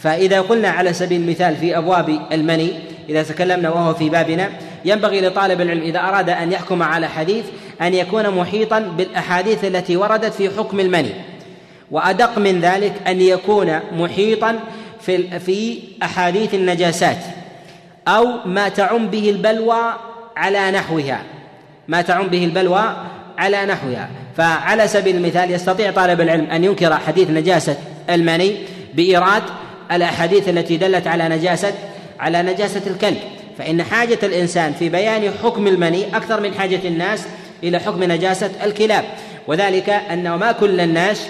فإذا 0.00 0.40
قلنا 0.40 0.68
على 0.68 0.92
سبيل 0.92 1.20
المثال 1.20 1.56
في 1.56 1.78
أبواب 1.78 2.20
المني 2.32 2.72
إذا 3.08 3.22
تكلمنا 3.22 3.70
وهو 3.70 3.94
في 3.94 4.08
بابنا 4.08 4.50
ينبغي 4.84 5.20
لطالب 5.20 5.60
العلم 5.60 5.82
إذا 5.82 5.98
أراد 5.98 6.30
أن 6.30 6.52
يحكم 6.52 6.82
على 6.82 7.08
حديث 7.08 7.44
أن 7.82 7.94
يكون 7.94 8.30
محيطا 8.30 8.78
بالأحاديث 8.78 9.64
التي 9.64 9.96
وردت 9.96 10.32
في 10.32 10.50
حكم 10.50 10.80
المني. 10.80 11.12
وأدق 11.90 12.38
من 12.38 12.60
ذلك 12.60 12.92
أن 13.06 13.20
يكون 13.20 13.80
محيطا 13.92 14.60
في 15.00 15.40
في 15.40 15.78
أحاديث 16.02 16.54
النجاسات 16.54 17.18
أو 18.08 18.26
ما 18.46 18.68
تعم 18.68 19.06
به 19.06 19.30
البلوى 19.30 19.94
على 20.36 20.70
نحوها. 20.70 21.22
ما 21.88 22.02
تعم 22.02 22.26
به 22.26 22.44
البلوى 22.44 22.96
على 23.38 23.66
نحوها. 23.66 24.10
فعلى 24.36 24.88
سبيل 24.88 25.16
المثال 25.16 25.50
يستطيع 25.50 25.90
طالب 25.90 26.20
العلم 26.20 26.50
أن 26.50 26.64
ينكر 26.64 26.96
حديث 26.96 27.30
نجاسة 27.30 27.76
المني 28.10 28.56
بإيراد 28.94 29.42
الأحاديث 29.92 30.48
التي 30.48 30.76
دلت 30.76 31.06
على 31.06 31.28
نجاسة 31.28 31.72
على 32.20 32.42
نجاسة 32.42 32.82
الكلب. 32.86 33.18
فإن 33.58 33.82
حاجة 33.82 34.18
الإنسان 34.22 34.72
في 34.72 34.88
بيان 34.88 35.30
حكم 35.42 35.66
المني 35.66 36.16
أكثر 36.16 36.40
من 36.40 36.54
حاجة 36.54 36.88
الناس 36.88 37.26
إلى 37.62 37.78
حكم 37.78 38.04
نجاسة 38.04 38.50
الكلاب. 38.64 39.04
وذلك 39.46 39.90
أنه 39.90 40.36
ما 40.36 40.52
كل 40.52 40.80
الناس 40.80 41.26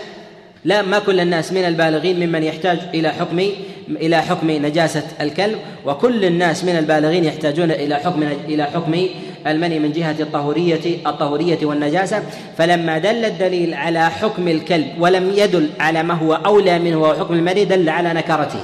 لا 0.65 0.83
ما 0.83 0.99
كل 0.99 1.21
الناس 1.21 1.53
من 1.53 1.65
البالغين 1.65 2.29
ممن 2.29 2.43
يحتاج 2.43 2.79
إلى 2.95 3.09
حكم 3.09 3.47
إلى 3.89 4.23
حكم 4.23 4.51
نجاسة 4.51 5.03
الكلب 5.21 5.59
وكل 5.87 6.25
الناس 6.25 6.65
من 6.65 6.77
البالغين 6.77 7.25
يحتاجون 7.25 7.71
إلى 7.71 7.95
حكم 7.95 8.23
إلى 8.49 8.65
حكم 8.65 9.07
المني 9.47 9.79
من 9.79 9.93
جهة 9.93 10.17
الطهورية 10.21 11.07
الطهورية 11.07 11.59
والنجاسة. 11.63 12.23
فلما 12.59 12.99
دل 12.99 13.25
الدليل 13.25 13.75
على 13.75 14.11
حكم 14.11 14.49
الكلب 14.49 14.87
ولم 14.99 15.33
يدل 15.37 15.71
على 15.81 16.03
ما 16.03 16.15
هو 16.15 16.35
أولى 16.35 16.79
منه 16.79 16.97
وهو 16.97 17.15
حكم 17.15 17.35
المني 17.35 17.65
دل 17.65 17.89
على 17.89 18.13
نكرته. 18.13 18.61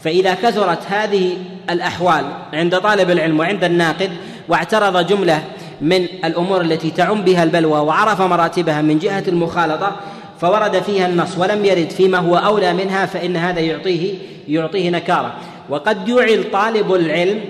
فإذا 0.00 0.34
كثرت 0.34 0.78
هذه 0.88 1.36
الأحوال 1.70 2.24
عند 2.52 2.78
طالب 2.78 3.10
العلم 3.10 3.40
وعند 3.40 3.64
الناقد 3.64 4.10
واعترض 4.48 5.06
جملة 5.06 5.42
من 5.80 6.06
الأمور 6.24 6.60
التي 6.60 6.90
تعم 6.90 7.22
بها 7.22 7.42
البلوى 7.42 7.78
وعرف 7.80 8.20
مراتبها 8.20 8.82
من 8.82 8.98
جهة 8.98 9.24
المخالطة 9.28 9.96
فورد 10.40 10.82
فيها 10.82 11.06
النص 11.06 11.38
ولم 11.38 11.64
يرد 11.64 11.90
فيما 11.90 12.18
هو 12.18 12.36
أولى 12.36 12.72
منها 12.72 13.06
فإن 13.06 13.36
هذا 13.36 13.60
يعطيه 13.60 14.14
يعطيه 14.48 14.90
نكارة. 14.90 15.34
وقد 15.68 16.08
يعل 16.08 16.50
طالب 16.52 16.94
العلم 16.94 17.40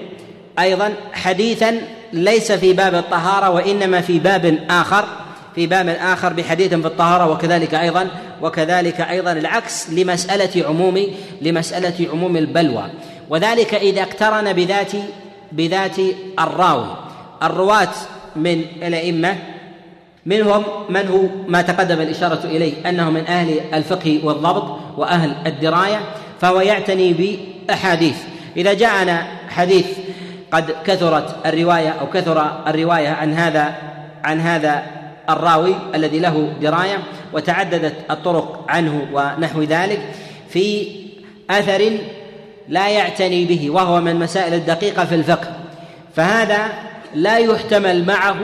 أيضا 0.59 0.93
حديثا 1.13 1.81
ليس 2.13 2.53
في 2.53 2.73
باب 2.73 2.95
الطهارة 2.95 3.51
وإنما 3.51 4.01
في 4.01 4.19
باب 4.19 4.59
آخر 4.71 5.05
في 5.55 5.67
باب 5.67 5.89
آخر 5.89 6.33
بحديث 6.33 6.75
في 6.75 6.87
الطهارة 6.87 7.31
وكذلك 7.33 7.75
أيضا 7.75 8.09
وكذلك 8.43 9.01
أيضا 9.01 9.33
العكس 9.33 9.91
لمسألة 9.91 10.67
عموم 10.67 11.07
لمسألة 11.43 12.09
عموم 12.13 12.37
البلوى. 12.37 12.85
وذلك 13.31 13.75
إذا 13.75 14.03
اقترن 14.03 14.53
بذات 14.53 14.93
بذات 15.53 15.97
الراوي. 16.39 16.97
الرواة 17.43 17.89
من 18.37 18.65
الأئمة 18.83 19.37
منهم 20.31 20.63
من 20.89 21.09
هو 21.09 21.21
ما 21.49 21.63
تقدم 21.63 22.01
الإشارة 22.01 22.41
إليه 22.45 22.89
أنه 22.89 23.11
من 23.11 23.27
أهل 23.27 23.61
الفقه 23.75 24.21
والضبط 24.25 24.79
وأهل 24.97 25.35
الدراية 25.47 26.01
فهو 26.41 26.61
يعتني 26.61 27.13
بأحاديث. 27.13 28.17
إذا 28.57 28.73
جاءنا 28.73 29.27
حديث 29.49 29.87
قد 30.53 30.75
كثرت 30.87 31.47
الرواية 31.47 31.89
أو 31.89 32.11
كثر 32.11 32.51
الرواية 32.67 33.09
عن 33.09 33.35
هذا 33.35 33.75
عن 34.25 34.41
هذا 34.41 34.83
الراوي 35.31 35.75
الذي 35.95 36.19
له 36.19 36.53
دراية 36.63 36.99
وتعددت 37.33 37.95
الطرق 38.11 38.65
عنه 38.69 39.07
ونحو 39.13 39.63
ذلك 39.63 40.01
في 40.49 40.87
أثر 41.51 41.91
لا 42.69 42.89
يعتني 42.89 43.45
به 43.45 43.71
وهو 43.71 44.01
من 44.01 44.17
مسائل 44.17 44.55
الدقيقة 44.55 45.05
في 45.05 45.15
الفقه. 45.15 45.49
فهذا 46.17 46.69
لا 47.15 47.39
يحتمل 47.39 48.07
معه 48.07 48.37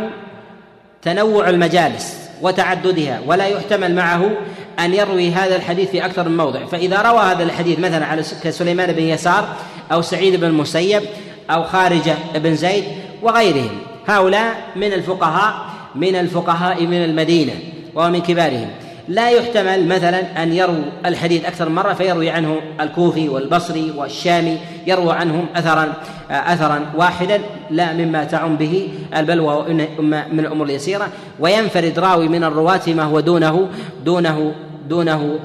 تنوع 1.06 1.48
المجالس 1.50 2.16
وتعددها 2.42 3.20
ولا 3.26 3.46
يحتمل 3.46 3.94
معه 3.94 4.30
أن 4.78 4.94
يروي 4.94 5.30
هذا 5.30 5.56
الحديث 5.56 5.90
في 5.90 6.04
أكثر 6.04 6.28
من 6.28 6.36
موضع. 6.36 6.66
فإذا 6.66 7.02
روى 7.02 7.20
هذا 7.20 7.42
الحديث 7.42 7.78
مثلا 7.78 8.06
على 8.06 8.22
كسليمان 8.42 8.92
بن 8.92 9.02
يسار 9.02 9.48
أو 9.92 10.02
سعيد 10.02 10.40
بن 10.40 10.46
المسيب 10.46 11.02
أو 11.50 11.64
خارجة 11.64 12.14
بن 12.34 12.54
زيد 12.54 12.84
وغيرهم. 13.22 13.78
هؤلاء 14.06 14.54
من 14.76 14.92
الفقهاء 14.92 15.54
من 15.94 16.16
الفقهاء 16.16 16.86
من 16.86 17.04
المدينة 17.04 17.52
ومن 17.94 18.20
كبارهم. 18.20 18.70
لا 19.08 19.30
يحتمل 19.30 19.88
مثلا 19.88 20.42
أن 20.42 20.52
يروي 20.52 20.82
الحديث 21.06 21.44
أكثر 21.44 21.68
مرة 21.68 21.92
فيروي 21.92 22.30
عنه 22.30 22.60
الكوفي 22.80 23.28
والبصري 23.28 23.92
والشامي 23.96 24.58
يروى 24.86 25.12
عنهم 25.12 25.46
أثرا 25.56 25.92
أثرا 26.30 26.86
واحدا 26.96 27.40
لا 27.70 27.92
مما 27.92 28.24
تعم 28.24 28.56
به 28.56 28.88
البلوى 29.16 29.64
من 30.02 30.40
الأمور 30.40 30.66
اليسيرة. 30.66 31.08
وينفرد 31.40 31.98
راوي 31.98 32.28
من 32.28 32.44
الرواة 32.44 32.76
فيما 32.76 33.02
هو 33.02 33.20
دونه 33.20 33.68
دونه 34.04 34.54
دونه 34.88 35.38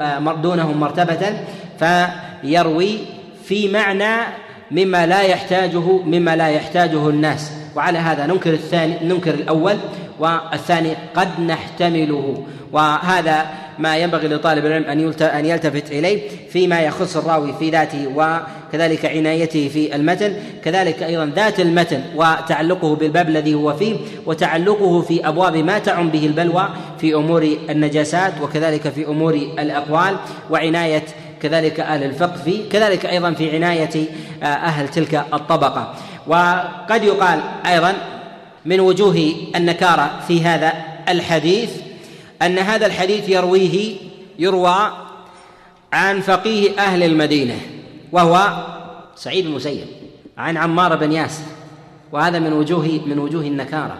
دونه 0.43 0.71
مرتبة 0.71 1.39
فيروي 1.79 2.97
في 3.43 3.71
معنى 3.71 4.15
مما 4.71 5.05
لا 5.05 5.21
يحتاجه 5.21 5.91
مما 6.05 6.35
لا 6.35 6.47
يحتاجه 6.47 7.09
الناس. 7.09 7.51
وعلى 7.75 7.97
هذا 7.97 8.25
ننكر 8.25 8.53
الثاني 8.53 8.95
ننكر 9.03 9.33
الأول. 9.33 9.75
والثاني 10.19 10.93
قد 11.15 11.39
نحتمله. 11.39 12.45
وهذا 12.71 13.45
ما 13.79 13.97
ينبغي 13.97 14.27
لطالب 14.27 14.65
العلم 14.65 14.83
أن 14.83 15.23
أن 15.23 15.45
يلتفت 15.45 15.91
إليه 15.91 16.29
فيما 16.49 16.81
يخص 16.81 17.17
الراوي 17.17 17.53
في 17.59 17.69
ذاته 17.69 18.07
وكذلك 18.07 19.05
عنايته 19.05 19.67
في 19.67 19.95
المتن 19.95 20.33
كذلك 20.63 21.03
أيضا 21.03 21.31
ذات 21.35 21.59
المتن 21.59 22.01
وتعلقه 22.15 22.95
بالباب 22.95 23.29
الذي 23.29 23.53
هو 23.53 23.73
فيه 23.73 23.95
وتعلقه 24.25 25.01
في 25.01 25.27
أبواب 25.27 25.57
ما 25.57 25.79
تعم 25.79 26.09
به 26.09 26.25
البلوى 26.25 26.69
في 26.99 27.15
أمور 27.15 27.57
النجاسات 27.69 28.33
وكذلك 28.41 28.89
في 28.89 29.05
أمور 29.05 29.33
الأقوال 29.33 30.15
وعناية 30.49 31.03
كذلك 31.41 31.79
أهل 31.79 32.03
الفقه 32.03 32.37
في 32.45 32.69
كذلك 32.69 33.05
أيضا 33.05 33.33
في 33.33 33.55
عناية 33.55 34.05
آه، 34.43 34.45
أهل 34.45 34.87
تلك 34.87 35.25
الطبقة. 35.33 35.93
وقد 36.27 37.03
يقال 37.03 37.39
أيضا 37.65 37.93
من 38.65 38.79
وجوه 38.79 39.33
النكارة 39.55 40.19
في 40.27 40.41
هذا 40.41 40.73
الحديث 41.09 41.69
أن 42.41 42.59
هذا 42.59 42.85
الحديث 42.85 43.29
يرويه 43.29 43.95
يروى 44.39 44.91
عن 45.93 46.21
فقيه 46.21 46.79
أهل 46.79 47.03
المدينة 47.03 47.59
وهو 48.11 48.63
سعيد 49.15 49.45
المسيب 49.45 49.87
عن 50.37 50.57
عمار 50.57 50.95
بن 50.95 51.11
ياسر 51.11 51.43
وهذا 52.11 52.39
من 52.39 52.53
وجوه 52.53 53.01
من 53.05 53.19
وجوه 53.19 53.41
النكارة 53.41 53.97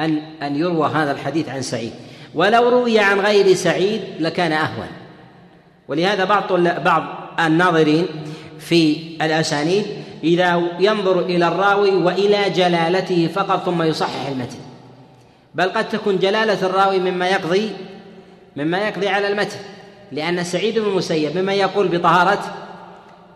أن 0.00 0.18
أن 0.42 0.56
يروى 0.56 0.88
هذا 0.88 1.12
الحديث 1.12 1.48
عن 1.48 1.62
سعيد. 1.62 1.92
ولو 2.34 2.68
روي 2.68 2.98
عن 2.98 3.20
غير 3.20 3.54
سعيد 3.54 4.00
لكان 4.20 4.52
أهون. 4.52 4.88
ولهذا 5.88 6.24
بعض 6.24 6.52
بعض 6.62 7.04
الناظرين 7.40 8.06
في 8.58 8.96
الأسانيد 9.22 9.84
إذا 10.24 10.62
ينظر 10.78 11.20
إلى 11.20 11.48
الراوي 11.48 11.90
وإلى 11.90 12.50
جلالته 12.50 13.28
فقط 13.34 13.64
ثم 13.64 13.82
يصحح 13.82 14.26
المتن. 14.28 14.58
بل 15.54 15.68
قد 15.68 15.88
تكون 15.88 16.18
جلالة 16.18 16.66
الراوي 16.66 16.98
مما 16.98 17.28
يقضي 17.28 17.70
مما 18.56 18.78
يقضي 18.78 19.08
على 19.08 19.28
المتن. 19.28 19.58
لأن 20.12 20.44
سعيد 20.44 20.78
بن 20.78 20.88
المسيب 20.88 21.38
مما 21.38 21.52
يقول 21.52 21.88
بطهارة 21.88 22.54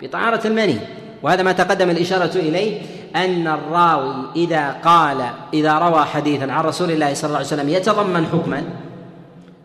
بطهارة 0.02 0.46
المني. 0.46 0.78
وهذا 1.22 1.42
ما 1.42 1.52
تقدم 1.52 1.90
الإشارة 1.90 2.36
إليه 2.36 2.80
أن 3.16 3.46
الراوي 3.46 4.14
إذا 4.36 4.70
قال 4.70 5.26
إذا 5.54 5.78
روى 5.78 6.04
حديثا 6.04 6.52
عن 6.52 6.64
رسول 6.64 6.90
الله 6.90 7.14
صلى 7.14 7.28
الله 7.28 7.36
عليه 7.36 7.46
وسلم 7.46 7.68
يتضمن 7.68 8.26
حكما 8.26 8.62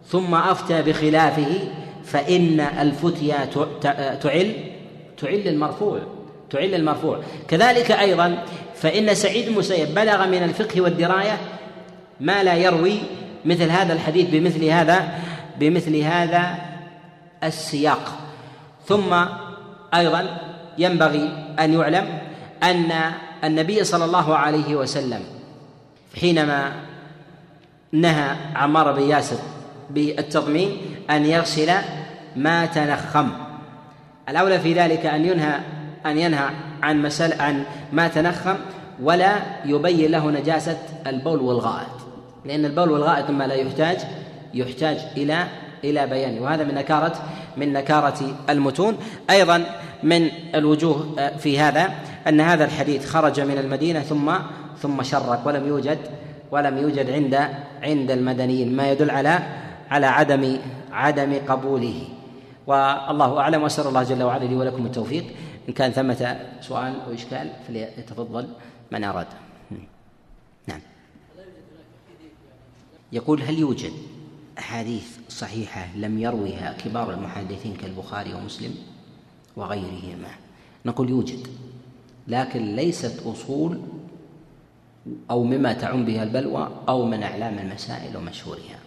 ثم 0.08 0.36
أفتى 0.36 0.82
بخلافه 0.82 1.60
فإن 2.04 2.60
الفتيا 2.60 3.46
تعل 4.22 4.54
تعل 5.18 5.48
المرفوع 5.48 6.00
تعل 6.50 6.76
المرفوع. 6.76 7.20
كذلك 7.48 7.92
أيضا 7.92 8.44
فإن 8.76 9.16
سعيد 9.16 9.48
المسيب 9.48 9.96
بلغ 9.96 10.28
من 10.28 10.44
الفقه 10.44 10.82
والدراية 10.82 11.38
ما 12.20 12.44
لا 12.44 12.56
يروي 12.56 12.98
مثل 13.46 13.70
هذا 13.70 13.94
الحديث 13.94 14.30
بمثل 14.30 14.66
هذا 14.66 15.20
بمثل 15.60 15.96
هذا 15.96 16.56
السياق. 17.44 18.20
ثم 18.88 19.26
أيضا 19.94 20.38
ينبغي 20.78 21.54
أن 21.60 21.74
يعلم 21.74 22.20
أن 22.64 22.92
النبي 23.44 23.84
صلى 23.84 24.06
الله 24.06 24.36
عليه 24.36 24.76
وسلم 24.76 25.24
حينما 26.20 26.72
نهى 27.92 28.36
عمار 28.56 28.92
بن 28.92 29.02
ياسر 29.02 29.38
بالتضمين 29.90 30.78
أن 31.10 31.26
يغسل 31.26 31.72
ما 32.36 32.66
تنخم. 32.66 33.30
الأولى 34.30 34.60
في 34.60 34.74
ذلك 34.74 35.06
أن 35.06 35.26
ينهى 35.26 35.60
أن 36.06 36.18
ينهى 36.18 36.50
عن 36.84 37.02
مسألة 37.02 37.44
عن 37.44 37.64
ما 37.94 38.08
تنخم 38.08 38.56
ولا 39.04 39.36
يبين 39.66 40.12
له 40.12 40.32
نجاسة 40.32 40.78
البول 41.08 41.40
والغائط. 41.40 42.00
لأن 42.46 42.66
البول 42.66 42.92
والغائط 42.92 43.30
مما 43.30 43.44
لا 43.44 43.54
يحتاج 43.54 43.98
يحتاج 44.54 44.98
إلى 45.18 45.48
إلى 45.84 46.08
بيانه. 46.08 46.42
وهذا 46.42 46.64
من 46.64 46.76
نكارة 46.76 47.14
من 47.58 47.74
نكارة 47.74 48.36
المتون. 48.50 48.98
أيضا 49.30 49.66
من 50.04 50.30
الوجوه 50.56 51.16
آه، 51.20 51.38
في 51.38 51.60
هذا 51.60 51.90
أن 52.28 52.42
هذا 52.42 52.66
الحديث 52.66 53.06
خرج 53.06 53.42
من 53.42 53.58
المدينة 53.58 54.00
ثم 54.00 54.32
ثم 54.82 55.04
شرك 55.04 55.40
ولم 55.46 55.68
يوجد 55.68 55.98
ولم 56.52 56.78
يوجد 56.78 57.10
عند 57.10 57.36
عند 57.84 58.12
المدنيين. 58.12 58.76
ما 58.76 58.92
يدل 58.92 59.12
على 59.12 59.40
على 59.92 60.06
عدم 60.06 60.58
عدم 60.92 61.40
قبوله. 61.48 62.02
والله 62.68 63.40
أعلم 63.40 63.64
وأسأل 63.64 63.88
الله 63.88 64.04
جل 64.04 64.24
وعلا 64.24 64.46
لي 64.46 64.56
ولكم 64.56 64.86
التوفيق. 64.86 65.24
إن 65.70 65.74
كان 65.74 65.92
ثمة 65.92 66.40
سؤال 66.62 67.02
أو 67.02 67.14
إشكال 67.14 67.52
فليتفضل 67.68 68.48
من 68.92 69.04
أراد. 69.04 69.28
يقول 73.12 73.42
هل 73.42 73.60
يوجد 73.60 73.92
أحاديث 74.60 75.18
صحيحة 75.30 75.96
لم 75.96 76.20
يروها 76.20 76.74
كبار 76.74 77.14
المحدثين 77.14 77.76
كالبخاري 77.76 78.34
ومسلم 78.34 78.76
وغيرهما؟ 79.56 80.30
نقول 80.86 81.10
يوجد 81.10 81.48
لكن 82.28 82.76
ليست 82.76 83.24
أصول 83.26 83.82
أو 85.32 85.44
مما 85.44 85.74
تعم 85.74 86.06
بها 86.06 86.24
البلوى 86.24 86.70
أو 86.90 87.06
من 87.06 87.24
أعلام 87.24 87.60
المسائل 87.60 88.18
ومشهورها. 88.18 88.80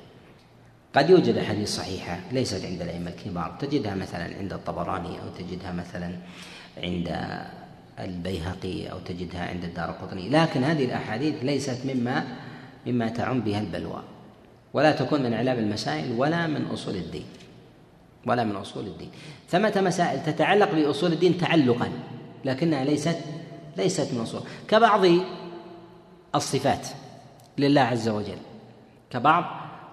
قد 0.95 1.11
يوجد 1.11 1.37
أحاديث 1.37 1.77
صحيحة 1.77 2.21
ليست 2.33 2.65
عند 2.65 2.83
الأئمة 2.83 3.11
الكبار 3.11 3.57
تجدها 3.61 3.95
مثلا 3.95 4.37
عند 4.39 4.53
الطبراني 4.53 5.21
أو 5.21 5.29
تجدها 5.39 5.73
مثلا 5.73 6.17
عند 6.77 7.19
البيهقي 7.99 8.91
أو 8.91 8.99
تجدها 8.99 9.49
عند 9.49 9.65
الدار 9.65 9.91
القطني 9.91 10.29
لكن 10.29 10.65
هذه 10.65 10.85
الأحاديث 10.85 11.35
ليست 11.43 11.79
مما 11.85 12.25
مما 12.87 13.09
تعم 13.09 13.41
بها 13.41 13.61
البلوى. 13.61 14.03
ولا 14.73 14.93
تكون 14.93 15.23
من 15.23 15.33
اعلام 15.33 15.59
المسائل 15.59 16.13
ولا 16.13 16.47
من 16.47 16.67
أصول 16.67 16.95
الدين. 16.95 17.25
ولا 18.27 18.45
من 18.45 18.57
أصول 18.57 18.87
الدين. 18.87 19.11
ثمة 19.51 19.81
مسائل 19.81 20.23
تتعلق 20.23 20.75
بأصول 20.75 21.13
الدين 21.13 21.39
تعلقا؟ 21.39 21.89
لكنها 22.45 22.85
ليست 22.85 23.17
ليست 23.77 24.15
من 24.15 24.21
أصول. 24.21 24.41
كبعض 24.69 25.07
الصفات 26.35 26.87
لله 27.59 27.81
عز 27.81 28.09
وجل. 28.09 28.39
كبعض 29.11 29.45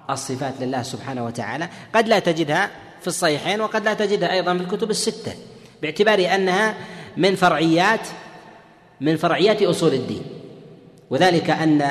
الصفات 0.10 0.54
لله 0.62 0.82
سبحانه 0.84 1.26
وتعالى. 1.26 1.70
قد 1.96 2.08
لا 2.08 2.20
تجدها 2.20 2.70
في 3.02 3.08
الصحيحين 3.08 3.62
وقد 3.62 3.86
لا 3.86 3.94
تجدها 3.94 4.32
أيضا 4.32 4.58
في 4.58 4.64
الكتب 4.64 4.90
الستة. 4.90 5.34
باعتبار 5.82 6.36
أنها 6.36 6.76
من 7.18 7.36
فرعيات 7.36 8.08
من 9.02 9.18
فرعيات 9.18 9.64
أصول 9.64 9.94
الدين. 9.94 10.22
وذلك 11.10 11.50
أن 11.50 11.82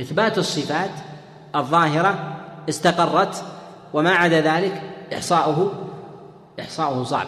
إثبات 0.00 0.38
الصفات 0.38 0.90
الظاهرة 1.56 2.36
استقرت 2.68 3.44
وما 3.92 4.10
عدا 4.10 4.40
ذلك 4.40 4.82
إحصاؤه 5.14 5.72
إحصاؤه 6.60 7.04
صعب. 7.04 7.26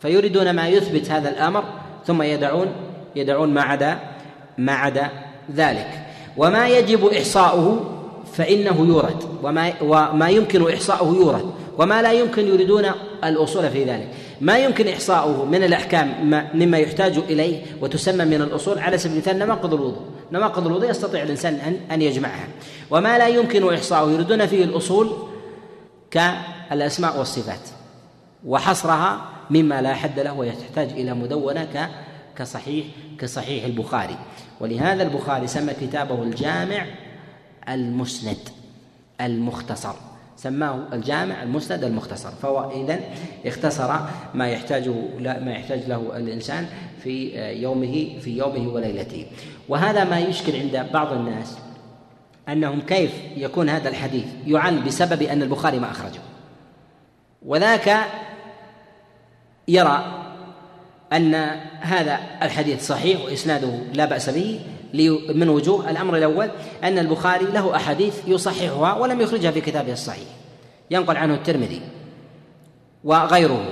فيريدون 0.00 0.50
ما 0.50 0.68
يثبت 0.68 1.10
هذا 1.10 1.28
الأمر 1.28 1.64
ثم 2.06 2.22
يدعون 2.22 2.72
يدعون 3.16 3.54
ما 3.54 3.62
عدا 3.62 3.98
ما 4.58 4.72
عدا 4.72 5.08
ذلك. 5.54 6.06
وما 6.36 6.68
يجب 6.68 7.06
إحصاؤه 7.06 7.96
فإنه 8.32 8.86
يورد. 8.88 9.24
وما 9.42 9.72
وما 9.80 10.28
يمكن 10.28 10.72
إحصاؤه 10.72 11.14
يورد. 11.14 11.50
وما 11.78 12.02
لا 12.02 12.12
يمكن 12.12 12.46
يريدون 12.46 12.86
الأصول 13.24 13.70
في 13.70 13.84
ذلك. 13.84 14.08
ما 14.40 14.58
يمكن 14.58 14.88
إحصاؤه 14.88 15.44
من 15.44 15.64
الأحكام 15.64 16.30
مما 16.54 16.78
يحتاج 16.78 17.18
إليه 17.18 17.62
وتسمى 17.80 18.24
من 18.24 18.42
الأصول 18.42 18.78
على 18.78 18.98
سبيل 18.98 19.12
المثال 19.12 19.38
نواقض 19.38 19.74
الوضوء. 19.74 20.02
نواقض 20.32 20.66
الوضوء 20.66 20.90
يستطيع 20.90 21.22
الإنسان 21.22 21.54
أن 21.54 21.92
أن 21.92 22.02
يجمعها. 22.02 22.48
وما 22.90 23.18
لا 23.18 23.28
يمكن 23.28 23.74
إحصاؤه 23.74 24.10
يريدون 24.10 24.46
فيه 24.46 24.64
الأصول 24.64 25.12
كالأسماء 26.10 27.18
والصفات. 27.18 27.68
وحصرها 28.46 29.20
مما 29.50 29.82
لا 29.82 29.94
حد 29.94 30.20
له 30.20 30.32
ويحتاج 30.32 30.90
إلى 30.90 31.14
مدونة 31.14 31.90
كصحيح 32.36 32.86
كصحيح 33.18 33.64
البخاري. 33.64 34.16
ولهذا 34.60 35.02
البخاري 35.02 35.46
سمى 35.46 35.72
كتابه 35.72 36.22
الجامع 36.22 36.86
المسند 37.68 38.48
المختصر. 39.20 39.94
سماه 40.42 40.82
الجامع 40.92 41.42
المسند 41.42 41.84
المختصر 41.84 42.30
فهو 42.30 42.70
إذن 42.70 43.00
اختصر 43.46 43.94
ما 44.34 44.48
يحتاجه 44.48 44.94
ما 45.20 45.52
يحتاج 45.52 45.80
له 45.88 46.16
الإنسان 46.16 46.66
في 47.02 47.38
يومه 47.62 48.18
في 48.20 48.38
يومه 48.38 48.68
وليلته. 48.68 49.26
وهذا 49.68 50.04
ما 50.04 50.18
يشكل 50.18 50.56
عند 50.56 50.92
بعض 50.92 51.12
الناس 51.12 51.58
أنهم 52.48 52.80
كيف 52.80 53.12
يكون 53.36 53.68
هذا 53.68 53.88
الحديث 53.88 54.24
يعل 54.46 54.82
بسبب 54.82 55.22
أن 55.22 55.42
البخاري 55.42 55.78
ما 55.78 55.90
أخرجه. 55.90 56.20
وذاك 57.46 57.96
يرى 59.68 60.26
أن 61.12 61.34
هذا 61.80 62.20
الحديث 62.42 62.86
صحيح 62.86 63.24
وإسناده 63.24 63.78
لا 63.94 64.04
بأس 64.04 64.30
به 64.30 64.60
من 65.34 65.48
وجوه 65.48 65.90
الأمر 65.90 66.16
الأول 66.16 66.50
أن 66.84 66.98
البخاري 66.98 67.44
له 67.44 67.76
أحاديث 67.76 68.14
يصححها 68.26 68.94
ولم 68.94 69.20
يخرجها 69.20 69.50
في 69.50 69.60
كتابه 69.60 69.92
الصحيح. 69.92 70.28
ينقل 70.90 71.16
عنه 71.16 71.34
الترمذي 71.34 71.80
وغيره. 73.04 73.64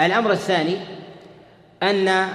الأمر 0.00 0.32
الثاني 0.32 0.76
أن 1.82 2.28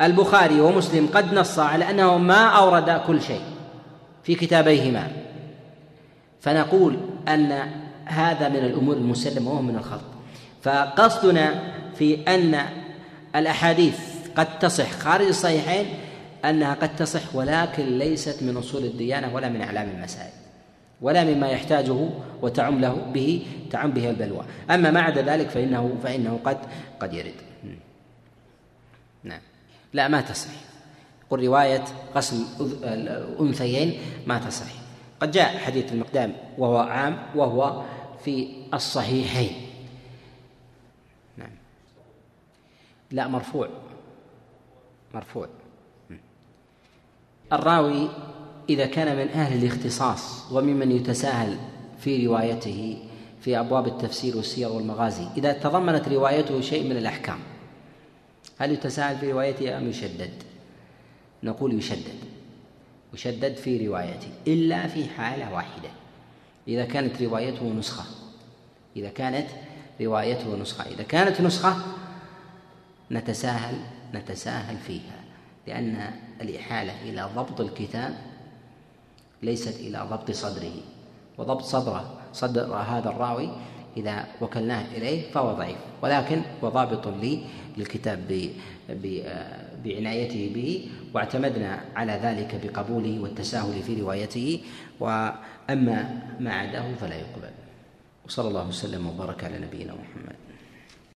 البخاري 0.00 0.60
ومسلم 0.60 1.08
قد 1.14 1.34
نص 1.34 1.58
على 1.58 1.90
أنه 1.90 2.18
ما 2.18 2.46
أورد 2.46 2.90
كل 3.06 3.22
شيء 3.22 3.42
في 4.22 4.34
كتابيهما. 4.34 5.08
فنقول 6.40 6.96
أن 7.28 7.70
هذا 8.04 8.48
من 8.48 8.56
الأمور 8.56 8.96
المسلمة 8.96 9.50
وهو 9.50 9.62
من 9.62 9.76
الخلط. 9.76 10.00
فقصدنا 10.62 11.62
في 11.94 12.18
أن 12.28 12.60
الأحاديث 13.36 13.98
قد 14.36 14.58
تصح 14.58 14.90
خارج 14.90 15.26
الصحيحين 15.26 15.86
أنها 16.44 16.74
قد 16.74 16.96
تصح 16.96 17.34
ولكن 17.34 17.98
ليست 17.98 18.42
من 18.42 18.56
أصول 18.56 18.84
الديانة 18.84 19.34
ولا 19.34 19.48
من 19.48 19.62
أعلام 19.62 19.88
المسائل 19.90 20.32
ولا 21.00 21.24
مما 21.24 21.48
يحتاجه 21.48 22.08
وتعم 22.42 22.80
له 22.80 22.94
به 22.94 23.46
تعم 23.70 23.90
به 23.90 24.10
البلوى. 24.10 24.44
أما 24.70 24.90
ما 24.90 25.00
عدا 25.00 25.22
ذلك 25.22 25.48
فإنه 25.48 25.98
فإنه 26.02 26.40
قد 26.44 26.58
قد 27.00 27.14
يرد. 27.14 27.34
نعم. 29.24 29.40
لا 29.92 30.08
ما 30.08 30.20
تصح. 30.20 30.50
قل 31.30 31.44
رواية 31.44 31.84
قسم 32.14 32.46
الأنثيين 32.82 34.00
ما 34.26 34.38
تصح. 34.38 34.72
قد 35.20 35.30
جاء 35.30 35.58
حديث 35.58 35.92
المقدام 35.92 36.32
وهو 36.58 36.76
عام 36.76 37.18
وهو 37.34 37.82
في 38.24 38.48
الصحيحين. 38.74 39.52
نعم. 41.36 41.50
لا 43.10 43.28
مرفوع. 43.28 43.68
مرفوع. 45.14 45.48
الراوي 47.52 48.08
إذا 48.68 48.86
كان 48.86 49.16
من 49.16 49.28
أهل 49.28 49.64
الاختصاص 49.64 50.52
وممن 50.52 50.90
يتساهل 50.90 51.56
في 51.98 52.26
روايته 52.26 52.98
في 53.40 53.60
أبواب 53.60 53.86
التفسير 53.86 54.36
والسير 54.36 54.68
والمغازي 54.68 55.26
إذا 55.36 55.52
تضمنت 55.52 56.08
روايته 56.08 56.60
شيء 56.60 56.84
من 56.84 56.96
الأحكام 56.96 57.38
هل 58.58 58.72
يتساهل 58.72 59.18
في 59.18 59.32
روايته 59.32 59.78
أم 59.78 59.88
يشدد؟ 59.88 60.30
نقول 61.42 61.74
يشدد 61.74 62.18
يشدد 63.14 63.56
في 63.56 63.86
روايته 63.86 64.28
إلا 64.46 64.86
في 64.86 65.08
حالة 65.08 65.52
واحدة 65.54 65.88
إذا 66.68 66.84
كانت 66.84 67.22
روايته 67.22 67.72
نسخة 67.72 68.04
إذا 68.96 69.08
كانت 69.08 69.46
روايته 70.00 70.56
نسخة 70.56 70.84
إذا 70.84 71.02
كانت 71.02 71.40
نسخة 71.40 71.76
نتساهل 73.10 73.76
نتساهل 74.14 74.76
فيها 74.76 75.24
لأن 75.66 76.10
الإحالة 76.40 77.02
إلى 77.02 77.28
ضبط 77.36 77.60
الكتاب 77.60 78.14
ليست 79.42 79.80
إلى 79.80 80.06
ضبط 80.10 80.30
صدره 80.30 80.72
وضبط 81.38 81.62
صدره 81.62 82.20
صدر 82.32 82.74
هذا 82.74 83.08
الراوي 83.08 83.48
إذا 83.96 84.24
وكلناه 84.40 84.84
إليه 84.96 85.30
فهو 85.30 85.52
ضعيف 85.52 85.76
ولكن 86.02 86.42
وضابط 86.62 87.08
لي 87.08 87.44
للكتاب 87.78 88.50
بعنايته 89.84 90.52
به 90.54 90.88
واعتمدنا 91.14 91.84
على 91.96 92.12
ذلك 92.12 92.60
بقبوله 92.64 93.20
والتساهل 93.20 93.82
في 93.82 94.00
روايته 94.00 94.60
وأما 95.00 96.20
ما 96.40 96.52
عداه 96.52 96.94
فلا 96.94 97.14
يقبل. 97.14 97.50
وصلى 98.26 98.48
الله 98.48 98.68
وسلم 98.68 99.06
وبارك 99.06 99.44
على 99.44 99.58
نبينا 99.58 99.92
محمد. 99.94 100.36